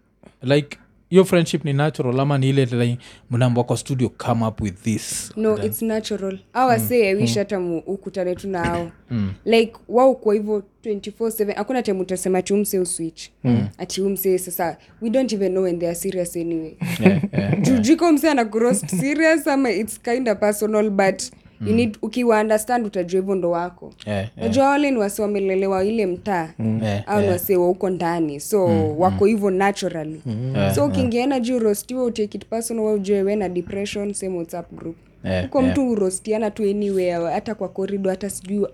like 0.43 0.77
hiyo 1.11 1.25
friendship 1.25 1.65
ni 1.65 1.73
natural 1.73 2.19
ama 2.19 2.37
ni 2.37 2.49
ile 2.49 2.65
like, 2.65 2.97
mnaambwa 3.31 3.63
kwa 3.63 3.77
studio 3.77 4.09
come 4.09 4.45
up 4.45 4.61
with 4.61 4.75
this? 4.83 5.31
No 5.35 5.63
its 5.63 5.81
natural. 5.81 6.39
Awase 6.53 7.13
mm. 7.13 7.21
wish 7.21 7.37
hata 7.37 7.59
mm. 7.59 7.81
ukutane 7.85 8.35
tu 8.35 8.47
nao. 8.47 8.91
Like 9.45 9.73
wao 9.89 10.15
kwa 10.15 10.33
hivyo 10.33 10.63
24/7 10.83 11.55
hakuna 11.55 11.81
time 11.83 11.99
utasema 11.99 12.41
ti 12.41 12.53
umse 12.53 12.79
uswitch 12.79 13.29
ati 13.77 14.01
umse 14.01 14.37
sasa 14.37 14.77
we 15.01 15.09
don't 15.09 15.33
even 15.33 15.51
know 15.51 15.63
when 15.63 15.79
they 15.79 15.89
are 15.89 15.95
serious 15.95 16.35
anyway. 16.35 16.75
Yeah, 16.99 17.21
yeah. 17.33 17.61
jujiko 17.65 18.11
mse 18.11 18.29
ana 18.29 18.43
gross 18.43 18.79
serious 18.99 19.47
ama 19.47 19.71
its 19.71 20.01
kind 20.01 20.29
of 20.29 20.37
personal 20.39 20.89
but 20.89 21.21
you 21.65 21.73
need 21.75 21.97
ukiwa 22.01 22.41
understand 22.41 22.85
utajua 22.85 23.19
hivyo 23.21 23.35
ndo 23.35 23.49
wako. 23.51 23.93
Yeah, 24.05 24.17
yeah. 24.19 24.29
najua 24.37 24.69
wale 24.69 24.91
ni 24.91 24.97
wasi 24.97 25.21
wamelelewa 25.21 25.83
ile 25.85 26.05
mtaa. 26.05 26.49
Yeah, 26.81 27.03
au 27.07 27.21
ni 27.21 27.27
wase 27.27 27.55
wa 27.57 27.67
huko 27.67 27.89
ndani. 27.89 28.39
So 28.39 28.65
wako 28.97 29.25
hivyo 29.25 29.49
naturally. 29.51 30.21
So 30.75 30.85
ukiingiana 30.85 31.39
juu 31.39 31.59
rostiwa 31.59 32.03
utake 32.03 32.37
it 32.37 32.45
personal 32.45 32.83
wa 32.85 32.93
ujue 32.93 33.21
we 33.23 33.35
na 33.35 33.49
depression 33.49 34.13
same 34.13 34.37
whatsapp 34.37 34.71
group. 34.73 34.95
Yeah, 35.23 35.43
huko 35.43 35.61
mtu 35.61 35.89
urostiana 35.89 36.51
tu 36.51 36.63
anywhere 36.63 37.33
hata 37.33 37.55
kwa 37.55 37.69
korido 37.69 38.09
hata 38.09 38.29
sijui 38.29 38.67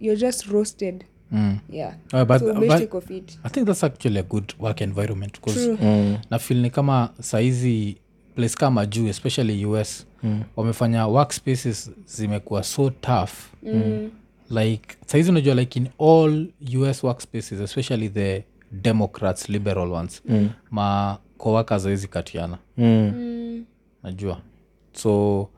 you're 0.00 0.20
just 0.20 0.44
roasted. 0.46 1.04
Mm. 1.32 1.58
yeah. 1.70 1.92
Uh, 2.12 2.20
but- 2.22 2.38
so 2.38 2.54
but- 2.54 2.94
of 2.94 3.10
it. 3.10 3.38
I 3.44 3.50
think 3.50 3.66
that's 3.66 3.84
actually 3.84 4.18
a 4.18 4.22
good 4.22 4.52
work 4.60 4.80
environment 4.80 5.40
mm. 5.82 6.16
na 6.30 6.38
feel 6.38 6.60
ni 6.60 6.70
kama 6.70 7.10
saizi 7.20 7.96
place 8.34 8.54
kama 8.56 8.86
juu 8.86 9.08
especially 9.08 9.66
us 9.66 10.06
mm. 10.22 10.42
wamefanya 10.56 11.06
workspaces 11.06 11.90
zimekuwa 12.06 12.62
so 12.62 12.90
tough 12.90 13.30
mm. 13.62 14.10
like 14.50 14.96
saizi 15.06 15.30
unajua 15.30 15.54
like 15.54 15.78
in 15.78 15.88
all 16.00 16.46
us 16.90 17.04
workspaces 17.04 17.60
especially 17.60 18.08
the 18.08 18.44
democrats 18.72 19.48
liberal 19.48 19.92
ones 19.92 20.22
mm. 20.28 20.50
ma 20.70 21.18
kowaka 21.38 21.78
zawezi 21.78 22.08
katiana 22.08 22.58
Mm. 22.78 23.64
najua 24.02 24.40
so 24.92 25.48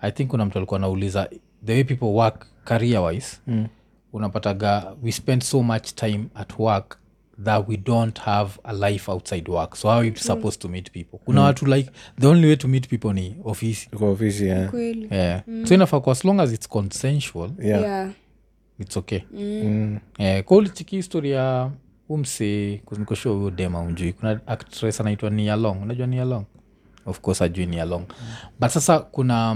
i 0.00 0.12
think 0.12 0.30
kuna 0.30 0.44
mtu 0.44 0.58
alikuwa 0.58 0.78
anauliza 0.80 1.30
the 1.64 1.72
way 1.72 1.84
people 1.84 2.04
work 2.04 2.46
career 2.64 3.00
wise 3.00 3.36
mm. 3.46 3.66
unapataga 4.12 4.92
we 5.02 5.12
spend 5.12 5.42
so 5.42 5.62
much 5.62 5.94
time 5.94 6.24
at 6.34 6.58
work 6.58 6.97
that 7.44 7.68
we 7.68 7.76
don't 7.76 8.18
have 8.18 8.50
a 8.64 8.72
life 8.72 9.08
outside 9.12 9.48
work. 9.50 9.76
So 9.76 9.88
how 9.88 9.98
are 9.98 10.08
you 10.08 10.16
supposed 10.16 10.60
to 10.62 10.68
meet 10.68 10.92
people? 10.92 11.18
Kuna 11.24 11.42
watu 11.42 11.66
like 11.66 11.90
the 12.20 12.26
only 12.26 12.46
way 12.48 12.56
to 12.56 12.68
meet 12.68 12.88
people 12.88 13.12
ni 13.12 13.36
ofisi. 13.44 13.88
Kwa 13.90 14.10
ofisi 14.10 14.46
yeah. 14.46 14.70
kweli. 14.70 15.08
Yeah. 15.10 15.42
so 15.64 15.74
inafaa 15.74 16.00
kwa 16.00 16.12
as 16.12 16.24
long 16.24 16.40
as 16.40 16.52
it's 16.52 16.68
consensual 16.68 17.50
Yeah. 17.62 17.82
yeah. 17.82 18.10
it's 18.80 18.96
okay. 18.96 19.20
Mm. 19.32 19.98
yeah. 20.18 20.44
kwa 20.44 20.56
ulichiki 20.56 20.96
histori 20.96 21.30
ya 21.30 21.70
umse 22.08 22.80
nikoshua 22.98 23.32
huyo 23.34 23.50
dema 23.50 23.80
umjui 23.80 24.12
kuna 24.12 24.40
actress 24.46 25.00
anaitwa 25.00 25.30
nialong 25.30 25.82
unajua 25.82 26.06
nialong 26.06 26.44
of 27.06 27.20
course 27.20 27.42
ajui 27.42 27.66
nialong 27.66 28.02
but 28.60 28.68
sasa 28.70 28.98
kuna 28.98 29.52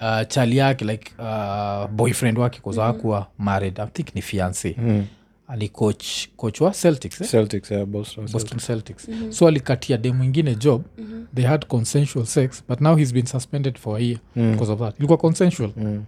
uh, 0.00 0.22
chali 0.28 0.56
yake 0.56 0.84
like 0.84 1.12
uh, 1.18 1.90
boyfriend 1.90 2.38
wake 2.38 2.60
kaza 2.64 2.82
mm-hmm. 2.82 2.98
akuwa 3.00 3.26
married. 3.38 3.80
I 3.80 3.86
think 3.86 4.14
ni 4.14 4.22
fiance. 4.22 4.76
Mm. 4.78 5.06
Alicoach 5.48 6.28
coach 6.36 6.60
wa 6.60 6.70
celtics 6.72 7.20
eh? 7.20 7.28
Celtics, 7.30 7.70
yeah, 7.70 7.86
Boston 7.86 8.28
boston 8.32 8.58
celtics 8.58 9.08
mm-hmm. 9.08 9.32
so 9.32 9.48
alikatia 9.48 9.96
de 9.96 10.12
mwingine 10.12 10.54
job 10.54 10.82
mm-hmm. 10.98 11.26
they 11.34 11.44
had 11.44 11.66
consensual 11.66 12.26
sex 12.26 12.64
but 12.68 12.80
now 12.80 12.96
he's 12.96 13.12
been 13.12 13.26
suspended 13.26 13.78
for 13.78 13.96
a 13.98 14.00
year 14.00 14.18
mm. 14.36 14.52
because 14.52 14.72
of 14.72 14.78
that 14.78 14.98
ilikuwa 14.98 15.18
consensual 15.18 15.70
mm. 15.76 16.04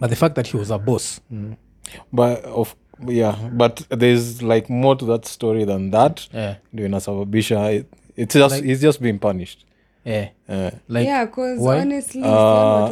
but 0.00 0.10
the 0.10 0.16
fact 0.16 0.34
that 0.34 0.52
he 0.52 0.58
was 0.58 0.70
a 0.70 0.78
boss 0.78 1.20
But 2.12 2.44
of 2.44 2.74
yeah, 3.08 3.34
but 3.52 3.88
there's 3.98 4.42
like 4.42 4.72
more 4.72 4.96
to 4.96 5.06
that 5.06 5.24
story 5.26 5.64
than 5.64 5.90
that. 5.90 6.28
yeah. 6.34 6.56
Ndio 6.72 6.86
inasababisha 6.86 7.72
it- 7.72 7.86
it's 8.16 8.34
just 8.34 8.64
he's 8.64 8.80
just 8.80 9.00
being 9.00 9.18
punished. 9.18 9.66
Yeah. 10.04 10.28
Yeah. 10.48 10.72
like 10.88 11.06
yeah 11.06 11.28
why? 11.36 11.80
honestly 11.80 12.22
uh, 12.22 12.90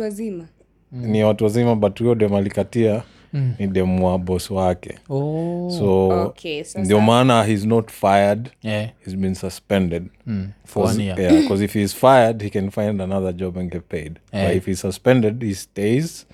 ni 0.92 1.24
watu 1.24 1.44
wazima 1.44 1.74
but 1.76 1.98
huyo 1.98 2.14
dem 2.14 2.34
alikatia 2.34 3.02
ni 3.32 3.66
demwa 3.66 4.18
bos 4.18 4.50
wake. 4.50 4.98
Oh. 5.08 5.70
So 5.78 6.08
okay 6.08 6.64
so 6.64 6.78
ndio 6.78 7.00
maana 7.00 7.44
he's 7.44 7.64
not 7.64 7.90
fired 7.90 8.50
yeah. 8.62 8.90
he's 9.04 9.16
been 9.16 9.34
suspended. 9.34 10.08
Mm. 10.26 10.48
for 10.64 11.00
yeah 11.00 11.40
because 11.42 11.64
if 11.64 11.74
heis 11.74 11.94
fired 11.94 12.42
he 12.42 12.50
can 12.50 12.70
find 12.70 13.00
another 13.02 13.32
job 13.36 13.56
and 13.58 13.70
get 13.72 13.88
paid. 13.88 14.18
Yeah. 14.32 14.46
but 14.46 14.56
if 14.56 14.66
he's 14.66 14.80
suspended 14.80 15.42
he 15.42 15.54
stays 15.54 16.26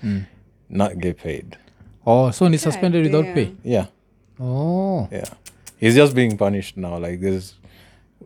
not 0.69 0.97
get 0.97 1.17
paid. 1.17 1.57
Oh 2.05 2.31
so 2.31 2.47
ni 2.49 2.57
suspended 2.57 3.03
without 3.03 3.33
pay? 3.35 3.51
Yeah. 3.63 3.85
Oh. 4.39 5.07
Yeah. 5.11 5.29
He's 5.79 5.95
just 5.95 6.15
being 6.15 6.37
punished 6.37 6.77
now 6.77 6.97
like 6.97 7.19
this 7.21 7.55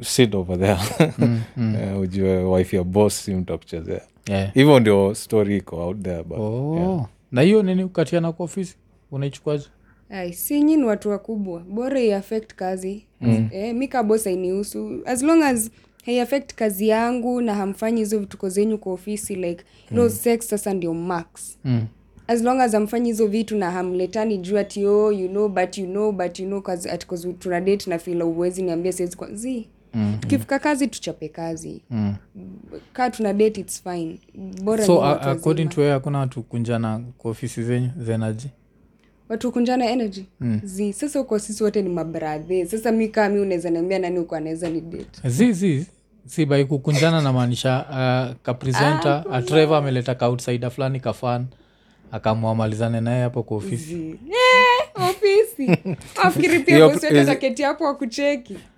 sit 0.02 0.36
over 0.36 0.58
there. 0.58 0.80
Eh, 1.58 2.00
ujue 2.00 2.44
wife 2.44 2.76
ya 2.76 2.84
boss 2.84 3.26
si 3.26 3.34
mtu 3.36 3.54
akuchezea 3.54 4.02
yeah. 4.28 4.54
Hivyo 4.54 4.80
ndio 4.80 5.16
story 5.16 5.58
iko 5.58 5.78
out 5.88 6.02
there 6.02 6.24
but 6.24 6.38
oh 6.40 7.08
na 7.32 7.42
hiyo 7.42 7.64
nini 7.64 7.84
ukatiana 7.84 8.32
kwa 8.32 8.44
ofisi 8.46 8.76
unaichukuaje? 9.12 9.66
Ai, 10.10 10.34
si 10.34 10.64
nyi 10.64 10.78
ni 10.78 10.84
watu 10.84 11.10
wakubwa. 11.10 11.60
Bora 11.60 12.02
iaffect 12.02 12.54
kazi. 12.56 13.06
Mm. 13.22 13.50
eh, 13.52 13.76
mi 13.76 13.88
kabos 13.88 14.28
ainihusu 14.28 15.02
as 15.06 15.24
long 15.24 15.44
as 15.44 15.72
haiaffect 16.06 16.54
kazi 16.56 16.88
yangu 16.88 17.42
na 17.42 17.56
hamfanyi 17.56 18.00
hizo 18.00 18.20
vituko 18.20 18.50
zenyu 18.50 18.78
kwa 18.78 18.94
ofisi 18.94 19.36
like 19.36 19.64
no 19.92 20.10
sex 20.10 20.48
sasa 20.50 20.74
ndio 20.74 20.94
max. 20.94 21.58
Mm. 21.66 21.86
as 22.28 22.42
long 22.44 22.60
as 22.62 22.76
amfanyi 22.76 23.10
hizo 23.10 23.28
vitu 23.28 23.58
na 23.58 23.72
hamletani 23.72 24.38
juu 24.38 24.58
ati 24.58 24.86
oh, 24.86 25.12
you 25.12 25.28
know 25.30 25.50
but 25.50 25.78
you 25.78 25.86
know 25.86 26.12
but 26.12 26.40
you 26.40 26.46
know 26.46 26.62
cause, 26.62 26.90
at 26.92 27.06
cause 27.06 27.34
tuna 27.34 27.62
date 27.62 27.90
na 27.90 28.00
fila 28.00 28.26
uwezi 28.26 28.62
niambia 28.62 28.92
siwezi 28.94 29.18
kwa 29.18 29.34
zi 29.34 29.68
Mm. 29.94 30.18
tukifika 30.20 30.60
kazi 30.60 30.88
tuchape 30.88 31.30
kazi. 31.30 31.82
Mm. 31.90 32.16
kaa 32.94 33.10
tuna 33.10 33.34
date 33.34 33.62
its 33.62 33.84
fine. 33.84 34.20
Bora 34.64 34.86
so 34.86 35.04
a- 35.06 35.22
according 35.22 35.66
to 35.70 35.82
wewe 35.82 35.94
hakuna 35.94 36.20
watu 36.20 36.44
kunjana 36.44 37.02
kwa 37.18 37.32
ofisi 37.32 37.64
zenyu 37.64 37.90
zenaji 37.98 38.48
watu 39.30 39.52
kunjana 39.52 39.86
energy? 39.86 40.26
Mm. 40.40 40.62
zi. 40.64 40.94
Sasa 40.94 41.22
uko 41.22 41.40
sisi 41.40 41.64
wote 41.64 41.82
ni 41.82 41.90
mabradhe 41.90 42.66
sasa 42.66 42.92
mi 42.92 43.08
kaa 43.08 43.30
mi 43.30 43.40
unaweza 43.40 43.70
niambia 43.70 44.00
nani 44.00 44.20
uko 44.20 44.36
anaweza 44.36 44.70
ni 44.70 44.82
date? 44.82 45.30
Zi 45.30 45.54
zi. 45.54 45.88
Si 46.26 46.46
bai 46.46 46.66
kukunjana 46.66 47.22
namaanisha 47.22 47.86
uh, 47.90 48.36
kapresenta 48.44 49.26
ah, 49.30 49.32
atreve 49.36 49.76
ameleta 49.76 50.16
kaoutsider 50.16 50.72
fulani 50.72 51.00
kafan 51.00 51.46
akamwamalizane 52.12 53.02
naye 53.02 53.24
hapo 53.24 53.44
kwa 53.44 53.58
ofisi. 53.58 53.86
Zi. 53.96 54.20
Eh, 54.96 55.10
ofisi. 55.10 55.96
Afikiri 56.24 56.60
pia 56.60 56.76
hapo 57.68 57.88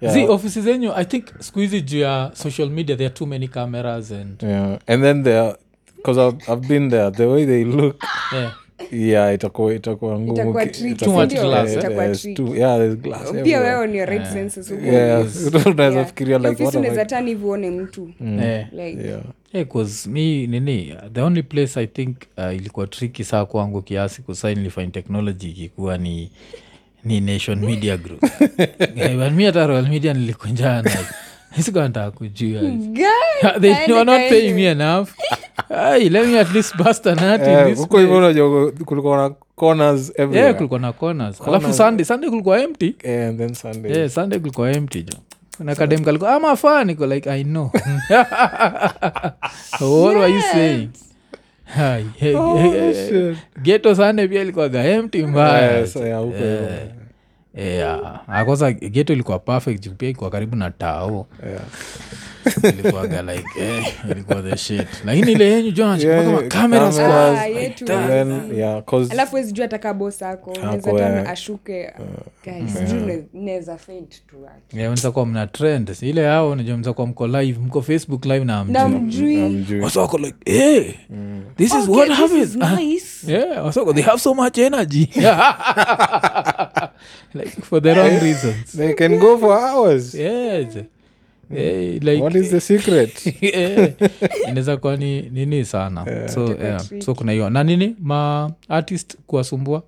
Yeah. 0.02 0.14
zi 0.16 0.26
zenyu 0.62 0.92
i 0.96 1.06
think 1.06 1.26
siku 1.40 1.60
hizi 1.60 1.82
juu 1.82 2.00
ya 2.00 2.32
social 2.34 2.70
media 2.70 2.96
there 2.96 3.06
are 3.08 3.16
too 3.16 3.26
many 3.26 3.48
cameras 3.48 4.12
and 4.12 4.44
yeah. 4.44 4.78
And 4.88 5.04
then 5.04 5.24
there 5.24 5.56
because 5.98 6.22
I've, 6.22 6.38
I've 6.54 6.68
been 6.68 6.90
there 6.90 7.12
the 7.12 7.26
way 7.26 7.46
they 7.46 7.64
look 7.64 8.04
yeah. 8.34 8.54
yeah 8.92 9.34
itakuwa 9.34 9.74
itakuwa 9.74 10.20
ngumu. 10.20 10.34
Itakuwa 10.34 10.66
ki- 10.66 10.72
tricky, 10.72 10.92
itakuwa- 10.96 11.06
Too 11.06 11.22
much 11.22 11.34
yeah, 11.34 11.46
glass, 11.46 11.74
itakuwa 11.74 12.04
there's 12.04 12.22
tricky. 12.22 12.44
too- 12.44 12.56
yeah 12.56 12.78
there's 12.78 12.96
glass 12.98 13.22
pia 13.32 13.40
everywhere. 13.40 13.64
wewe 13.70 13.84
on 13.84 13.96
your 13.96 14.10
right 14.10 14.26
senses 14.34 14.72
unaweza 15.66 16.06
fikiria 16.06 16.38
like 16.38 16.64
unaweza 16.64 17.06
tani 17.06 17.30
hivi 17.30 17.46
uone 17.46 17.70
mtu. 17.72 18.10
Yeah. 18.40 18.74
like 18.74 19.08
yeah 19.08 19.22
Yeah, 19.54 19.68
'cause 19.68 20.10
mi 20.10 20.48
nini 20.48 20.96
the 21.14 21.22
only 21.22 21.44
place 21.44 21.80
i 21.80 21.88
think 21.88 22.18
uh, 22.38 22.56
ilikuwa 22.56 22.88
tricky 22.88 23.24
saa 23.24 23.46
kwangu 23.46 23.82
kiasi 23.82 24.22
kusain 24.22 24.58
nilifanya 24.58 24.92
technology 24.92 25.50
ikikuwa 25.50 25.98
ni 25.98 26.32
ni 27.04 27.22
nation 27.22 27.60
media 27.66 27.98
group. 27.98 28.24
Yeah, 28.96 29.32
mi 29.32 29.46
hata 29.46 29.68
royal 29.68 29.88
media 29.90 30.14
nilikunjana 30.14 30.92
sikuantaa 31.66 32.12
kujua. 32.12 32.62
Kulikuwa 38.86 39.18
na 39.18 39.30
corners 39.56 40.10
yeah, 40.10 40.20
everywhere 40.22 40.54
kulikuwa 40.54 40.80
na 40.80 40.94
corners. 40.94 41.42
Alafu 41.42 41.74
sunday 41.74 42.06
sunday 42.06 42.30
kulikuwa 42.30 42.62
empty. 42.62 42.96
Eh, 43.04 43.28
and 43.30 43.38
then 43.38 43.54
sunday. 43.54 43.92
Yeah, 43.98 44.10
sunday 44.10 44.40
kulikuwa 44.40 44.72
empty 44.72 45.04
jo 45.04 45.14
na 45.64 45.76
kadem 45.76 46.04
niko 46.84 47.06
like 47.08 47.30
i 47.30 47.44
know. 47.44 47.72
What 49.80 50.16
were 50.16 50.28
you 50.28 50.42
saying? 50.42 50.90
Hai, 51.66 52.04
hey, 52.18 52.34
hey, 52.36 52.94
hey, 52.94 53.36
geto 53.64 53.96
sunday 53.96 54.28
pia 54.28 54.44
likwaga 54.44 54.84
empty 54.84 55.24
mbaya 55.24 55.80
Yes, 55.80 55.96
yeah. 55.96 56.26
Yeah. 56.28 57.01
Ah, 58.28 58.46
kwanza 58.46 58.72
geto 58.72 59.14
ilikuwa 59.14 59.40
perfect 59.40 59.84
juu 59.84 59.92
pia 59.92 60.10
ilikuwa 60.10 60.30
karibu 60.30 60.56
na 60.56 60.72
tao. 60.72 61.28
Ilikuwaga 62.64 63.22
like 63.22 63.44
eh, 63.60 63.94
ilikuwa 64.12 64.42
the 64.42 64.58
shit. 64.58 64.88
Lakini 65.06 65.32
ile 65.32 65.52
yenyu 65.52 65.72
jona 65.72 65.98
Yeah, 65.98 66.26
kama 66.26 66.38
kamera 66.38 66.50
cameras. 66.50 66.96
squad 66.96 67.38
Ah, 67.40 67.46
yetu 67.48 67.94
And 67.94 68.08
then, 68.08 68.58
yeah, 68.60 68.82
'cause- 68.82 69.12
alafu 69.12 69.36
wezijua 69.36 69.66
ataka 69.66 69.94
bos 69.94 70.22
ako. 70.24 70.52
Unaweza 70.52 70.90
Ako, 70.90 70.98
hata 70.98 71.30
ashuke. 71.30 71.94
Naweza 73.34 73.78
faint 73.78 74.10
tu 74.28 74.36
ati. 74.48 74.78
yeah, 74.78 74.92
mnaweza 74.92 75.12
kuwa 75.12 75.26
mna 75.26 75.48
trend. 75.48 75.92
Ile 76.02 76.22
yao 76.22 76.56
najua 76.56 76.78
mnaweza 76.78 76.94
kuwa 76.94 77.08
mko 77.08 77.28
live 77.28 77.60
mko 77.60 77.82
facebook 77.82 78.26
live 78.26 78.46
na 78.46 78.64
na 78.64 78.90
mjui 78.90 79.00
mjui 79.00 79.42
Hamjui. 79.42 79.80
wasa 79.80 80.02
wako 80.02 80.18
like 80.18 80.38
hey, 80.52 80.92
this 81.58 81.74
is 81.74 81.88
what 81.88 82.10
happens. 82.10 82.58
Ah, 82.62 82.78
yeah 83.28 83.66
wasa 83.66 83.94
they 83.94 84.04
have 84.04 84.20
so 84.20 84.34
much 84.34 84.58
energy 84.58 85.10
like 87.34 87.62
for 87.62 87.82
the 87.82 87.94
wrong 87.94 88.20
reasons. 88.22 88.72
they 88.78 88.94
can 88.94 89.20
go 89.20 89.38
for 89.38 89.54
hours. 89.54 90.16
Yes. 90.16 90.78
Hey, 91.50 92.00
like 92.00 92.22
what 92.22 92.36
is 92.36 92.50
the 92.50 92.62
secret? 92.62 93.12
Eh, 93.42 93.94
inaweza 94.44 94.78
kuwa 94.78 94.98
ni 94.98 95.22
nini 95.22 95.66
sana. 95.66 96.30
So, 96.30 96.56
yeah. 96.62 96.86
so 97.00 97.16
kuna 97.16 97.32
hiyo. 97.32 97.50
Na 97.50 97.64
nini? 97.64 97.96
Ma 98.00 98.52
artist 98.70 99.18
kuwasumbua. 99.28 99.84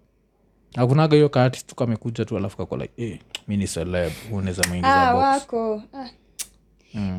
Akunaga 0.76 1.16
hiyo 1.16 1.30
kaartist 1.30 1.68
tu 1.68 1.76
kamekuja 1.76 2.26
tu 2.26 2.38
alafu 2.38 2.78
like 2.78 2.94
eh, 2.98 3.20
mi 3.48 3.58
ni 3.58 3.68
celeb 3.68 4.12
unaweza 4.32 4.64
mwingiza 4.68 5.02
ah, 5.02 5.16
wako. 5.16 5.84
Ah. 5.94 6.10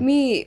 mi 0.01 0.47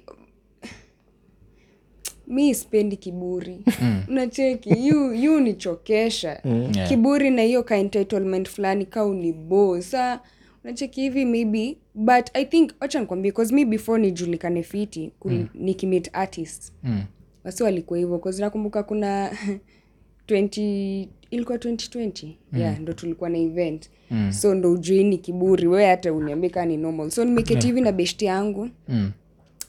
mi 2.27 2.55
spendi 2.55 2.97
kiburi 2.97 3.59
unacheki 4.09 4.87
yu, 4.87 5.13
yu 5.13 5.39
nichokesha 5.39 6.41
Yeah. 6.75 6.89
kiburi 6.89 7.29
na 7.29 7.41
hiyo 7.41 7.63
ka 7.63 7.75
entitlement 7.77 8.49
fulani 8.49 8.85
ka 8.85 9.05
unibo 9.05 9.81
sa 9.81 10.19
nacheki 10.63 11.01
hivi 11.01 11.25
maybe 11.25 11.77
but 11.95 12.29
i 12.33 12.45
think 12.45 12.71
wacha 12.79 12.99
nikwambie 12.99 13.31
bcause 13.31 13.55
mi 13.55 13.65
before 13.65 14.01
nijulikane 14.01 14.63
fiti 14.63 15.11
mm. 15.25 15.47
nikimit 15.53 16.09
artist 16.13 16.73
Mm. 16.83 17.03
wasi 17.43 17.63
walikuwa 17.63 17.99
hivyo 17.99 18.17
bcause 18.17 18.41
nakumbuka 18.41 18.83
kuna 18.83 19.31
20 20.27 21.07
ilikuwa 21.31 21.57
2020 21.57 22.25
mm. 22.51 22.59
yeah 22.59 22.79
ndo 22.79 22.93
tulikuwa 22.93 23.29
na 23.29 23.37
event 23.37 23.89
mm. 24.11 24.31
so 24.33 24.55
ndo 24.55 24.71
ujuini 24.71 25.17
kiburi 25.17 25.67
we 25.67 25.85
hata 25.85 26.13
uniambie 26.13 26.49
kaa 26.49 26.65
ni 26.65 26.77
normal 26.77 27.09
so 27.11 27.25
nimeketi 27.25 27.67
hivi 27.67 27.81
na 27.81 27.91
beshti 27.91 28.25
yangu 28.25 28.69
Mm. 28.87 29.11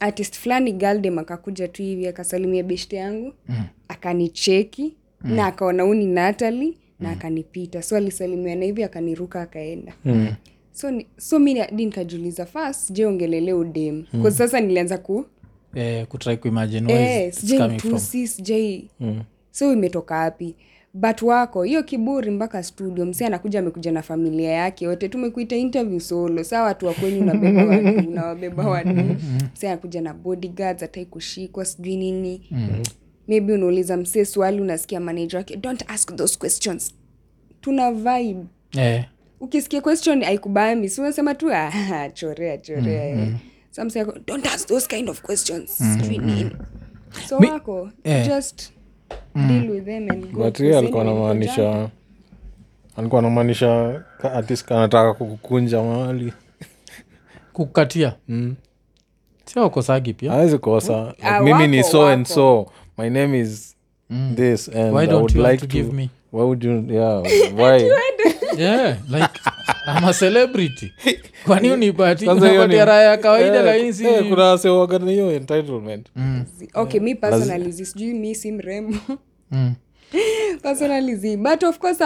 Artist 0.01 0.39
fulani 0.39 0.73
galdem 0.73 1.19
akakuja 1.19 1.69
tu 1.69 1.83
hivi 1.83 2.09
akasalimia 2.09 2.63
beshte 2.63 2.97
yangu 2.97 3.33
mm. 3.49 3.63
akanicheki 3.89 4.95
mm. 5.25 5.35
na 5.35 5.47
akaona 5.47 5.83
huu 5.83 5.95
ni 5.95 6.07
natali 6.07 6.79
na 7.01 7.11
akanipita 7.11 7.83
so 7.83 7.97
alisalimiana 7.97 8.61
na 8.61 8.67
hivi 8.67 8.85
akaniruka 8.85 9.43
akaenda 9.43 9.93
mm. 10.05 10.29
so, 10.73 10.93
so 11.17 11.39
mi 11.39 11.55
di 11.55 11.85
nikajiuliza 11.85 12.47
fast 12.47 12.93
je 12.93 13.07
ongelele 13.07 13.53
udem 13.53 14.05
mm. 14.13 14.31
sasa 14.31 14.61
nilianza 14.61 14.99
ku 14.99 15.25
Eh, 15.75 16.07
kutrai 16.07 16.37
kuimagine 16.37 16.93
eh, 16.93 17.33
sijai 17.33 17.69
mtusi 17.69 18.29
sijai 18.29 18.91
so 19.51 19.73
imetoka 19.73 20.15
wapi 20.19 20.55
but 21.01 21.23
wako 21.23 21.63
hiyo 21.63 21.83
kiburi 21.83 22.31
mpaka 22.31 22.63
studio 22.63 23.07
msi 23.07 23.25
anakuja 23.25 23.59
amekuja 23.59 23.93
na 23.93 24.03
familia 24.03 24.51
yake 24.51 24.85
yote 24.85 25.09
tumekuita 25.09 25.57
interview 25.57 26.01
solo 26.01 26.45
saa 26.45 26.63
watu 26.63 26.87
wakwenyu 26.87 27.21
unabeba 27.21 27.65
watu 27.65 28.09
unawabeba 28.09 28.69
watu 28.69 28.89
msi 29.55 29.67
anakuja 29.67 30.01
na 30.01 30.15
bodyguards 30.15 30.83
atai 30.83 31.07
kushikwa 31.07 31.65
sijui 31.65 31.97
nini. 31.97 32.51
Maybe 33.29 33.53
unauliza 33.53 33.97
msee 33.97 34.25
swali 34.25 34.61
unasikia 34.61 35.01
manager 35.01 35.37
wake 35.39 35.57
don't 35.57 35.85
ask 35.89 36.17
those 36.17 36.39
questions. 36.39 36.95
Tuna 37.61 37.93
vibe. 37.93 38.45
Yeah. 38.73 39.05
ukisikia 39.41 39.81
question 39.81 40.23
aikubami 40.23 40.89
si 40.89 41.01
unasema 41.01 41.35
tu 41.35 41.53
"Ah, 41.53 42.11
chorea 42.15 42.59
chorea. 42.59 43.17
Mm 43.17 43.23
-hmm. 43.25 43.35
Some 43.71 43.91
say 43.91 44.05
don't 44.27 44.47
ask 44.47 44.69
those 44.69 44.89
kind 44.97 45.09
of 45.11 45.23
questions. 45.23 45.71
Sijui 45.79 46.19
nini. 46.19 46.51
So 47.29 47.37
wako 47.37 47.91
yeah. 48.05 48.27
just 48.29 48.71
deal 49.35 49.71
with 49.71 49.85
them 49.85 50.11
and 50.11 50.33
go 50.33 50.45
but 50.45 50.59
hiyo 50.59 50.79
alikuwa 50.79 51.03
anamaanisha 51.03 51.89
alikuwa 52.97 53.19
anamaanisha 53.19 54.03
ka- 54.23 54.33
artist 54.33 54.65
kanataka 54.67 55.15
kukunja 55.15 55.83
mahali. 55.83 56.33
Kukatia 57.53 58.15
mm. 58.29 58.55
siakosagi 59.45 60.15
pia. 60.15 60.33
Awezi 60.33 60.59
kosa. 60.59 61.05
Like, 61.07 61.27
Ah, 61.27 61.41
mimi 61.41 61.69
ni 61.69 61.83
wako, 61.83 62.07
and 62.07 62.27
so. 62.27 62.67
My 62.99 63.11
name 63.11 63.41
is 63.41 63.77
this 64.35 64.69
and 64.69 64.95
why 64.97 65.05
I 65.05 65.15
would 65.15 65.35
you 65.35 65.43
like 65.43 65.59
to 65.61 65.67
give 65.67 65.93
me? 65.93 66.11
why 66.33 66.43
would 66.45 66.65
you 66.65 66.85
yeah 66.89 67.23
why 67.57 67.91
yeah 68.59 68.97
like 69.09 69.41
I'm 69.97 70.05
a 70.05 70.13
celebrity. 70.15 70.93
Kwani 71.47 71.71
unipati? 71.71 72.25
Sasa 72.27 72.35
hiyo 72.35 72.51
ni- 72.51 72.57
unapatia 72.59 72.85
raha 72.85 73.03
ya 73.03 73.17
kawaida 73.17 73.59
Eh, 73.59 73.65
lakini 73.65 73.93
si 73.93 74.05
eh, 74.07 74.29
kuna 74.29 74.45
wasewaga 74.45 74.99
hiyo 74.99 75.33
entitlement? 75.33 76.07
Zi- 76.59 76.69
okay 76.75 77.01
mi 77.01 77.15
personally 77.15 77.73
sijui 77.73 78.15
mi 78.15 78.35
si 78.35 78.53
mrembo. 78.53 78.99
Mm. 79.51 79.75
personally 80.63 81.15
zi 81.17 81.37
but 81.37 81.63
of 81.63 81.79
course 81.79 82.01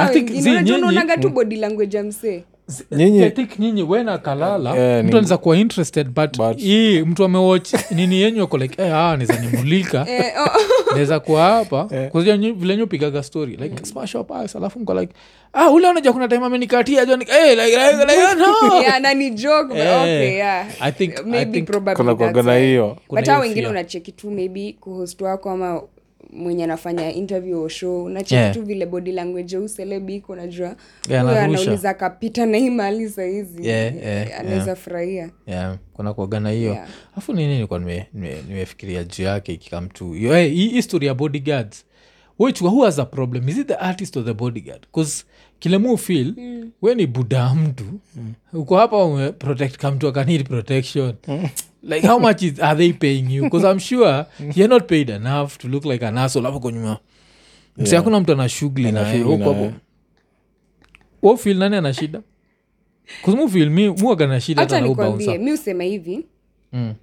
unaonaga 0.74 1.16
tu 1.16 1.28
body 1.30 1.56
language 1.56 1.96
ya 1.96 2.02
msee 2.02 2.44
Nyinyi- 2.92 3.24
I 3.24 3.30
think 3.30 3.58
wena 3.82 4.18
kalala 4.18 4.74
yeah, 4.76 4.98
mtu 5.04 5.08
anaweza 5.16 5.38
kuwa 5.38 5.56
interested 5.56 6.06
but, 6.08 6.36
But- 6.38 6.58
hii 6.60 7.02
mtu 7.02 7.24
amewatch 7.24 7.74
nini 7.90 8.20
yenyu 8.20 8.42
ako 8.44 8.58
like 8.58 8.82
hey, 8.82 8.92
ah, 8.92 9.12
naweza 9.16 9.40
nimulika. 9.40 10.06
Eh, 10.10 10.32
oh, 10.46 10.60
naweza 10.90 11.20
kuwa 11.20 11.42
hapa. 11.44 11.88
Kuzia 12.12 12.36
vile 12.52 12.76
nyu 12.76 12.86
pigaga 12.86 13.22
story 13.22 13.56
like 13.56 13.84
smash 13.84 14.14
up 14.14 14.30
ice 14.44 14.58
alafu 14.58 14.80
mko 14.80 14.94
like 14.94 15.12
ah 15.52 15.70
ule 15.70 15.88
kuna 16.12 16.28
time 16.28 16.46
amenikatia 16.46 17.06
jo 17.06 17.16
like, 17.16 17.32
eh, 17.32 17.48
like, 17.58 17.76
like, 17.76 17.96
like, 17.96 18.34
no. 18.38 18.80
yeah, 18.82 19.00
na 19.00 19.14
ni 19.14 19.30
joke 19.30 19.68
but 19.68 19.76
Eh, 19.76 20.00
okay 20.02 20.34
yeah. 20.36 20.66
I 20.80 20.90
think- 20.92 21.34
I 21.34 21.44
think 21.44 21.70
kuna 21.70 22.14
that's 22.14 22.18
kuaga 22.18 22.42
na 22.42 22.52
why. 22.52 22.66
hiyo. 22.66 22.96
Kuna 23.08 23.20
but 23.20 23.28
wengine 23.40 23.68
unacheki 23.68 24.12
tu 24.12 24.30
maybe 24.30 24.76
kuhost 24.80 25.20
wako 25.20 25.50
ama 25.50 25.82
mwenye 26.32 26.64
anafanya 26.64 27.12
interview 27.12 27.58
au 27.58 27.68
show. 27.68 28.04
Unacheki 28.04 28.34
Yeah. 28.34 28.54
tu 28.54 28.62
vile 28.62 28.86
body 28.86 29.12
language 29.12 29.56
au 29.56 29.68
celebi 29.68 30.14
iko 30.16 30.32
unajua. 30.32 30.76
Yeah, 31.08 31.24
huyo 31.24 31.38
anauliza 31.40 31.90
akapita 31.90 32.46
na 32.46 32.56
hii 32.58 32.70
mali 32.70 33.08
sahizi 33.08 33.66
Yeah, 33.68 33.96
yeah, 33.96 34.40
anaweza 34.40 34.76
furahia. 34.76 35.30
Yeah, 35.46 35.78
kuna 35.92 36.14
kuagana 36.14 36.50
hiyo. 36.50 36.72
Yeah. 36.72 36.88
afu 37.16 37.32
nini 37.32 37.54
nilikuwa 37.54 37.78
nime- 37.78 38.06
nime- 38.14 38.42
nimefikiria 38.48 39.04
juu 39.04 39.22
yake 39.24 39.52
ikikamtu 39.52 40.12
hey, 40.12 40.48
hii 40.48 40.68
history 40.68 41.06
ya 41.06 41.14
bodyguards. 41.14 41.84
Wechua 42.38 42.70
who 42.70 42.84
has 42.84 42.98
a 42.98 43.04
problem? 43.04 43.48
Is 43.48 43.58
it 43.58 43.66
the 43.66 43.74
artist 43.74 44.16
or 44.16 44.24
the 44.24 44.32
bodyguard? 44.34 44.86
Bcause 44.92 45.24
kile 45.62 45.78
mu 45.78 45.96
feel 45.98 46.34
mm. 46.36 46.70
we 46.82 46.94
ni 46.94 47.06
buda 47.06 47.54
mtu. 47.54 47.84
Mm. 48.16 48.32
uko 48.52 48.76
hapa 48.76 49.04
ume 49.04 49.32
protect 49.32 49.76
kamtu 49.76 50.08
akanid 50.08 50.48
protection. 50.48 51.14
Like 51.82 52.06
how 52.06 52.18
much 52.20 52.42
is, 52.42 52.60
are 52.60 52.78
they 52.78 52.92
paying 52.92 53.34
you? 53.34 53.44
Bcause 53.44 53.70
i'm 53.70 53.78
sure 53.78 54.26
you're 54.40 54.68
not 54.68 54.86
paid 54.88 55.10
enough 55.10 55.56
to 55.58 55.68
look 55.68 55.84
like 55.84 56.06
an 56.06 56.18
asshole 56.18 56.46
hapo 56.46 56.60
konyuma 56.60 56.98
msi 57.76 57.94
hakuna 57.94 58.20
mtu 58.20 58.32
ana 58.32 58.48
shughuli 58.48 58.92
naye. 58.92 59.22
huko 59.22 59.44
hapo. 59.44 59.72
wo 61.22 61.36
feel 61.36 61.56
nani 61.58 61.76
ana 61.76 61.94
shida? 61.94 62.22
Kuzimu 63.22 63.70
mi 63.70 63.88
muagana 63.88 64.40
shida 64.40 64.62
hata 64.62 64.80
nikwambie 64.80 65.38
mi 65.38 65.52
usema 65.52 65.84
hivi. 65.84 66.26
Mm. 66.72 66.94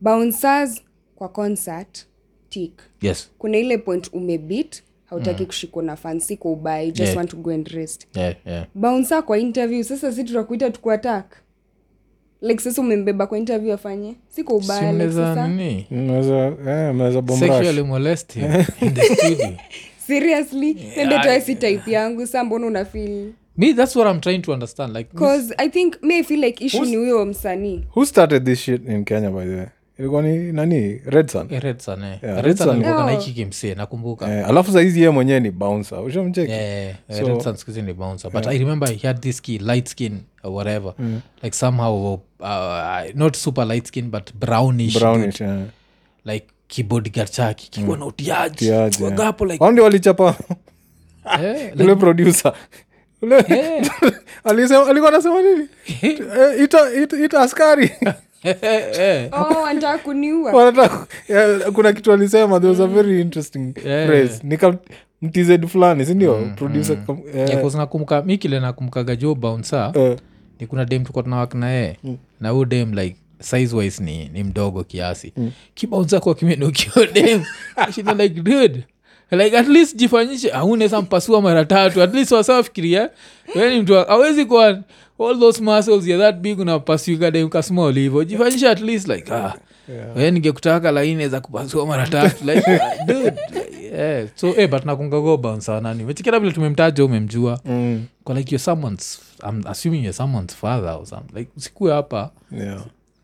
bouncers 0.00 0.82
kwa 1.14 1.28
concert 1.28 2.06
tik 2.48 2.72
yes. 3.00 3.30
Kuna 3.38 3.58
ile 3.58 3.78
point 3.78 4.10
umebit 4.12 4.82
hautaki 5.12 5.46
kushikwa 5.46 5.82
na 5.82 5.96
fansi 5.96 6.36
kwa 6.36 6.50
ubaya 6.50 6.82
you 6.82 6.92
just 6.92 7.00
Yeah. 7.00 7.16
want 7.16 7.30
to 7.30 7.36
go 7.36 7.50
and 7.50 7.68
rest. 7.68 8.06
Yeah, 8.14 8.34
yeah. 8.46 8.66
bounsa 8.74 9.22
kwa 9.22 9.38
interview 9.38 9.82
sasa 9.82 10.12
si 10.12 10.24
tutakuita 10.24 10.70
tukuatak 10.70 11.36
like 12.42 12.62
sasa 12.62 12.80
umembeba 12.80 13.26
kwa 13.26 13.38
interview 13.38 13.72
afanye. 13.72 14.14
Si 14.28 14.44
kwa 14.44 14.56
ubaya 14.56 14.92
like 14.92 15.12
sasa 15.12 15.50
eh, 20.96 21.42
si 21.46 21.54
type 21.54 21.90
yangu 21.92 22.26
sa 22.26 22.44
mbona 22.44 22.66
una 22.66 22.84
feel? 22.84 23.32
Me 23.56 23.74
that's 23.74 23.96
what 23.96 24.14
i'm 24.14 24.20
trying 24.20 24.38
to 24.42 24.52
understand 24.52 24.96
like 24.96 25.16
cause 25.16 25.54
i 25.58 25.68
think 25.68 26.02
may 26.02 26.22
feel 26.22 26.40
like 26.40 26.64
issue 26.64 26.84
ni 26.84 26.96
huyo 26.96 27.24
msanii. 27.24 27.84
Who 27.96 28.06
started 28.06 28.44
this 28.44 28.58
shit 28.58 28.88
in 28.88 29.04
kenya 29.04 29.30
by 29.30 29.44
the 29.44 29.56
way 29.56 29.66
ilikuwa 29.98 30.22
ni 30.22 30.52
nani? 30.52 31.00
Redson 31.06 31.46
Eh, 31.50 31.62
Redson, 31.62 32.02
eh. 32.04 32.18
Yeah, 32.22 32.22
Yeah. 32.82 33.10
hiki 33.10 33.30
nakumbuka. 33.74 34.38
Eh, 34.38 34.48
alafu 34.48 34.72
saizi 34.72 35.02
ye 35.02 35.10
mwenyewe 35.10 35.40
ni 35.40 35.50
bouncer. 35.50 35.98
Ushamcheki? 36.00 36.50
Yeah, 36.52 36.72
yeah, 37.08 37.20
So- 37.20 37.28
Redson 37.28 37.56
siku 37.56 37.70
hizi 37.70 37.82
ni 37.82 37.92
bouncer. 37.92 38.30
But 38.30 38.46
i 38.46 38.58
remember 38.58 38.88
he 38.88 39.06
had 39.08 39.20
this 39.20 39.42
key 39.42 39.58
light 39.58 39.88
skin 39.88 40.20
or 40.42 40.52
whatever. 40.52 40.94
Like 41.42 41.56
somehow 41.56 42.14
uh, 42.40 42.48
not 43.14 43.36
super 43.36 43.66
light 43.66 43.86
skin 43.86 44.10
but 44.10 44.34
brownish, 44.34 44.98
brownish 44.98 45.38
dude. 45.38 45.50
eh. 45.52 45.60
like 46.24 46.46
keyboard 46.68 47.12
chake 47.30 47.54
kikiwa 47.70 47.98
na 47.98 48.06
utiaji 48.06 48.54
Utiaji, 48.54 49.02
yeah. 49.02 49.18
wagapo 49.18 49.44
like 49.46 49.70
ndio 49.70 49.84
walichapa. 49.84 50.34
Eh, 51.42 51.72
ule 51.80 51.94
producer. 51.94 52.52
Ule 53.22 53.36
Eh. 53.48 53.90
alisema 54.44 54.86
alikuwa 54.86 55.12
anasema 55.12 55.42
nini? 55.42 55.68
Eh, 56.02 56.62
ita, 56.62 56.94
ita, 57.02 57.24
ita 57.24 57.40
askari 57.40 57.90
eh, 58.44 58.56
eh. 58.98 59.28
oh 59.32 59.68
kuna 61.74 61.92
kitu 61.92 62.12
alisema 62.12 62.60
there 62.60 62.70
was 62.70 62.80
a 62.80 62.86
very 62.86 63.20
interesting 63.20 63.74
Yeah. 63.86 64.06
phrase. 64.08 64.40
Nika 64.44 64.74
mtz 65.22 65.66
fulani 65.68 66.06
sindio 66.06 66.48
producer 66.56 66.96
kam- 67.06 67.18
eh, 67.34 67.48
Yeah, 67.48 67.60
'cause 67.60 67.78
nakumbuka 67.78 68.22
mi 68.22 68.38
kile 68.38 68.60
nakumkaga 68.60 69.16
jo 69.16 69.34
bounsa 69.34 69.92
eh, 69.94 70.16
ni 70.60 70.66
kuna 70.66 70.84
dem 70.84 71.04
tuka 71.04 71.22
tunawak 71.22 71.54
na 71.54 71.70
yeye. 71.70 71.96
Na 72.40 72.50
huu 72.50 72.64
dem 72.64 72.94
like 72.94 73.16
sizewise 73.40 74.02
ni, 74.04 74.28
ni 74.28 74.44
mdogo 74.44 74.84
kiasi. 74.84 75.32
Mm. 75.36 75.50
kibaunzako 75.74 76.34
kimenukio 76.34 77.06
dem 77.12 77.42
like 78.18 78.40
dude 78.40 78.84
like 79.36 79.58
at 79.58 79.68
least 79.68 79.96
jifanyishe. 79.96 80.50
Aunaweza 80.50 81.02
mpasua 81.02 81.42
mara 81.42 81.64
tatu. 81.64 82.02
At 82.02 82.14
least 82.14 82.32
wasafikiria 82.32 83.10
weni 83.54 83.80
mtu 83.80 83.98
awezi 83.98 84.44
kuwa 84.44 84.66
all 85.18 85.40
those 85.40 85.62
muscles 85.62 86.06
ya 86.06 86.18
that 86.18 86.36
big 86.36 86.58
unapasuka 86.58 87.30
hivo 87.94 88.24
jifanyishe 88.24 88.68
at 88.68 88.80
least 88.80 89.08
like 89.08 89.32
ah, 89.34 89.54
yeah. 90.16 90.32
ningekutaka 90.32 90.90
laini 90.90 91.28
za 91.28 91.40
kupasua 91.40 91.86
mara 91.86 92.06
tatu. 92.06 92.44
Like 92.44 92.70
ah, 92.70 93.04
dude 93.06 93.34
yeah. 93.92 94.28
so 94.34 94.54
eh, 94.56 94.70
but 94.70 94.84
nakungagobansanani 94.84 96.04
mechikira 96.04 96.40
vile 96.40 96.52
tumemtaja 96.52 97.04
umemjua. 97.04 97.60
Mm. 97.64 98.04
kwa 98.24 98.34
like 98.34 98.54
you're 98.54 98.64
someone's 98.64 99.20
i'm 99.48 99.62
assuming 99.66 99.98
you're 99.98 100.12
someone's 100.12 100.54
father 100.56 100.90
or 100.90 101.06
something. 101.06 101.38
Like 101.38 101.50
usikue 101.56 101.92
hapa. 101.92 102.30
Yeah. 102.58 102.82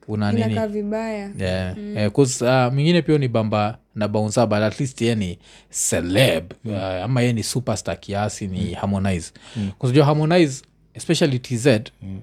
Una 0.09 0.33
nini? 0.33 0.67
vibaya. 0.73 1.31
Yeah. 1.39 1.79
yeah, 1.79 2.13
'cause, 2.13 2.45
uh, 2.45 2.73
mwingine 2.75 3.03
pia 3.03 3.19
ni 3.19 3.29
bamba 3.29 3.79
na 3.95 4.09
bouncer 4.09 4.47
but 4.47 4.59
at 4.59 4.81
least 4.81 5.01
ye 5.01 5.15
ni 5.15 5.39
celeb. 5.71 6.53
Uh, 6.65 6.77
ama 6.83 7.23
ye 7.23 7.33
ni 7.33 7.43
superstar 7.43 8.01
kiasi 8.01 8.47
ni 8.47 8.75
harmonize. 8.75 9.33
Kuzujua 9.79 10.05
harmonize 10.05 10.63
especially 10.95 11.39
tz 11.39 11.65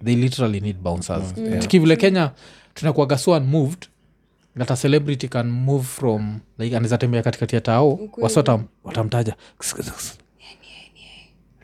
they 0.04 0.16
literally 0.16 0.60
need 0.60 0.78
bouncers. 0.78 1.34
Tuki 1.60 1.80
vile 1.80 1.96
kenya 1.96 2.32
tunakuaga 2.74 3.18
so 3.18 3.32
unmoved 3.32 3.86
that 4.58 4.72
a 4.72 4.76
celebrity 4.76 5.28
can 5.28 5.48
move 5.52 5.84
from 5.84 6.40
like 6.60 6.76
anaweza 6.76 6.98
tembea 6.98 7.24
katikati 7.24 7.56
ya 7.56 7.62
tao 7.62 8.00
wasota 8.18 8.60
watamtaja. 8.84 9.36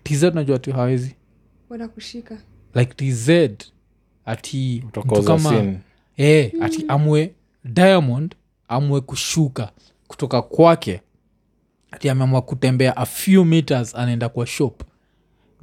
Tz 0.04 0.24
najua 0.24 0.60
tu 0.60 0.74
hawezi. 0.74 1.16
Wanakushika. 1.70 2.38
Like 2.76 2.94
tz 2.94 3.30
ati 4.26 4.84
mtu 4.88 5.04
kama 5.24 5.74
e, 6.18 6.54
ati 6.62 6.86
amwe 6.88 7.34
diamond 7.66 8.36
amwe 8.68 9.02
kushuka 9.02 9.72
kutoka 10.08 10.42
kwake. 10.42 11.02
Ati 11.92 12.10
ameamua 12.10 12.42
kutembea 12.42 12.98
a 12.98 13.06
few 13.06 13.46
meters 13.46 13.96
anaenda 13.96 14.30
kwa 14.30 14.46
shop. 14.48 14.82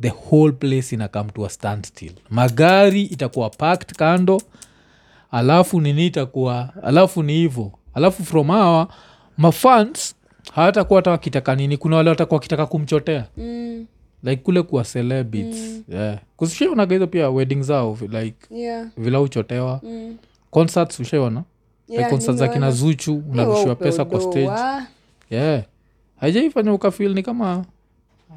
The 0.01 0.09
whole 0.31 0.53
place 0.53 0.95
inakam 0.95 1.31
to 1.31 1.47
a 1.47 1.49
standstill. 1.49 2.13
Magari 2.31 3.03
itakuwa 3.03 3.51
packed 3.51 3.97
kando 3.97 4.43
alafu 5.31 5.81
nini 5.81 6.07
itakuwa 6.07 6.71
alafu 6.83 7.23
ni 7.23 7.33
hivo 7.33 7.79
alafu 7.95 8.25
from 8.25 8.47
hawa 8.49 8.89
mafans 9.37 10.15
hawatakuwa 10.53 10.99
hata 10.99 11.11
wakitaka 11.11 11.55
nini. 11.55 11.77
Kuna 11.77 11.97
wale 11.97 12.11
watakuwa 12.11 12.37
wakitaka 12.37 12.67
kumchotea. 12.67 13.27
Mm, 13.37 13.87
like 14.23 14.43
kule 14.43 14.63
kuwa 14.63 14.85
celebits 14.85 15.57
mm. 15.59 15.85
yeah. 15.89 16.19
kusishaiona 16.37 16.85
hizo 16.85 17.07
pia 17.07 17.31
wedding 17.31 17.63
zao 17.63 17.99
like 18.11 18.55
yeah, 18.55 18.87
vila 18.97 19.21
uchotewa 19.21 19.81
mm. 19.83 20.17
Concerts 20.51 21.01
ushaiona? 21.01 21.45
Like 21.89 22.01
Yeah, 22.01 22.11
concert 22.11 22.37
za 22.39 22.49
kina 22.49 22.71
zuchu 22.71 23.23
unarushiwa 23.31 23.75
pesa 23.77 24.05
kwa 24.05 24.21
stage. 24.21 24.51
Yeah. 25.31 25.65
Haijaifanya 26.21 26.73
ukafil 26.73 27.15
ni 27.15 27.23
kama 27.23 27.65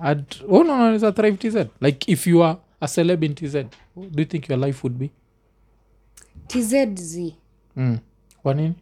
ad- 0.03 0.45
unaona 0.47 1.11
thrive 1.11 1.37
tz 1.37 1.55
like 1.81 2.11
if 2.11 2.27
you 2.27 2.43
are 2.43 2.57
a 2.81 2.87
celeb 2.87 3.23
in 3.23 3.35
tz 3.35 3.53
do 3.95 4.21
you 4.21 4.25
think 4.25 4.49
your 4.49 4.59
life 4.59 4.79
would 4.87 4.97
be? 4.99 5.09
Tzz 6.47 7.17
mm. 7.75 7.97
kwa 8.43 8.53
nini? 8.53 8.73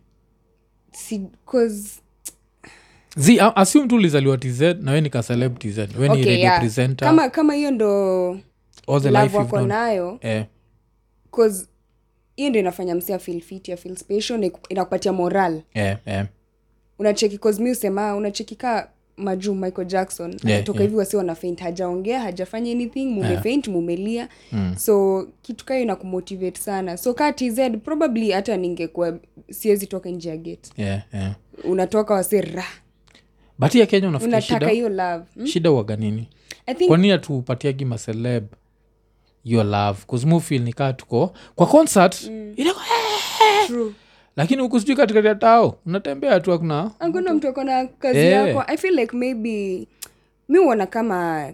Si, 0.91 1.21
'cause- 1.45 1.99
z 3.17 3.39
assume 3.55 3.87
tu 3.87 3.95
ulizaliwa 3.95 4.37
tz 4.37 4.61
na 4.61 4.91
we 4.91 5.01
nika 5.01 5.23
tz 5.57 5.77
we 5.99 6.09
ni 6.09 6.21
okay, 6.21 6.39
yeah. 6.39 6.95
kama 6.95 7.29
kama 7.29 7.53
hiyo 7.53 7.71
ndo 7.71 8.39
love 8.87 9.37
wako 9.37 9.61
nayo. 9.61 10.19
Yeah. 10.23 10.45
'cause 11.31 11.67
hiyo 12.39 12.49
ndo 12.49 12.59
inafanya 12.59 12.95
msia 12.95 13.19
feel 13.19 13.41
fit 13.41 13.67
ya 13.67 13.77
feel 13.77 13.95
special 13.95 14.37
na 14.39 14.49
inakupatia 14.69 15.13
moral. 15.13 15.61
Yeah, 15.73 15.97
yeah. 16.05 16.27
unacheki 16.99 17.37
cause 17.37 17.63
mi 17.63 17.71
usema 17.71 18.15
unacheki 18.15 18.55
ka 18.55 18.89
majuu 19.17 19.55
michael 19.55 19.87
jackson 19.87 20.39
Yeah, 20.45 20.63
toka 20.63 20.79
yeah. 20.79 20.87
hivi 20.89 20.97
wasi 20.99 21.17
wana 21.17 21.35
faint 21.35 21.59
hajaongea 21.59 22.19
hajafanya 22.19 22.71
anything 22.71 23.05
mumefaint 23.05 23.67
mumelia 23.67 24.29
so 24.77 25.27
kitu 25.41 25.65
kayo 25.65 25.81
inakumotivate 25.81 26.59
sana. 26.61 26.97
So 26.97 27.13
ka 27.13 27.33
tz 27.33 27.59
probably 27.83 28.31
hata 28.31 28.57
ningekuwa 28.57 29.19
siwezi 29.51 29.87
toka 29.87 30.09
nje 30.09 30.29
ya 30.29 30.37
gate. 30.37 30.69
Yeah, 30.77 31.01
yeah. 31.13 31.35
unatoka 31.63 32.13
wase 32.13 32.41
ra 32.41 32.65
but 33.59 33.75
ya 33.75 33.85
kenya 33.85 34.07
unafikia 34.07 34.41
shida? 34.41 34.67
hiyo 34.69 34.89
love. 34.89 35.23
Hmm? 35.35 35.45
shida 35.47 35.71
waga 35.71 35.95
nini? 35.95 36.29
I 36.65 36.87
kwanini 36.87 37.09
hatupatiagi 37.09 37.85
maceleb 37.85 38.43
your 39.49 39.65
love 39.65 39.99
kuzmufil 40.07 40.61
nikaa 40.61 40.93
tuko 40.93 41.33
kwa 41.55 41.67
concert 41.67 42.23
mm. 42.29 42.55
true 43.67 43.93
lakini 44.35 44.61
huku 44.61 44.79
sijui 44.79 44.95
katikati 44.95 45.27
ya 45.27 45.35
tao 45.35 45.79
unatembea 45.85 46.39
tu 46.39 46.53
akuna 46.53 46.91
akuna 46.99 47.33
mtu 47.33 47.47
akona 47.47 47.87
kazi 47.87 48.19
hey. 48.19 48.31
yako 48.31 48.63
i 48.67 48.77
feel 48.77 48.95
like 48.95 49.17
maybe 49.17 49.87
mi 50.49 50.59
uona 50.59 50.85
kama 50.85 51.53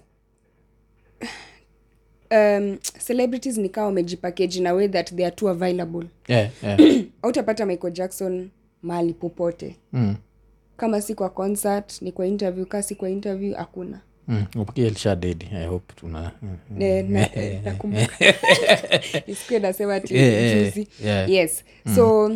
um, 2.31 2.77
celebrities 3.07 3.57
nikawa 3.57 3.87
wamejipakeji 3.87 4.61
na 4.61 4.73
way 4.73 4.87
that 4.87 5.15
they 5.15 5.25
are 5.25 5.35
too 5.35 5.49
available 5.49 6.05
yeah, 6.27 6.49
yeah. 6.63 7.03
autapata 7.21 7.65
michael 7.65 7.93
jackson 7.93 8.49
mahali 8.81 9.13
popote 9.13 9.75
mm. 9.93 10.15
kama 10.77 11.01
si 11.01 11.15
kwa 11.15 11.29
concert 11.29 12.01
ni 12.01 12.11
kwa 12.11 12.27
interview 12.27 12.65
kaa 12.65 12.81
si 12.81 12.95
kwa 12.95 13.09
interview 13.09 13.55
hakuna 13.55 13.99
Mm. 14.27 14.45
upikia 14.55 14.85
elisha 14.87 15.15
dedi 15.15 15.49
i 15.55 15.65
hope 15.67 15.93
tuna 15.95 16.31
mm. 16.41 16.57
Na- 17.09 17.29
nakumbuka 17.63 18.17
isikuwe 19.27 19.59
nasema 19.59 19.99
ti 19.99 20.13
juzi 20.13 20.87
yeah. 21.03 21.29
yes 21.29 21.63
so 21.95 22.31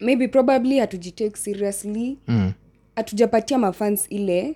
maybe 0.00 0.28
probably 0.28 0.78
hatujitake 0.78 1.36
seriously 1.36 2.18
Mm. 2.28 2.52
hatujapatia 2.96 3.58
mafans 3.58 4.06
ile 4.10 4.54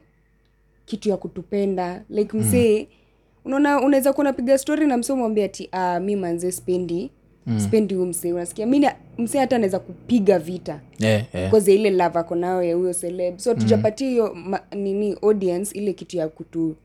kitu 0.84 1.08
ya 1.08 1.16
kutupenda 1.16 2.02
like 2.10 2.36
msee 2.36 2.86
unaona 3.44 3.80
unaweza 3.80 4.12
kuwa 4.12 4.20
unapiga 4.24 4.58
story 4.58 4.86
na 4.86 4.96
msee 4.96 5.12
umwambia 5.12 5.44
ati 5.44 5.68
ah, 5.72 6.00
mi 6.00 6.16
manze 6.16 6.52
spendi 6.52 7.02
mm. 7.02 7.08
Spendi 7.58 7.94
huu 7.94 8.06
msee 8.06 8.32
unasikia 8.32 8.66
mi 8.66 8.86
msee 9.18 9.38
hata 9.40 9.56
anaweza 9.56 9.78
kupiga 9.78 10.38
vita 10.38 10.80
yeah, 10.98 11.34
yeah. 11.34 11.68
ile 11.68 11.90
love 11.90 12.18
ako 12.18 12.34
nayo 12.34 12.62
ya 12.62 12.74
huyo 12.76 12.94
celeb 12.94 13.38
so 13.38 13.54
tujapatia 13.54 14.08
hiyo 14.08 14.34
mm. 14.34 14.54
nini 14.74 15.16
audience 15.22 15.78
ile 15.78 15.92
kitu 15.92 16.16
ya 16.16 16.28
kutu 16.28 16.76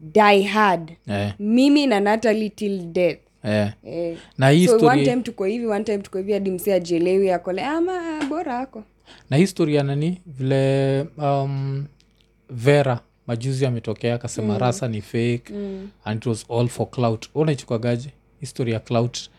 die 0.00 0.42
hard 0.42 0.92
yeah, 1.06 1.34
mimi 1.40 1.86
na 1.86 2.00
natali 2.00 2.50
till 2.50 2.82
death 2.82 3.18
yeah. 3.44 3.72
Yeah. 3.84 4.16
na 4.38 4.50
hii 4.50 4.66
so 4.66 4.72
one 4.72 4.80
story 4.80 5.04
time 5.04 5.22
tuko 5.22 5.44
hivi 5.44 5.66
one 5.66 5.84
time 5.84 5.98
tuko 5.98 6.18
hivi 6.18 6.32
hadi 6.32 6.50
msee 6.50 6.74
ajielewi 6.74 7.30
akole 7.30 7.64
ama 7.64 8.24
bora 8.28 8.58
ako 8.58 8.82
na 9.30 9.36
hii 9.36 9.46
story 9.46 9.74
ya 9.74 9.82
nani 9.82 10.20
vile 10.26 11.00
um, 11.18 11.86
vera 12.50 13.00
majuzi 13.26 13.66
ametokea 13.66 14.14
akasema 14.14 14.52
mm. 14.54 14.58
rasa 14.60 14.88
ni 14.88 15.00
fake 15.00 15.42
mm. 15.50 15.88
and 16.04 16.18
it 16.18 16.26
was 16.26 16.46
all 16.50 16.68
for 16.68 16.90
clout 16.90 17.28
unaichukagaje 17.34 18.10
histori 18.40 18.72
ya 18.72 18.80
clout 18.80 19.30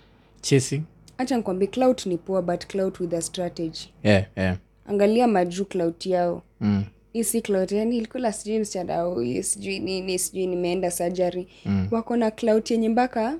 chasing. 0.41 0.81
Hacha 1.17 1.37
nkwambie 1.37 1.67
clout 1.67 2.05
ni 2.05 2.17
poa 2.17 2.41
but 2.41 2.65
clout 2.67 2.99
with 2.99 3.13
a 3.13 3.21
strategy. 3.21 3.93
Yeah, 4.03 4.25
yeah. 4.37 4.57
angalia 4.85 5.27
majuu 5.27 5.65
clout 5.65 6.05
yao. 6.05 6.41
Mm. 6.61 6.83
hii 7.13 7.23
si 7.23 7.41
clout 7.41 7.71
yani 7.71 7.97
ilikula 7.97 8.33
sijui 8.33 8.59
msichana 8.59 9.01
huyu 9.01 9.43
sijui 9.43 9.79
nini 9.79 10.19
sijui 10.19 10.47
nimeenda 10.47 10.91
surgery. 10.91 11.47
Mm. 11.65 11.87
wako 11.91 12.15
na 12.15 12.31
clout 12.31 12.71
yenye 12.71 12.89
mpaka 12.89 13.39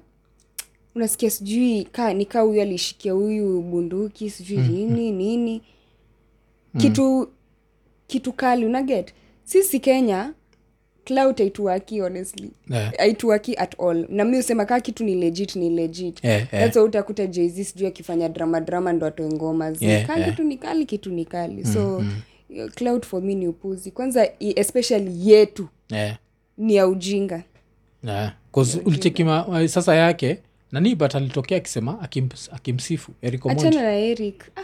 unasikia 0.95 1.30
sijui 1.30 1.84
ka 1.84 2.14
nikaa 2.14 2.41
huyu 2.41 2.62
alishikia 2.62 3.14
huyu 3.14 3.62
bunduki 3.62 4.30
sijui 4.30 4.58
nini 4.58 5.12
nini. 5.12 5.62
Kitu 6.78 7.30
kitu 8.08 8.34
kali 8.34 8.66
unaget 8.66 9.14
sisi 9.43 9.80
kenya 9.80 10.34
clout 11.10 11.38
haituwaki 11.38 11.99
honestly 11.99 12.51
Yeah. 12.70 12.93
at 13.57 13.80
all 13.80 14.05
na 14.10 14.26
mi 14.26 14.38
usema 14.38 14.66
kaa 14.66 14.80
kitu 14.80 15.03
ni 15.03 15.16
legit 15.16 15.55
ni 15.55 15.70
legit 15.70 16.24
Yeah, 16.24 16.53
yeah. 16.53 16.66
That's 16.66 16.78
utakuta 16.78 17.28
jz 17.28 17.62
sijuu 17.68 17.88
akifanya 17.88 18.30
drama 18.30 18.62
drama 18.62 18.93
ndo 18.93 19.05
atoe 19.07 19.28
ngoma 19.34 19.74
zi 19.74 19.86
Yeah, 19.86 20.07
kaa 20.07 20.16
yeah. 20.18 20.30
kitu 20.30 20.43
ni 20.43 20.57
kali 20.57 20.86
kitu 20.86 21.12
ni 21.12 21.26
kali 21.26 21.66
so 21.66 21.99
mm-hmm. 21.99 22.70
cloud 22.70 23.05
for 23.05 23.22
me 23.22 23.36
ni 23.36 23.47
upuzi 23.47 23.91
kwanza 23.91 24.30
especially 24.39 25.32
yetu 25.32 25.68
Yeah. 25.89 26.18
ni 26.57 26.76
ya 26.76 26.88
ujinga 26.88 27.43
Yeah. 28.03 28.34
Ulichekima 28.86 29.68
sasa 29.68 29.95
yake 29.95 30.39
nani 30.72 30.95
but 30.95 31.16
alitokea 31.16 31.57
akisema 31.57 32.01
akim, 32.01 32.30
akimsifu 32.51 33.12
Eric 33.22 33.45
achana 33.45 33.82
na 33.82 33.95
eric 33.95 34.43
ah. 34.55 34.62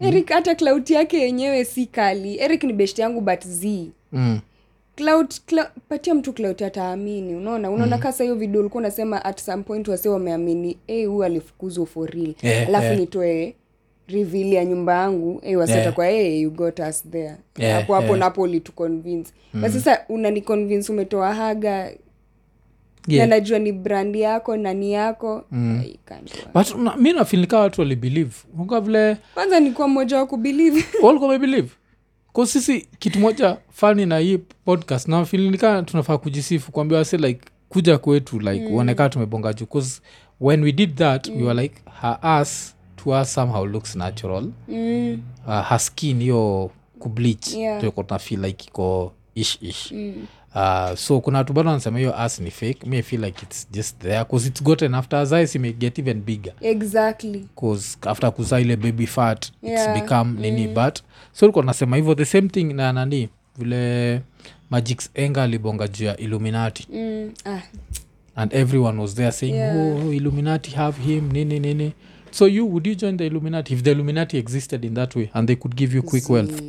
eric 0.00 0.28
hata 0.28 0.54
klauti 0.54 0.92
yake 0.92 1.18
yenyewe 1.18 1.64
si 1.64 1.86
kali 1.86 2.38
eric 2.38 2.64
ni 2.64 2.72
best 2.72 2.98
yangu 2.98 3.20
but 3.20 3.44
z 3.46 3.90
mm. 4.12 4.40
Cloud, 4.96 5.34
cloud 5.46 5.68
patia 5.88 6.14
mtu 6.14 6.32
cloud 6.32 6.62
ataamini 6.62 7.34
unaona 7.34 7.70
unaona 7.70 7.96
mm. 7.96 8.02
kasa 8.02 8.24
hiyo 8.24 8.36
video 8.36 8.60
ulikuwa 8.60 8.80
unasema 8.80 9.24
at 9.24 9.40
some 9.40 9.62
point 9.62 9.88
wase 9.88 10.08
wameamini 10.08 10.78
hey, 10.86 11.04
huyu 11.06 11.24
alifukuzwa 11.24 11.86
for 11.86 12.10
real 12.10 12.34
yeah, 12.42 12.68
alafu 12.68 12.84
yeah. 12.86 12.98
nitoe 12.98 13.54
reveal 14.08 14.52
ya 14.52 14.64
nyumba 14.64 14.94
yangu 14.94 15.38
hey, 15.44 15.56
waseta 15.56 15.78
yeah. 15.80 15.92
kwa 15.94 16.06
hey, 16.06 16.40
you 16.40 16.50
got 16.50 16.78
us 16.78 17.04
there 17.10 17.36
Eh, 17.58 17.74
hapo 17.74 17.94
hapo 17.94 18.06
yeah. 18.06 18.18
napo 18.18 18.42
ulituconvince 18.42 19.32
mm. 19.54 19.60
but 19.62 19.70
sasa 19.70 20.04
unani 20.08 20.40
convince 20.42 20.92
umetoa 20.92 21.34
haga 21.34 21.90
Yeah. 23.08 23.28
na 23.28 23.36
najua 23.36 23.58
ni 23.58 23.72
brand 23.72 24.16
yako 24.16 24.56
nani 24.56 24.92
yako 24.92 25.44
mm. 25.50 25.82
but 26.54 26.74
mi 26.96 27.12
nafilika 27.12 27.58
watu 27.58 27.80
walibelieve 27.80 28.32
vile 28.82 29.16
kwanza 29.34 29.60
nikuwa 29.60 29.88
mmoja 29.88 30.16
wa 30.16 30.26
kubelieve 30.26 30.84
walikuwa 31.02 31.30
wamebelieve 31.30 31.68
ko 32.34 32.46
sisi 32.46 32.88
kitu 32.98 33.20
moja 33.20 33.56
fani 33.70 34.06
na 34.06 34.18
hii 34.18 34.38
podcast 34.64 35.08
nafilinika 35.08 35.82
tunafaa 35.82 36.18
kujisifu 36.18 36.72
kuambia 36.72 36.98
wase 36.98 37.16
like 37.16 37.40
kuja 37.68 37.98
kwetu 37.98 38.38
like 38.40 38.66
mm. 38.68 38.74
uonekaa 38.74 39.08
tumebonga 39.08 39.52
juu 39.52 39.66
bcause 39.66 40.00
when 40.40 40.62
we 40.64 40.72
did 40.72 40.94
that 40.94 41.28
mm. 41.28 41.36
we 41.36 41.42
were 41.42 41.62
like 41.62 41.74
her 42.00 42.18
ass 42.22 42.74
to 42.96 43.10
us 43.10 43.34
somehow 43.34 43.66
looks 43.66 43.96
natural 43.96 44.48
mm. 44.68 45.22
uh, 45.46 45.68
her 45.68 45.80
skin 45.80 46.20
hiyo 46.20 46.70
kubleach 46.98 47.54
Yeah. 47.54 47.80
tuko 47.80 48.02
tuna 48.02 48.18
feel 48.18 48.44
like 48.44 48.64
iko 48.68 49.12
ishish 49.34 49.62
ish 49.62 49.92
mm. 49.92 50.26
Uh, 50.54 50.94
so 50.94 51.20
kuna 51.20 51.38
watu 51.38 51.52
bado 51.52 51.68
wanasema 51.68 51.98
hiyo 51.98 52.18
as 52.20 52.40
ni 52.40 52.50
fake 52.50 52.78
me 52.86 53.02
feel 53.02 53.24
like 53.24 53.42
it's 53.42 53.68
just 53.72 53.98
there 53.98 54.24
bcause 54.24 54.48
it's 54.48 54.62
gotten 54.62 54.94
after 54.94 55.18
as 55.18 55.32
eyes 55.32 55.58
get 55.58 55.98
even 55.98 56.20
bigger 56.20 56.52
exactly 56.60 57.48
cause 57.60 57.98
after 58.02 58.32
kuzaa 58.32 58.60
ile 58.60 58.76
baby 58.76 59.06
fat 59.06 59.52
Yeah. 59.62 59.82
it's 59.96 60.02
become 60.02 60.40
nini 60.40 60.68
but 60.68 60.98
so 61.32 61.46
likuwa 61.46 61.64
nasema 61.64 61.96
hivyo 61.96 62.14
the 62.14 62.24
same 62.24 62.48
thing 62.48 62.64
na 62.64 62.92
nani 62.92 63.28
vile 63.58 64.20
magix 64.70 65.10
enga 65.14 65.42
alibonga 65.42 65.88
juu 65.88 66.04
ya 66.04 66.16
illuminati 66.16 66.86
mm. 66.92 67.32
ah. 67.44 67.60
and 68.36 68.54
everyone 68.54 69.00
was 69.02 69.14
there 69.14 69.32
saying 69.32 69.52
Yeah. 69.54 69.76
oh 70.06 70.12
illuminati 70.12 70.70
have 70.70 71.02
him 71.02 71.32
nini 71.32 71.60
nini 71.60 71.92
so 72.30 72.48
you 72.48 72.68
would 72.70 72.86
you 72.86 72.94
join 72.94 73.16
the 73.16 73.26
illuminati 73.26 73.74
if 73.74 73.82
the 73.82 73.90
illuminati 73.90 74.36
existed 74.38 74.84
in 74.84 74.94
that 74.94 75.16
way 75.16 75.28
and 75.32 75.46
they 75.46 75.56
could 75.56 75.74
give 75.76 75.96
you 75.96 76.02
quick 76.02 76.30
wealth 76.30 76.62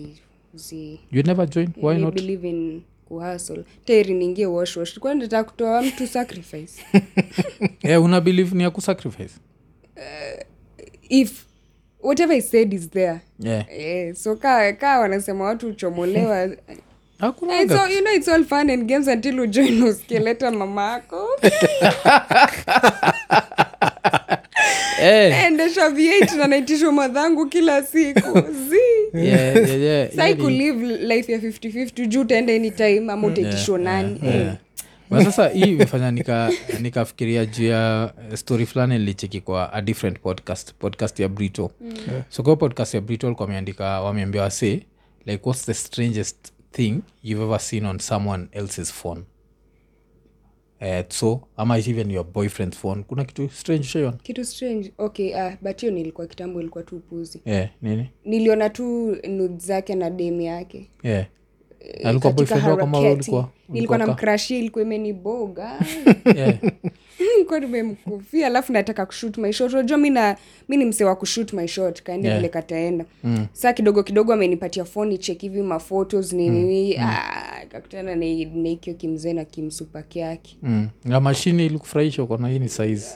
Z. 0.56 1.00
you 1.12 1.24
never 1.24 1.50
join 1.50 1.70
why 1.82 1.96
I 1.96 2.02
not 2.02 2.14
believe 2.14 2.48
in 2.50 2.82
kuhasl 3.08 3.64
teri 3.86 4.14
niingie 4.14 4.45
washwash 4.45 4.99
kwa 4.99 5.16
nataka 5.16 5.43
kutoa 5.43 5.82
mtu 5.82 6.08
sacrifice? 6.08 6.86
Yeah, 7.84 8.03
una 8.06 8.22
believe 8.22 8.56
ni 8.56 8.64
ya 8.64 8.70
kusacrifice 8.70 9.34
if 11.10 11.45
whatever 12.01 12.38
is 12.38 12.49
said 12.49 12.74
is 12.74 12.89
there. 12.89 13.22
Yeah. 13.39 13.66
Yeah, 13.70 14.16
so 14.16 14.36
kaa 14.36 14.74
ka 14.74 14.99
wanasema 14.99 15.45
watu 15.45 15.68
uchomolewa 15.68 16.49
It's 17.18 17.72
all, 17.72 17.89
you 17.89 18.01
know 18.01 18.12
it's 18.12 18.28
all 18.28 18.43
fun 18.43 18.70
and 18.70 18.88
games 18.88 19.08
until 19.08 19.39
ujoin 19.39 19.84
uskileta 19.89 20.51
mama 20.51 20.93
ako 20.93 21.30
Eh, 25.06 25.43
endesha 25.45 25.89
v8 25.89 26.38
na 26.38 26.47
naitishwa 26.47 26.91
madhangu 26.91 27.45
kila 27.45 27.84
siku. 27.84 28.39
Zi. 28.70 29.18
Yeah, 29.28 29.56
yeah, 29.56 29.82
yeah, 29.82 30.12
sai 30.16 30.36
kulive 30.36 30.97
life 30.97 31.32
ya 31.32 31.38
5050 31.38 32.08
juu 32.08 32.22
utaenda 32.22 32.53
anytime 32.53 33.12
ama 33.14 33.28
utaitishwa 33.28 33.80
nani? 33.80 34.20
yeah, 34.24 34.36
yeah. 34.36 34.58
Sasa 35.24 35.47
hii 35.49 35.62
imefanya 35.72 36.12
nika 36.12 36.51
nikafikiria 36.80 37.45
juu 37.45 37.66
ya 37.68 38.14
eh, 38.32 38.38
story 38.38 38.66
fulani 38.66 38.97
nilicheki 38.99 39.41
kwa 39.41 39.74
a 39.74 39.82
different 39.82 40.20
podcast 40.20 40.74
podcast 40.80 41.20
ya 41.20 41.30
brito. 41.30 41.72
Mm. 41.82 41.93
so 42.30 42.43
kwa 42.43 42.56
podcast 42.56 42.93
ya 42.93 43.01
brito 43.01 43.28
alikuwa 43.28 43.47
ameandika 43.47 44.01
wameambia 44.01 44.41
wase 44.41 44.86
like 45.26 45.41
what's 45.45 45.66
the 45.66 45.74
strangest 45.74 46.38
thing 46.72 46.99
you've 47.24 47.43
ever 47.45 47.60
seen 47.60 47.86
on 47.86 47.99
someone 47.99 48.47
else's 48.51 48.93
phone 48.93 49.22
uh, 50.82 51.02
so 51.10 51.42
ama 51.58 51.78
even 51.78 52.12
your 52.12 52.26
boyfriend's 52.26 52.78
phone. 52.78 53.04
Kuna 53.04 53.26
kitu 53.26 53.50
strange 53.50 53.84
shaion 53.84 54.14
kitu 54.24 54.46
strange. 54.46 54.94
Okay 54.98 55.34
uh, 55.34 55.54
but 55.62 55.82
hiyo 55.82 55.94
nilikuwa 55.94 56.28
kitambo 56.28 56.60
ilikuwa 56.62 56.84
tu 56.84 56.96
upuzi 56.96 57.42
yeah, 57.46 57.70
nini? 57.82 58.10
Niliona 58.26 58.70
tu 58.70 59.18
nud 59.28 59.60
zake 59.60 59.96
na 59.96 60.10
dem 60.10 60.42
yake. 60.42 60.90
Yeah. 61.04 61.26
alikuwa 62.04 62.34
boyfriend 62.34 62.68
wako 62.68 62.82
ama 62.84 63.00
ulikuwa 63.00 63.50
nilikuwa 63.70 63.98
na 63.98 64.04
ulikuwa 64.04 64.16
mkrashi 64.16 64.60
ilikuwa 64.60 64.84
imeniboga. 64.86 65.80
Yeah. 66.36 66.58
nilikuwa 67.34 67.60
nimemkufia 67.60 68.48
alafu 68.48 68.74
nataka 68.74 69.06
kushut 69.06 69.38
my 69.38 69.54
shot 69.54 69.74
unajua 69.74 69.98
mi 69.98 70.10
na 70.10 70.38
mi 70.70 70.78
ni 70.78 70.86
msee 70.86 71.04
wa 71.06 71.16
kushut 71.16 71.54
my 71.54 71.68
shot 71.68 72.02
kaende 72.04 72.28
Yeah. 72.28 72.40
vile 72.40 72.50
kataenda 72.50 73.06
mm. 73.24 73.46
saa 73.54 73.74
kidogo 73.74 74.04
kidogo 74.04 74.34
amenipatia 74.34 74.86
foni 74.86 75.18
chek 75.18 75.42
hivi 75.42 75.62
mafotos 75.62 76.34
ninini 76.34 76.98
mm. 76.98 77.16
kakutana 77.70 78.16
naikio 78.16 78.94
na 78.94 79.00
kimzee 79.00 79.34
na 79.34 79.46
kimsupa 79.46 80.02
kyake 80.02 80.58
mm. 80.64 80.88
na 81.06 81.20
mashini 81.20 81.66
ilikufurahisha 81.66 82.24
ukona 82.24 82.48
hii 82.48 82.60
ni 82.60 82.70
saizi 82.70 83.08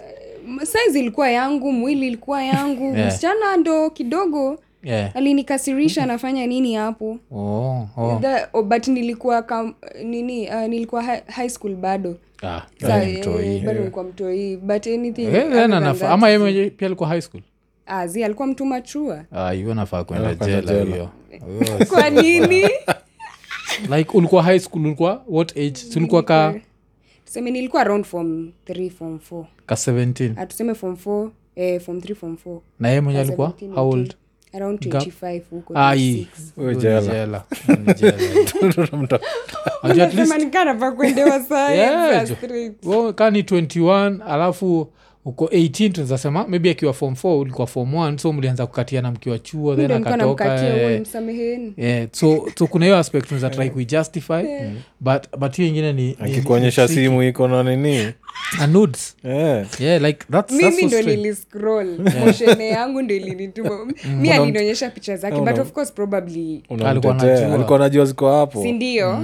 saizi 0.63 0.99
ilikuwa 0.99 1.29
yangu 1.31 1.71
mwili 1.71 2.07
ilikuwa 2.07 2.43
yangu 2.43 2.83
Yeah. 2.95 3.07
msichana 3.07 3.57
ndo 3.57 3.89
kidogo 3.89 4.59
yeah. 4.83 5.15
alinikasirisha 5.15 6.03
anafanya 6.03 6.47
nini 6.47 6.75
hapo 6.75 7.17
oh, 7.31 7.87
oh. 7.97 8.19
The, 8.21 8.47
oh, 8.53 8.63
but 8.63 8.87
nilikuwa 8.87 9.41
kam, 9.41 9.73
nini 10.03 10.47
uh, 10.47 10.61
nilikuwa 10.61 11.03
high, 11.03 11.21
high 11.27 11.49
school 11.49 11.75
bado 11.75 12.17
Ah, 12.43 12.61
wewe 12.81 14.03
mtoi. 14.03 14.57
but 14.57 14.87
anything 14.87 15.21
Eh, 15.25 16.01
ama 16.09 16.29
yeye 16.29 16.69
pia 16.69 16.85
alikuwa 16.87 17.09
high 17.09 17.21
school? 17.21 17.41
Ah, 17.85 18.01
alikuwa 18.01 18.47
mtu 18.47 18.65
machua 18.65 19.25
Ah, 19.31 19.51
hiyo 19.51 19.73
nafaa 19.73 20.03
kwenda 20.03 20.35
jela 20.35 20.61
jela. 20.61 20.83
hiyo. 20.95 21.09
Kwa 21.93 22.09
nini? 22.09 22.69
Like 23.95 24.17
ulikuwa 24.17 24.43
high 24.43 24.59
school 24.59 24.85
ulikuwa 24.85 25.23
what 25.27 25.57
age? 25.57 25.75
Si 25.75 26.07
ka 26.25 26.55
tuseme 27.25 27.51
nilikuwa 27.51 27.81
around 27.81 28.05
form 28.05 28.51
3 28.67 28.89
form 28.89 29.19
4 29.31 29.45
ka 29.65 29.75
17 29.75 30.39
atuseme 30.39 30.73
form 30.75 30.93
4 31.05 31.29
eh, 31.55 31.81
form 31.81 31.97
3 31.99 32.15
form 32.15 32.37
4 32.45 32.59
na 32.79 32.87
yeye 32.89 33.01
mwenye 33.01 33.19
alikuwa 33.19 33.53
how 33.75 33.89
old? 33.89 34.07
18, 34.07 34.15
around 34.53 34.79
25 34.79 35.41
huko 35.49 35.73
Ah, 35.77 35.93
hii. 35.93 36.13
26. 36.13 36.53
Wewe 36.57 36.73
Ni 36.73 36.81
jela. 36.81 37.01
jela. 37.01 37.43
Ni 37.85 37.93
jela. 37.93 38.17
Unajua 39.83 40.05
at 40.05 40.13
least- 40.13 40.15
Nasema 40.15 40.37
nikanapa 40.37 40.91
kuendewa 40.91 41.29
Yeah, 41.29 41.47
saa 41.47 42.25
jo. 42.25 42.35
straight. 42.35 42.85
Well, 42.85 43.13
ka 43.13 43.29
ni 43.31 43.43
21 43.43 44.21
alafu 44.27 44.87
uko 45.25 45.45
18 45.45 45.91
tunazasema 45.91 46.47
maybe 46.47 46.69
akiwa 46.69 46.93
form 46.93 47.13
4 47.13 47.39
ulikuwa 47.39 47.67
form 47.67 47.93
1 47.93 48.17
so 48.17 48.33
mlianza 48.33 48.67
kukatiana 48.67 49.11
mkiwa 49.11 49.39
chuo 49.39 49.75
then 49.75 49.91
akatoka 49.91 50.65
eh, 50.65 51.01
yeah, 51.77 52.07
so, 52.11 52.47
so 52.55 52.67
kuna 52.67 52.85
hiyo 52.85 52.97
aspect 52.97 53.27
tunaweza 53.27 53.49
try 53.49 53.69
kuijustify 53.69 54.43
but 54.99 55.37
but 55.37 55.55
hiyo 55.55 55.69
ingine 55.69 55.93
ni, 55.93 56.17
akikuonyesha 56.19 56.87
simu 56.87 57.23
iko 57.23 57.47
na 57.47 57.63
nini? 57.63 58.13
A 58.59 58.67
yeah. 59.23 59.67
yeah 59.79 60.01
like 60.01 60.25
that's, 60.31 60.57
that's 60.57 60.79
so 60.79 60.87
ndo 60.87 61.01
niliscroll. 61.01 61.99
Moshene 62.19 62.67
yangu 62.69 63.01
ndo 63.01 63.15
ilinituma. 63.15 63.87
Mi 64.17 64.31
alinionyesha 64.31 64.89
picha 64.89 65.17
zake 65.17 65.41
but 65.41 65.59
of 65.59 65.71
course 65.71 65.91
probably 65.91 66.63
Alikuwa 66.69 66.95
unamtetea 66.95 67.37
anajua. 67.37 67.55
alikuwa 67.55 67.79
najua 67.79 68.05
ziko 68.05 68.31
hapo. 68.31 68.61
Sindio 68.63 69.19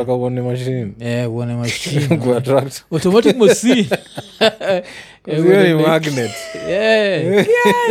Yeah, 0.00 0.08
uone 0.18 0.40
mashine 0.40 0.92
uone 1.26 1.54
machine. 1.54 2.18
Automatic 2.90 3.36
machine 3.36 3.88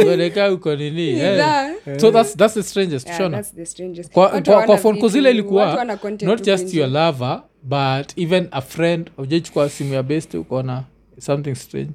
Uoneka 0.05 0.51
uko 0.53 0.75
nini? 0.75 1.07
Yeah. 1.07 1.37
That- 1.37 1.99
so 1.99 2.11
that's, 2.11 2.35
that's 2.37 2.53
the 2.53 2.63
strangest 2.63 3.07
Yeah, 3.07 3.17
shona 3.17 3.37
that's 3.37 3.55
the 3.55 3.65
strangest. 3.65 4.11
kwa, 4.11 4.23
Watu 4.27 4.51
kwa, 4.51 4.63
kwa 4.63 4.77
hawana 4.77 5.07
zile 5.07 5.31
ilikuwa 5.31 5.85
not 6.21 6.43
just 6.43 6.73
your 6.73 6.89
lover 6.89 7.41
but 7.63 8.17
even 8.17 8.47
a 8.51 8.61
friend. 8.61 9.11
Ujaichukua 9.17 9.69
simu 9.69 9.93
ya 9.93 10.03
best 10.03 10.33
ukaona 10.33 10.83
something 11.19 11.55
strange. 11.55 11.93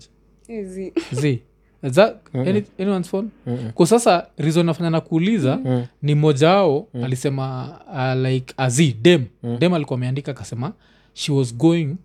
Z. 1.13 1.43
Is 1.83 1.95
that 1.95 2.17
any, 2.35 2.65
anyone's 2.79 3.09
phone? 3.09 3.29
Kwa 3.75 3.87
sasa 3.87 4.27
reason 4.39 4.67
nafanya 4.67 4.91
na 4.91 5.01
kuuliza 5.01 5.59
ni 6.03 6.15
mmoja 6.15 6.49
wao 6.49 6.89
alisema 7.05 7.79
uh, 7.87 8.27
like 8.27 8.55
az 8.57 8.81
dem. 9.03 9.25
Dem 9.59 9.75
alikuwa 9.75 9.97
ameandika 9.97 10.31
akasema 10.31 10.73
she 11.15 11.33
was 11.33 11.55
going 11.57 11.97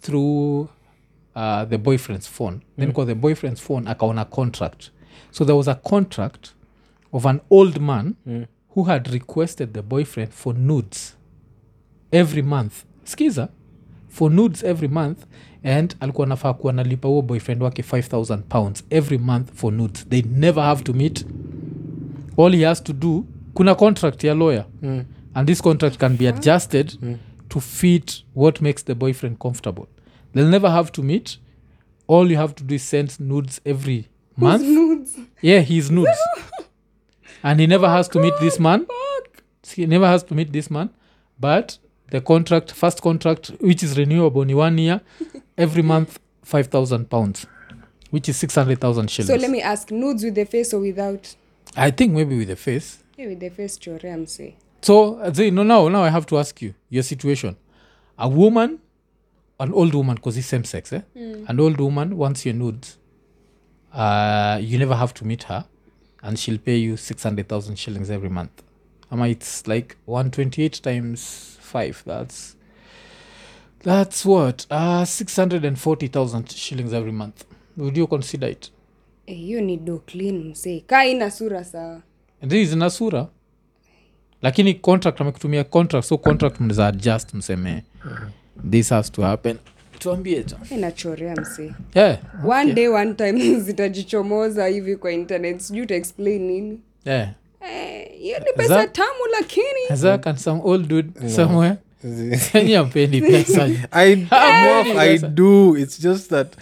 through 0.00 0.66
uh, 1.36 1.64
the 1.64 1.78
boyfriend's 1.78 2.26
phone. 2.28 2.60
Then 2.78 2.92
kwa 2.92 3.04
the 3.06 3.14
boyfriend's 3.14 3.60
phone 3.60 3.86
akaona 3.86 4.24
contract. 4.30 4.90
So 5.30 5.44
there 5.44 5.56
was 5.56 5.68
a 5.68 5.74
contract 5.74 6.52
of 7.12 7.26
an 7.26 7.40
old 7.50 7.80
man 7.80 8.16
who 8.74 8.84
had 8.84 9.08
requested 9.12 9.74
the 9.74 9.82
boyfriend 9.82 10.32
for 10.32 10.54
nudes 10.54 11.16
every 12.12 12.42
month. 12.42 12.84
Skiza 13.04 13.48
for 14.08 14.30
nudes 14.30 14.62
every 14.62 14.88
month 14.88 15.24
and 15.64 15.96
alikuwa 16.00 16.26
nafaa 16.26 16.54
kuwa 16.54 16.72
nalipa 16.72 17.08
huo 17.08 17.22
boyfriend 17.22 17.62
wake 17.62 17.82
5000 17.82 18.38
pounds 18.42 18.84
every 18.90 19.18
month 19.18 19.52
for 19.54 19.72
nudes. 19.72 20.08
They 20.08 20.22
never 20.22 20.62
have 20.64 20.82
to 20.82 20.92
meet. 20.92 21.26
All 22.38 22.52
he 22.56 22.64
has 22.64 22.82
to 22.84 22.92
do 22.92 23.24
kuna 23.54 23.74
contract 23.74 24.24
ya 24.24 24.34
lawyer. 24.34 24.64
Mm. 24.82 25.04
and 25.34 25.46
this 25.48 25.60
contract 25.62 25.98
can 25.98 26.16
be 26.16 26.26
adjusted 26.26 26.98
mm. 27.02 27.18
to 27.48 27.60
fit 27.60 28.24
what 28.34 28.60
makes 28.60 28.82
the 28.84 28.94
boyfriend 28.94 29.38
comfortable 29.38 29.86
they'll 30.32 30.48
never 30.48 30.70
have 30.70 30.92
to 30.92 31.02
meet. 31.02 31.38
All 32.06 32.30
you 32.30 32.36
have 32.36 32.54
to 32.56 32.64
do 32.64 32.74
is 32.74 32.82
send 32.82 33.18
nudes 33.20 33.60
every 33.64 34.08
month. 34.36 34.62
Nudes. 34.62 35.16
yeah 35.40 35.60
he's 35.60 35.90
nudes. 35.90 36.18
And 37.44 37.58
he 37.58 37.66
never 37.66 37.88
has 37.88 38.06
to 38.10 38.20
meet 38.20 38.34
this 38.38 38.60
man. 38.60 38.86
He 39.66 39.84
never 39.86 40.06
has 40.06 40.22
to 40.24 40.34
meet 40.34 40.52
this 40.52 40.70
man. 40.70 40.90
But 41.40 41.78
the 42.10 42.20
contract 42.20 42.70
first 42.72 43.02
contract 43.02 43.48
which 43.60 43.82
is 43.82 43.98
renewable 43.98 44.42
in 44.42 44.56
one 44.56 44.78
year 44.78 45.00
every 45.58 45.82
month 45.82 46.20
5000 46.42 47.08
pounds 47.10 47.46
which 48.10 48.28
is 48.28 48.36
600000 48.36 49.10
shillings. 49.10 49.28
So 49.28 49.36
let 49.36 49.50
me 49.50 49.60
ask 49.62 49.90
nudes 49.90 50.22
with 50.22 50.34
the 50.34 50.44
face 50.44 50.72
or 50.74 50.80
without? 50.80 51.34
I 51.74 51.90
think 51.90 52.12
maybe 52.12 52.36
with 52.36 52.48
the 52.48 52.56
face. 52.56 53.02
Yeah, 53.16 53.28
with 53.28 53.40
the 53.40 53.48
face 53.48 53.78
chorea 53.78 54.16
mse 54.16 54.54
so 54.82 55.20
uh, 55.20 55.32
no 55.52 55.62
now 55.62 55.88
now 55.88 56.02
i 56.02 56.08
have 56.10 56.26
to 56.26 56.38
ask 56.38 56.60
you 56.60 56.74
your 56.90 57.02
situation. 57.04 57.56
A 58.18 58.28
woman 58.28 58.80
an 59.62 59.72
old 59.72 59.94
woman 59.94 60.14
because 60.14 60.38
it's 60.38 60.48
same 60.48 60.64
sex 60.64 60.92
eh? 60.92 61.00
an 61.48 61.60
old 61.60 61.80
woman 61.80 62.16
wants 62.16 62.46
your 62.46 62.54
nudes 62.54 62.98
uh, 63.92 64.58
you 64.60 64.78
never 64.78 64.94
have 64.94 65.12
to 65.14 65.24
meet 65.24 65.42
her 65.44 65.64
and 66.22 66.38
she'll 66.38 66.58
pay 66.58 66.76
you 66.76 66.96
600000 66.96 67.76
shillings 67.76 68.10
every 68.10 68.30
month. 68.30 68.62
Ama 69.10 69.28
it's 69.28 69.66
like 69.66 69.96
128 70.06 70.82
times 70.82 71.58
5 71.60 72.02
that's 72.06 72.56
that's 73.82 74.24
what? 74.24 74.66
Uh 74.70 75.04
640000 75.04 76.50
shillings 76.50 76.92
every 76.92 77.12
month. 77.12 77.44
Would 77.76 77.96
you 77.96 78.06
consider 78.06 78.48
it? 78.48 78.70
Eh, 79.26 79.36
hiyo 79.36 79.60
ni 79.60 79.76
do 79.76 79.98
clean 79.98 80.44
msee. 80.44 80.80
Kaa 80.80 81.04
ina 81.04 81.30
sura 81.30 81.64
sawa 81.64 82.02
is 82.50 82.74
nasura 82.74 83.28
lakini 84.42 84.74
contract 84.74 85.20
amekutumia 85.20 85.64
contract 85.64 86.06
so 86.06 86.18
contract 86.18 86.60
mnaweza 86.60 86.86
adjust 86.86 87.34
mseme 87.34 87.84
this 88.70 88.90
has 88.90 89.12
to 89.12 89.22
happen. 89.22 89.58
Tuambie 89.98 90.42
tu. 90.42 90.56
Inachorea 90.70 91.36
msee. 91.36 91.72
Yeah, 91.94 92.18
one 92.44 92.72
day 92.72 92.88
one 92.88 93.14
time 93.14 93.60
zitajichomoza 93.60 94.66
hivi 94.66 94.96
kwa 94.96 95.12
internet. 95.12 95.60
Sijui 95.60 95.82
utaexplain 95.82 96.42
nini. 96.42 96.80
Yeah. 97.04 97.28
Eh, 97.60 98.08
hiyo 98.18 98.38
ni 98.38 98.52
pesa 98.56 98.74
that, 98.74 98.92
tamu 98.92 99.26
lakini 99.40 100.20
and 100.24 100.36
some 100.38 100.60
old 100.64 100.88
dude 100.88 101.28
somewhere? 101.28 101.76
Ampendi 102.78 103.20
pesa. 103.30 103.70
I, 103.90 104.26
yeah. 104.32 104.98
I 104.98 105.18
do. 105.18 105.76
It's 105.76 106.00
just 106.00 106.30
that 106.30 106.56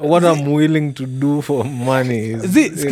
what 0.00 0.24
I'm 0.24 0.52
willing 0.52 0.92
to 0.94 1.06
do 1.06 1.42
for 1.42 1.64
money 1.64 2.34
vitu 2.34 2.88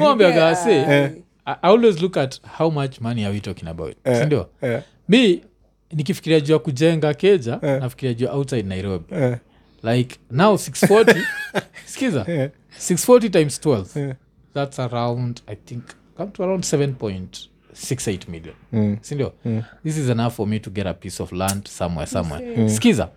wase, 0.00 0.70
Yeah. 0.70 1.10
I 1.46 1.56
always 1.62 2.02
look 2.02 2.16
at 2.16 2.38
how 2.58 2.70
much 2.70 3.00
money 3.00 3.24
are 3.24 3.32
we 3.32 3.40
talking 3.40 3.68
about 3.68 3.96
sindio 4.04 4.46
yeah. 4.62 4.82
mi 5.08 5.42
nikifikiria 5.92 6.40
juu 6.40 6.52
ya 6.52 6.58
kujenga 6.58 7.14
keja 7.14 7.58
nafikiria 7.62 8.14
juu 8.14 8.26
ya 8.26 8.32
outside 8.32 8.62
nairobi. 8.62 9.14
Yeah. 9.14 9.38
like 9.82 10.16
now 10.30 10.54
640 10.54 11.22
skiza 11.86 12.24
eh, 12.28 12.50
640 12.78 13.30
times 13.30 13.60
12 13.60 14.00
yeah. 14.00 14.16
that's 14.54 14.78
around 14.78 15.40
i 15.46 15.56
think 15.56 15.84
come 16.16 16.30
to 16.30 16.44
around 16.44 16.64
7.68 16.64 18.28
million. 18.28 18.54
Mm. 18.72 18.96
sindio 19.00 19.32
this 19.84 19.96
is 19.96 20.08
enough 20.08 20.34
for 20.34 20.46
me 20.46 20.58
to 20.58 20.70
get 20.70 20.86
a 20.86 20.94
piece 20.94 21.22
of 21.22 21.32
land 21.32 21.68
somewhere 21.68 22.06
somewhere. 22.06 22.68
skiza 22.68 23.08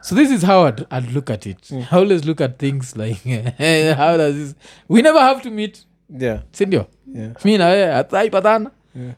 so 0.00 0.14
this 0.16 0.30
is 0.30 0.42
how 0.44 0.66
I'd, 0.68 0.86
I'd 0.90 1.12
look 1.14 1.30
at 1.30 1.46
it. 1.46 1.72
I 1.72 1.86
always 1.96 2.24
look 2.24 2.40
at 2.40 2.58
things 2.58 2.96
like 2.96 3.18
how 3.96 4.16
does 4.16 4.34
this 4.34 4.54
we 4.88 5.02
never 5.02 5.20
have 5.20 5.40
to 5.42 5.50
meet. 5.50 5.78
Yeah. 6.20 6.40
sindio 6.52 6.86
Yeah. 7.14 7.32
mi 7.44 7.58
nawe 7.58 7.92
hataipatana 7.92 8.70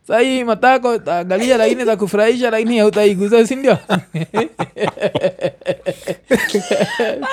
sahii 0.06 0.44
matako 0.44 0.98
taangalia 0.98 1.56
lakini 1.56 1.84
za 1.84 1.96
kufurahisha 1.96 2.50
lakini 2.50 2.78
hautaiguza 2.78 3.46
sindio 3.46 3.78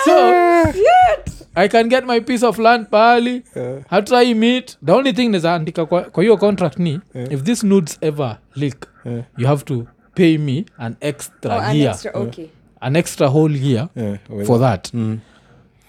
so 0.05 0.13
i 1.55 1.67
can 1.69 1.87
get 1.89 2.05
my 2.05 2.19
piece 2.21 2.45
of 2.45 2.59
land 2.59 2.87
pahali 2.89 3.43
Yeah. 3.55 3.79
hatai 3.89 4.33
meet 4.33 4.77
the 4.85 4.91
only 4.91 5.13
thing 5.13 5.29
nazaandika 5.29 5.85
kwa 5.85 6.01
kwa 6.01 6.23
hiyo 6.23 6.37
contract 6.37 6.79
ni 6.79 6.99
if 7.29 7.43
this 7.43 7.63
nudes 7.63 7.97
ever 8.01 8.37
leak 8.55 8.87
Yeah. 9.05 9.23
you 9.37 9.47
have 9.47 9.63
to 9.63 9.85
pay 10.15 10.37
me 10.37 10.65
an 10.77 10.95
extra 11.01 11.55
Oh, 11.55 11.59
an 11.61 11.75
year 11.75 11.91
extra, 11.91 12.11
okay. 12.11 12.45
an 12.79 12.95
extra 12.95 13.27
whole 13.27 13.59
year 13.59 13.87
Yeah. 13.95 14.17
Well, 14.29 14.45
for 14.45 14.59
that 14.59 14.93
Mm. 14.93 15.19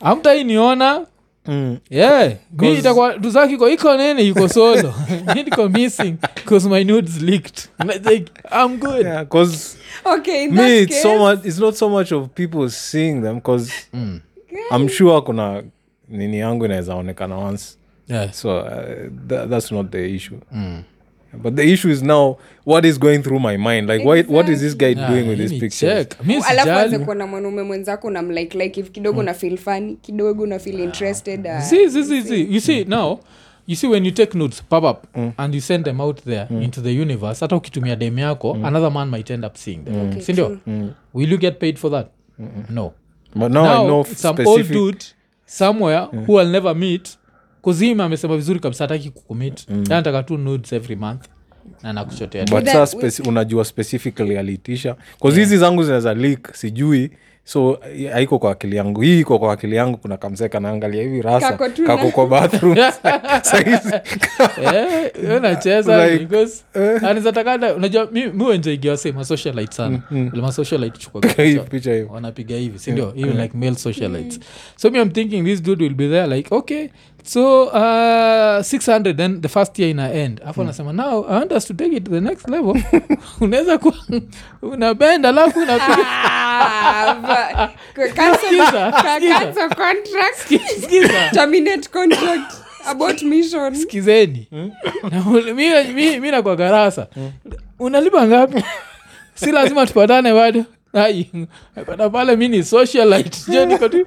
amtainiona 0.01 1.07
Mm. 1.49 1.79
yeah 1.91 2.33
mi 2.59 2.75
itakuwa 2.79 3.15
tuzakiko 3.15 3.69
iko 3.71 3.97
nene 3.97 4.23
yuko 4.23 4.49
solo 4.55 4.95
niko 5.35 5.69
missing 5.69 6.15
because 6.35 6.69
my 6.69 6.85
nudes 6.85 7.23
leaked 7.23 7.69
like, 8.11 8.33
i'm 8.63 8.77
good 8.79 9.07
Yeah, 9.07 9.25
because 9.25 9.77
Okay, 10.05 10.45
in 10.45 10.51
me, 10.51 10.57
that 10.57 10.71
it's 10.83 11.03
so 11.03 11.19
much. 11.19 11.45
It's 11.45 11.59
not 11.59 11.75
so 11.75 11.89
much 11.89 12.13
of 12.13 12.29
people 12.35 12.69
seeing 12.71 13.23
them 13.23 13.35
because 13.37 13.73
Mm. 13.95 14.21
I'm 14.71 14.89
sure 14.89 15.21
kuna 15.23 15.63
nini 16.09 16.39
yangu 16.39 16.65
inaweza 16.65 16.95
onekana 16.95 17.37
once. 17.37 17.77
yeah. 18.09 18.33
So 18.33 18.59
uh, 18.59 18.73
tha- 19.29 19.47
that's 19.49 19.73
not 19.73 19.91
the 19.91 20.15
issue. 20.15 20.39
mm. 20.53 20.83
But 21.43 21.57
the 21.57 21.73
issue 21.73 21.91
is 21.91 22.03
now 22.03 22.37
what 22.65 22.85
is 22.85 22.99
going 22.99 23.23
through 23.23 23.41
my 23.41 23.57
mind. 23.57 23.89
Like, 23.89 24.05
why, 24.05 24.23
what 24.23 24.49
is 24.49 24.61
this 24.61 24.75
guy 24.77 24.87
Yeah, 24.87 25.09
doing 25.11 25.29
with 25.29 25.39
this 25.39 25.51
these 25.51 25.53
ni 25.53 25.61
pictures? 25.61 26.07
check. 26.09 26.27
Mi 26.27 26.37
alafu 26.37 26.71
anze 26.71 26.99
kuona 26.99 27.27
mwanaume 27.27 27.63
mwenzako 27.63 28.11
na 28.11 28.23
mlike 28.23 28.59
like 28.59 28.81
if 28.81 28.91
kidogo 28.91 29.23
na 29.23 29.35
feel 29.35 29.57
funny 29.57 29.97
kidogo 29.97 30.47
na 30.47 30.59
feel 30.59 30.81
interested 30.81 31.47
uh, 31.47 31.61
see, 31.61 31.91
see, 31.91 32.05
see, 32.05 32.23
see. 32.23 32.55
you 32.55 32.61
see 32.61 32.85
now 32.85 33.19
you 33.67 33.77
see 33.77 33.89
when 33.89 34.05
you 34.05 34.13
take 34.13 34.39
notes 34.39 34.63
pop 34.63 34.85
up 34.85 35.17
and 35.37 35.55
you 35.55 35.61
send 35.61 35.85
them 35.85 36.01
out 36.01 36.25
there 36.25 36.47
into 36.63 36.81
the 36.81 37.01
universe 37.01 37.41
hata 37.41 37.57
ukitumia 37.57 37.97
dem 37.97 38.19
yako 38.19 38.53
another 38.53 38.91
man 38.91 39.09
might 39.09 39.31
end 39.31 39.45
up 39.45 39.57
seeing 39.57 39.85
them. 39.85 40.09
Okay, 40.09 40.21
sindio 40.21 40.59
mm. 40.67 40.91
will 41.15 41.33
you 41.33 41.39
get 41.39 41.59
paid 41.59 41.77
for 41.77 41.91
that? 41.91 42.07
No. 42.71 42.93
But 43.35 43.53
now, 43.53 43.65
I 43.65 43.87
know 43.87 44.05
some 44.05 44.37
specific... 44.37 44.47
old 44.47 44.69
dude 44.69 45.05
somewhere 45.47 46.01
who 46.27 46.41
i'll 46.41 46.51
never 46.51 46.75
meet 46.75 47.17
kuzima 47.67 48.05
amesema 48.05 48.37
vizuri 48.37 48.61
kabisa 48.61 48.85
hataki 48.85 49.11
kukumit 49.11 49.69
mm. 49.69 49.85
anataka 49.87 50.23
tu 50.23 50.39
nudes 50.39 50.73
every 50.73 50.97
month 50.97 51.25
na 51.83 51.93
nakuchotea 51.93 52.45
speci- 52.87 53.29
unajua 53.29 53.65
specifically 53.65 54.39
aliitisha 54.39 54.97
hizi 55.41 55.59
zangu 55.59 55.83
zinaweza 55.83 56.15
leak 56.15 56.55
sijui. 56.55 57.11
So 57.45 57.79
eh, 57.97 58.13
haiko 58.13 58.39
kwa 58.39 58.53
akili 58.53 58.77
yangu. 58.77 59.01
Hii 59.01 59.21
iko 59.21 59.39
kwa 59.39 59.53
akili 59.53 59.77
yangu 59.77 59.99
kuna 59.99 60.17
kamseka 60.17 60.61
naangalia 60.61 61.03
hivi 61.03 61.23
rasa. 61.23 61.53
Kako 61.87 62.11
kwa 62.11 62.27
bathroom. 62.27 62.77
Eh, 64.63 65.13
unajua 67.77 68.09
mi 68.13 68.27
mi 68.27 68.97
se 68.97 69.13
masocialite 69.13 69.73
sana. 69.73 70.03
Masocialite 70.33 70.99
chukua 70.99 71.23
hivi 71.43 71.61
wanapiga 72.11 72.57
hivi 72.57 72.79
sindio 72.79 73.13
even 73.17 73.41
like 73.41 73.59
male 73.59 73.75
socialites 73.75 74.41
so 74.77 74.91
me 74.91 75.01
i'm 75.03 75.11
thinking 75.11 75.45
this 75.45 75.63
dude 75.63 75.85
will 75.85 75.95
be 75.95 76.09
there 76.09 76.37
like 76.37 76.55
okay 76.55 76.89
so 77.27 77.63
uh, 77.65 78.63
600 78.63 79.17
then 79.17 79.41
the 79.41 79.49
first 79.49 79.79
year 79.79 79.91
ina 79.91 80.13
end. 80.13 80.41
Afu 80.47 80.61
anasema 80.63 80.93
now 80.93 81.25
i 81.29 81.33
want 81.39 81.53
us 81.53 81.67
to 81.67 81.75
take 81.75 81.97
it 81.97 82.05
to 82.05 82.11
the 82.11 82.21
next 82.21 82.49
level. 82.49 82.83
Unaweza 83.41 83.79
kuwa 83.79 83.95
unabend 84.63 85.27
alafu 85.27 85.59
unapiga. 85.61 86.07
Ah, 86.59 87.17
skizeni 93.83 94.49
Na 94.53 95.55
mi- 95.55 95.93
mi- 95.95 96.21
mi 96.21 96.31
nakwa 96.31 96.57
garasa 96.57 97.07
unalipa 97.79 98.27
ngapi? 98.27 98.65
Si 99.35 99.53
lazima 99.53 99.87
tupatane 99.87 100.33
bado 100.35 100.65
pata 101.87 102.11
pale 102.11 102.37
mi 102.37 102.49
ni 102.49 102.63
socialite 102.65 103.39
jo 103.53 103.67
niko 103.67 103.89
tu 103.89 104.07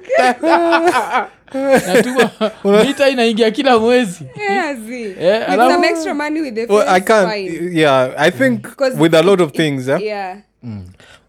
natuma 1.86 2.30
mita 2.86 3.08
inaingia 3.08 3.50
kila 3.50 3.78
mwezi 3.78 4.24
Yeah, 4.50 4.76
zi. 4.76 5.02
Eh, 5.20 5.48
alafu- 5.50 5.72
some 5.72 5.86
extra 5.88 6.14
money 6.14 6.40
with 6.40 6.54
the 6.54 6.66
well, 6.66 6.88
i 6.88 7.00
can't 7.00 7.32
fine. 7.32 7.78
yeah 7.80 8.10
i 8.18 8.30
think 8.30 8.66
mm. 8.80 9.00
with 9.00 9.14
a 9.14 9.22
lot 9.22 9.42
of 9.42 9.52
things 9.52 9.88
eh? 9.88 9.98
Yeah. 10.02 10.36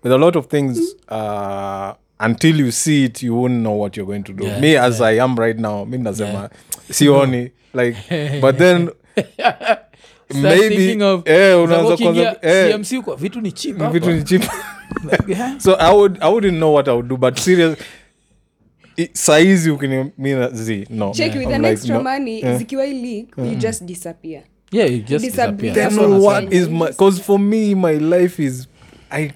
with 0.03 0.13
a 0.13 0.17
lot 0.17 0.39
of 0.39 0.47
things 0.47 0.95
uh, 1.09 1.91
until 2.19 2.59
you 2.59 2.71
see 2.71 3.03
it 3.05 3.23
you 3.23 3.35
won't 3.41 3.53
know 3.61 3.79
what 3.79 3.97
you're 3.97 4.07
going 4.13 4.23
to 4.23 4.33
do 4.33 4.43
Yeah, 4.45 4.59
me 4.61 4.77
as 4.77 5.01
i 5.01 5.19
am 5.19 5.35
right 5.39 5.59
now 5.59 5.85
mi 5.85 5.97
nasema 5.97 6.49
sioni 6.91 7.51
like 7.73 7.97
but 8.41 8.57
then 8.57 8.89
maybe 10.33 10.91
eh, 11.25 11.67
kuingia 11.97 12.35
eh, 12.41 12.75
CMC 12.75 13.01
kwa 13.03 13.15
vitu 13.15 13.41
ni 13.41 13.51
cheap 13.51 13.91
vitu 13.91 14.11
ni 14.11 14.23
cheap 14.23 14.43
so 15.63 15.75
i 15.79 15.95
would 15.95 16.17
i 16.21 16.31
wouldn't 16.33 16.57
know 16.57 16.73
what 16.75 16.87
i 16.87 16.91
would 16.91 17.07
do 17.07 17.17
but 17.17 17.39
serious 17.39 17.77
saizi 19.13 19.69
ukinimina 19.69 20.49
z 20.49 20.87
no 20.89 21.11
check 21.11 21.35
with 21.35 21.47
an 21.47 21.61
like, 21.61 21.67
extra 21.67 21.97
no. 21.97 22.03
money 22.03 22.57
zikiwa 22.57 22.85
hii 22.85 23.01
leak 23.01 23.37
you 23.37 23.55
just 23.55 23.83
disappear 23.83 24.41
Yeah, 24.73 24.91
you 24.91 24.99
just 24.99 25.25
Disappear. 25.25 25.73
disappear. 25.73 25.73
Then 25.73 25.99
what 25.99 26.09
what 26.09 26.15
I'm 26.15 26.23
what 26.23 26.49
saying. 26.49 26.63
is 26.63 26.69
my 26.69 26.87
because 26.87 27.21
for 27.21 27.39
me 27.39 27.75
my 27.75 27.99
life 27.99 28.43
is 28.43 28.67
i 29.09 29.31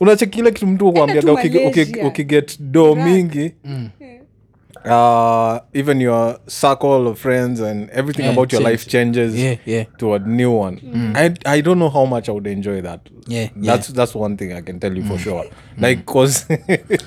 unachekile 0.00 0.50
kitu 0.50 0.66
mtu 0.66 0.92
kuambiaga 0.92 1.32
ukiget 2.06 2.60
do 2.60 2.94
Right. 2.94 4.21
Uh, 4.84 5.60
even 5.74 6.00
your 6.00 6.38
circle 6.46 7.06
of 7.08 7.18
friends 7.18 7.60
and 7.60 7.90
everything 7.90 8.24
Yeah, 8.26 8.32
about 8.32 8.52
your 8.52 8.60
change. 8.62 8.70
life 8.72 8.86
changes. 8.88 9.34
Yeah, 9.34 9.56
yeah. 9.66 9.84
to 9.98 10.14
a 10.14 10.18
new 10.18 10.50
one. 10.50 10.80
I, 11.16 11.34
I 11.46 11.60
don't 11.62 11.78
know 11.78 11.90
how 11.90 12.04
much 12.06 12.28
i 12.28 12.32
would 12.32 12.46
enjoy 12.46 12.80
that. 12.82 13.00
Yeah, 13.28 13.48
that's 13.56 13.88
that's 13.88 14.14
one 14.16 14.36
thing 14.36 14.52
i 14.52 14.60
can 14.62 14.80
tell 14.80 14.96
you 14.96 15.04
for 15.04 15.18
sure. 15.18 15.44
Like 15.78 16.04
cause 16.06 16.46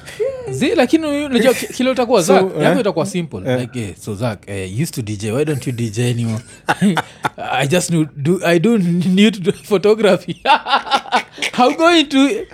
lakini 0.75 1.25
unajua 1.25 1.53
kile 1.53 1.89
utakuwa 1.89 2.23
So, 2.23 2.33
zak 2.39 2.55
eh? 2.57 2.63
yako 2.63 2.79
itakuwa 2.79 3.05
simple. 3.05 3.57
Like 3.59 3.79
yeah, 3.79 3.95
so 3.95 4.15
zak 4.15 4.39
uh, 4.47 4.81
used 4.81 4.93
to 4.95 5.01
dj 5.01 5.23
why 5.31 5.45
don't 5.45 5.67
you 5.67 5.73
dj 5.73 5.99
anymore? 5.99 6.41
I 7.37 7.67
just 7.67 7.91
do, 8.15 8.39
i 8.45 8.59
do 8.59 8.77
need 8.77 9.53
photography. 9.63 10.41
How 11.53 11.71
going 11.77 11.99
into 11.99 12.45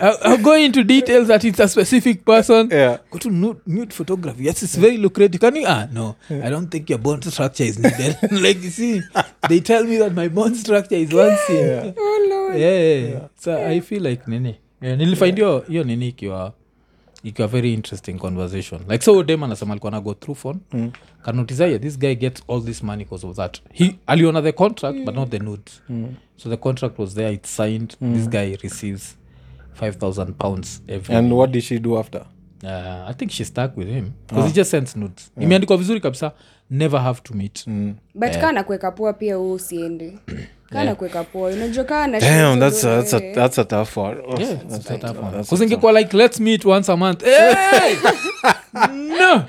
I'll, 0.00 0.18
I'll 0.22 0.42
go 0.42 0.54
into 0.54 0.84
details 0.84 1.28
that 1.28 1.44
it's 1.44 1.60
a 1.60 1.68
specific 1.68 2.24
person. 2.24 2.68
Yeah. 2.70 2.98
go 3.10 3.18
to 3.18 3.30
nude, 3.30 3.60
nude 3.66 3.92
photography. 3.92 4.44
Yes 4.44 4.62
it's 4.62 4.76
very 4.76 4.96
lucrative. 4.98 5.40
Can 5.40 5.56
you? 5.56 5.64
Ah 5.66 5.86
no. 5.92 6.16
I 6.30 6.50
don't 6.50 6.68
think 6.70 6.90
your 6.90 6.98
bone 6.98 7.22
structure 7.22 7.64
is 7.64 7.78
needed. 7.78 8.16
Like 8.30 8.62
you 8.62 8.70
see 8.70 9.02
they 9.48 9.60
tell 9.60 9.84
me 9.84 9.96
that 9.98 10.14
my 10.14 10.28
bone 10.28 10.54
structure 10.54 10.96
is 10.96 11.12
one 11.12 11.36
thing. 11.46 11.66
Yeah. 11.66 11.92
oh 11.96 12.26
lord. 12.30 12.54
Yeah, 12.60 12.78
yeah, 12.78 13.08
yeah. 13.08 13.28
so 13.36 13.66
i 13.66 13.80
feel 13.80 14.02
like 14.02 14.28
nini? 14.28 14.58
Yeah, 14.82 14.96
nilifind 14.98 15.34
hiyo 15.36 15.64
hiyo 15.68 15.84
nini 15.84 16.08
ikiwa 16.08 16.52
ikiwa 17.24 17.48
very 17.48 17.74
interesting 17.74 18.14
conversation. 18.14 18.80
Like 18.88 19.04
so 19.04 19.22
dem 19.22 19.42
anasema 19.42 19.72
alikuwa 19.72 19.92
na 19.92 20.00
go 20.00 20.14
through 20.14 20.38
phone. 20.38 20.58
Mm. 20.72 20.90
kanotizaya 21.22 21.78
this 21.78 21.98
guy 21.98 22.14
gets 22.14 22.42
all 22.48 22.62
this 22.64 22.82
money 22.82 23.04
because 23.04 23.26
of 23.26 23.36
that. 23.36 23.58
He 23.72 23.94
aliona 24.06 24.42
the 24.42 24.52
contract 24.52 24.98
but 25.04 25.14
not 25.14 25.30
the 25.30 25.38
nudes. 25.38 25.82
So 26.36 26.50
the 26.50 26.56
contract 26.56 26.98
was 26.98 27.14
there 27.14 27.32
it's 27.34 27.56
signed. 27.56 27.96
This 28.00 28.28
guy 28.28 28.56
receives 28.62 29.16
5000 29.80 30.32
pounds 30.38 30.82
every 30.88 31.16
and 31.16 31.32
what 31.32 31.50
did 31.50 31.62
she 31.62 31.78
do 31.78 31.98
after? 31.98 32.20
Uh, 32.64 33.08
i 33.10 33.14
think 33.14 33.30
she 33.30 33.44
stuck 33.44 33.76
with 33.76 33.88
him. 33.88 34.10
Because 34.28 34.48
he 34.48 34.54
just 34.54 34.70
sends 34.70 34.96
nudes. 34.96 35.32
Imeandikwa 35.40 35.76
vizuri 35.76 36.00
kabisa 36.00 36.32
never 36.70 37.00
have 37.00 37.20
to 37.22 37.34
meet. 37.34 37.64
But 38.14 38.38
kaa 38.40 38.52
nakuweka 38.52 38.90
poa 38.90 39.12
pia 39.12 39.36
huu 39.36 39.52
usiende. 39.52 40.18
Kaa 40.72 40.84
nakuweka 40.84 41.24
poa 41.24 41.50
unajua 41.50 41.84
kaa 41.84 42.06
na 42.06 42.20
damn 42.20 42.54
shida 42.54 42.70
that's 42.70 42.84
a, 42.84 42.88
na 42.88 42.96
that's 42.96 43.14
a, 43.14 43.16
wewe. 43.16 43.34
that's 43.34 43.58
a 43.58 43.64
tough 43.64 43.96
one. 43.96 44.16
Oh, 44.26 44.40
Yeah, 44.40 44.54
that's 44.54 44.76
it's 44.76 44.90
a 44.90 44.98
tough 44.98 45.18
one. 45.18 45.30
that's 45.32 45.48
'Cause 45.50 45.64
ingekuwa 45.64 45.92
like 45.92 46.16
let's 46.16 46.40
meet 46.40 46.64
once 46.64 46.92
a 46.92 46.96
month. 46.96 47.22
Hey! 47.24 47.96
no! 48.92 49.44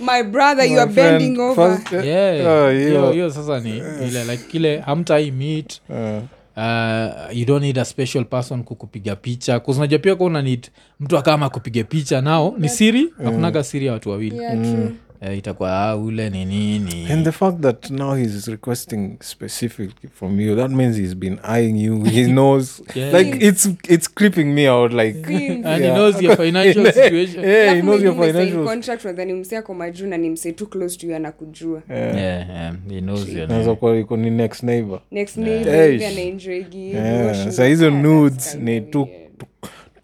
My 0.00 0.22
brother 0.22 0.64
you 0.64 0.78
are 0.78 0.90
friend, 0.92 1.18
bending 1.18 1.40
over. 1.40 1.76
First- 1.76 2.04
yeah. 2.06 2.46
Oh, 2.46 2.70
hiyo. 3.12 3.30
Sasa 3.30 3.60
ni 3.60 3.76
ile 4.08 4.24
like 4.24 4.44
kile 4.44 4.78
hamtai 4.80 5.30
meet. 5.30 5.80
Uh, 5.88 6.22
uh, 6.56 7.36
you 7.36 7.44
don't 7.44 7.62
need 7.62 7.78
a 7.78 7.84
special 7.84 8.24
person 8.24 8.64
kukupiga 8.64 9.16
picha. 9.16 9.60
Kuzinajua 9.60 9.98
pia 9.98 10.14
kuna 10.16 10.42
need 10.42 10.66
mtu 11.00 11.18
akama 11.18 11.48
kupiga 11.50 11.84
picha 11.84 12.20
nao 12.20 12.54
ni 12.58 12.68
siri. 12.68 13.12
Hakunaga 13.24 13.64
siri 13.64 13.86
ya 13.86 13.92
watu 13.92 14.10
wawili. 14.10 14.36
Yeah, 14.38 14.54
true. 14.62 14.92
Eh, 15.20 15.38
itakuwa 15.38 15.82
ah, 15.88 15.96
ule 15.96 16.30
ni 16.30 16.44
nini? 16.44 17.06
And 17.12 17.24
the 17.24 17.32
fact 17.32 17.60
that 17.60 17.90
now 17.90 18.14
he's 18.14 18.48
requesting 18.48 19.16
specifically 19.22 20.08
from 20.14 20.40
you 20.40 20.56
that 20.56 20.70
means 20.70 20.96
he's 20.96 21.14
been 21.16 21.38
eyeing 21.42 21.76
you. 21.84 22.04
He 22.04 22.24
knows. 22.32 22.82
Yeah. 22.94 23.12
like 23.12 23.46
it's 23.46 23.68
it's 23.88 24.08
creeping 24.14 24.54
me 24.54 24.68
out 24.68 24.92
like 24.92 25.22
Queens. 25.22 25.66
and 25.66 25.84
he 25.84 25.90
knows 25.90 26.22
your 26.22 26.36
financial 26.36 26.84
situation 26.92 27.40
yeah 27.44 27.74
he 27.74 27.82
knows 27.82 28.02
your 28.02 28.14
financial 28.14 28.64
contract 28.64 29.04
nadhani 29.04 29.32
msee 29.32 29.56
ako 29.56 29.74
majuu 29.74 30.06
na 30.06 30.16
ni 30.16 30.30
msee 30.30 30.52
too 30.52 30.66
close 30.66 30.98
to 30.98 31.06
you 31.06 31.16
anakujua. 31.16 31.82
Yeah, 31.90 32.16
yeah, 32.16 32.74
he 32.88 33.00
knows 33.00 33.28
your 33.28 33.48
naweza 33.48 33.74
kuwa 33.74 33.98
iko 33.98 34.16
ni 34.16 34.30
next 34.30 34.62
neighbor. 34.62 35.00
Next 35.10 35.36
neighbor 35.36 35.72
Hey. 35.74 36.06
anaenjoy 36.06 36.62
gift, 36.62 36.94
yeah. 36.94 37.50
so 37.50 37.64
hizo 37.64 37.90
nudes 37.90 38.54
ni 38.54 38.80
too. 38.80 39.08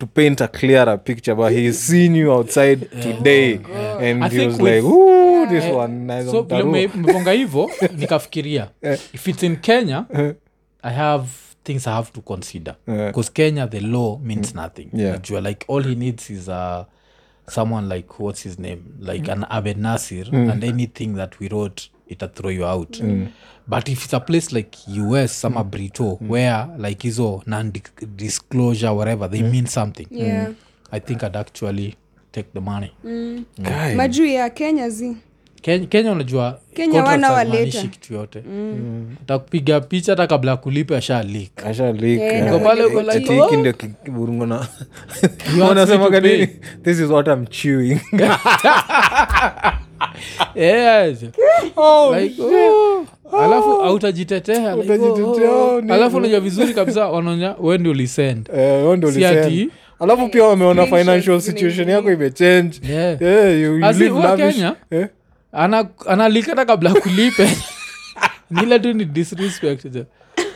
To 0.02 0.06
paint 0.06 0.40
a 0.40 0.48
clearer 0.48 0.98
picture 0.98 1.34
but 1.36 1.52
he's 1.52 1.86
seen 1.86 2.16
you 2.16 2.32
outside 2.32 2.76
today 3.02 3.60
and 4.00 4.24
I 4.24 4.28
he 4.28 4.46
was 4.46 4.60
like 4.60 4.82
ooh 4.84 5.46
this 5.48 5.64
one 5.74 6.06
naweza 6.06 6.30
so 6.30 6.42
vile 6.42 6.62
mtaru." 6.62 6.70
ume- 6.70 6.90
umeponga 6.94 7.32
hivo 7.32 7.70
nikafikiria 7.98 8.68
if 9.14 9.28
it's 9.28 9.42
in 9.42 9.56
kenya 9.56 10.04
i 10.82 10.94
have 10.94 11.28
things 11.64 11.86
i 11.86 11.90
have 11.94 12.10
to 12.12 12.20
consider. 12.20 12.74
Yeah. 12.88 13.06
because 13.06 13.32
kenya 13.32 13.66
the 13.66 13.80
law 13.80 14.18
means 14.24 14.54
nothing. 14.54 14.88
Yeah. 14.92 15.12
Najua, 15.12 15.40
like 15.40 15.64
all 15.68 15.82
he 15.84 15.94
needs 15.94 16.30
is 16.30 16.48
a 16.48 16.86
someone 17.48 17.88
like 17.94 18.08
what's 18.18 18.42
his 18.42 18.58
name? 18.58 18.82
Like 19.00 19.28
an 19.32 19.46
abed 19.50 19.76
nasir 19.78 20.24
and 20.32 20.64
anything 20.64 21.14
that 21.16 21.38
we 21.40 21.48
wrote 21.48 21.88
ita 22.12 22.28
throw 22.28 22.50
you 22.50 22.66
out. 22.66 23.00
But 23.66 23.88
if 23.88 24.04
it's 24.04 24.14
a 24.14 24.20
place 24.20 24.52
like 24.52 24.76
us 24.88 25.40
sama 25.40 25.64
brito 25.64 26.18
where 26.28 26.66
like 26.78 27.02
hizo 27.08 27.42
non-disclosure 27.46 28.90
whatever 28.92 29.30
they 29.30 29.42
mean 29.42 29.66
something. 29.66 30.06
Yeah. 30.10 30.52
i 30.92 31.00
think 31.00 31.22
i'd 31.22 31.36
actually 31.36 31.96
take 32.32 32.48
the 32.54 32.60
money. 32.60 32.92
Guy. 33.58 33.94
majuu 33.94 34.26
ya 34.26 34.50
kenya 34.50 34.90
zi? 34.90 35.16
Kenya, 35.62 35.86
kenya 35.86 36.12
unajua 36.12 36.60
yote. 38.10 38.42
Takupiga 39.26 39.80
picha 39.80 40.12
hata 40.12 40.26
kabla 40.26 40.50
ya 40.50 40.56
kulipa 40.56 40.96
asha 40.96 41.22
lik 41.22 41.66
asha 41.66 41.92
leak, 41.92 42.20
yeah. 42.20 42.44
na 42.44 42.56
Uko 42.56 42.64
pale, 42.64 42.84
uko 42.84 42.96
wale- 42.96 43.12
like, 43.14 43.24
Ati 43.24 43.34
hiki 43.34 43.54
oh. 43.54 43.56
nini 46.20 46.46
this 46.84 46.98
is 47.00 47.10
what 47.10 47.28
i'm 47.28 47.46
chewing 47.46 48.00
Yes. 50.54 51.22
Like, 52.14 52.42
oh. 52.42 53.06
alafu 53.32 53.70
autajitetea 53.82 54.76
like, 54.76 54.92
oh, 54.92 55.14
oh. 55.14 55.76
oh, 55.78 55.82
alafu 55.94 56.16
unajua 56.16 56.40
vizuri 56.40 56.74
kabisa 56.74 57.08
wanaonya 57.08 57.54
wendi 57.60 57.88
ulisend 57.88 58.48
Eh, 58.56 58.98
Si 59.12 59.24
ati- 59.24 59.68
alafu 60.00 60.28
pia 60.28 60.44
wameona 60.44 60.86
financial 60.86 61.40
situation 61.40 61.88
yako 61.88 62.12
imechange 62.12 62.80
Yeah. 62.88 63.22
Lavish. 64.22 64.54
Kenya, 64.54 64.74
Eh? 64.90 65.06
ana 65.52 65.86
analikata 66.06 66.64
kabla 66.64 66.94
kulipe 66.94 67.50
nile 68.50 68.78
tu 68.78 68.92
ni 68.92 69.04
disrespect 69.04 69.86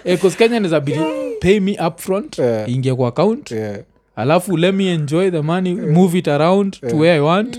eh, 0.04 0.18
kenya 0.36 0.60
nizabidi 0.60 1.00
pay 1.40 1.60
me 1.60 1.78
upfront 1.86 2.38
Yeah. 2.38 2.70
ingie 2.70 2.94
kwa 2.94 3.08
account 3.08 3.50
Yeah. 3.50 3.76
Alafu 4.16 4.56
let 4.56 4.74
me 4.74 4.94
enjoy 4.94 5.30
the 5.30 5.42
money 5.42 5.74
move 5.74 6.18
it 6.18 6.28
around 6.28 6.80
to 6.80 6.96
where 6.98 7.14
i 7.16 7.20
want 7.20 7.56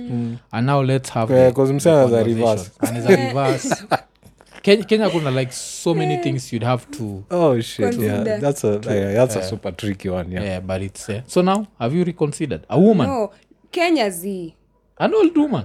and 0.51 0.65
now 0.67 0.83
let's 0.83 1.11
have 1.11 1.33
Yeah, 1.33 1.47
the- 1.47 1.53
'cause 1.55 1.67
the 1.67 1.73
msee 1.77 1.89
anaweza 1.89 2.17
conversation. 2.17 2.47
reverse. 2.49 2.71
Anaweza 2.79 3.15
reverse. 3.15 3.75
Ken- 4.61 4.83
kenya 4.83 5.09
kuna 5.09 5.31
like 5.31 5.51
so 5.51 5.93
many 5.95 6.17
things 6.17 6.53
you'd 6.53 6.65
have 6.65 6.85
to 6.97 7.23
Oh 7.29 7.61
shit, 7.61 7.97
yeah. 7.99 8.39
That's 8.41 8.65
a 8.65 8.71
yeah, 8.85 9.13
that's 9.13 9.35
a 9.35 9.43
super 9.43 9.75
tricky 9.75 10.09
one, 10.09 10.31
yeah. 10.31 10.45
yeah, 10.45 10.61
but 10.61 10.81
it's 10.81 11.09
uh, 11.09 11.21
so 11.27 11.41
now 11.41 11.65
have 11.79 11.97
you 11.97 12.03
reconsidered 12.03 12.61
a 12.69 12.77
woman 12.79 13.07
no 13.07 13.29
kenya 13.71 14.09
z 14.11 14.55
an 14.97 15.13
old 15.13 15.37
woman 15.37 15.63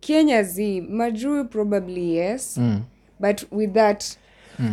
kenya 0.00 0.42
z 0.42 0.80
majuu 0.80 1.44
probably 1.44 2.16
yes 2.16 2.58
mm. 2.58 2.80
but 3.20 3.44
with 3.52 3.72
that 3.72 4.04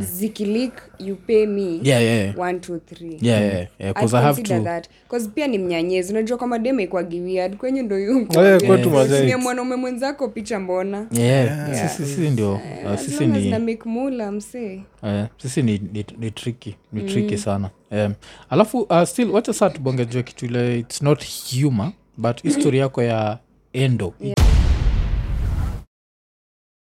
zikilik 0.02 0.74
you 1.00 1.16
pay 1.16 1.46
me. 1.46 1.80
Yeah 1.84 2.04
yeah 2.04 2.18
yeah. 2.26 2.40
One 2.40 2.60
two 2.60 2.80
three. 2.80 3.18
Yeah 3.22 3.42
yeah 3.42 3.68
yeah. 3.80 3.94
Because 3.94 4.18
i 4.18 4.22
have 4.22 4.44
to. 4.44 4.64
that. 4.64 4.88
Cause 5.08 5.30
pia 5.36 5.48
ni 5.48 5.58
mnyanyezi. 5.58 6.14
Unajua 6.14 6.38
kama 6.38 6.60
deme 6.60 6.84
ikwagiwiad 6.84 7.56
kwenye 7.58 7.82
ndo 7.82 8.00
Eh, 8.00 8.28
mazee. 8.92 9.16
yusimia 9.16 9.38
mwanaume 9.38 9.76
mwenzako 9.76 10.28
picha 10.30 10.60
mbona? 10.60 11.08
Yeah, 11.12 11.74
Sisi, 11.90 12.06
sisi 12.06 12.30
ndio. 12.30 12.60
Sisi 12.98 13.26
ni 13.28 13.50
na 13.50 13.60
mikmula 13.60 14.32
msee. 14.32 14.82
Eh, 15.04 15.26
sisi 15.38 15.62
ni, 15.64 15.82
ni, 15.94 16.06
ni 16.20 16.32
tricky. 16.32 16.76
Ni 16.94 17.02
tricky 17.02 17.38
sana. 17.38 17.70
Um, 17.92 18.14
alafu 18.50 18.80
uh, 18.82 19.04
still 19.04 19.30
wacha 19.32 19.54
saa 19.54 19.70
tubongejua 19.70 20.24
kitu 20.24 20.46
ile 20.46 20.80
its 20.80 21.02
not 21.02 21.24
humor 21.62 21.92
but 22.18 22.44
history 22.44 22.78
yako 22.78 23.04
ya 23.04 23.38
endo 23.74 24.14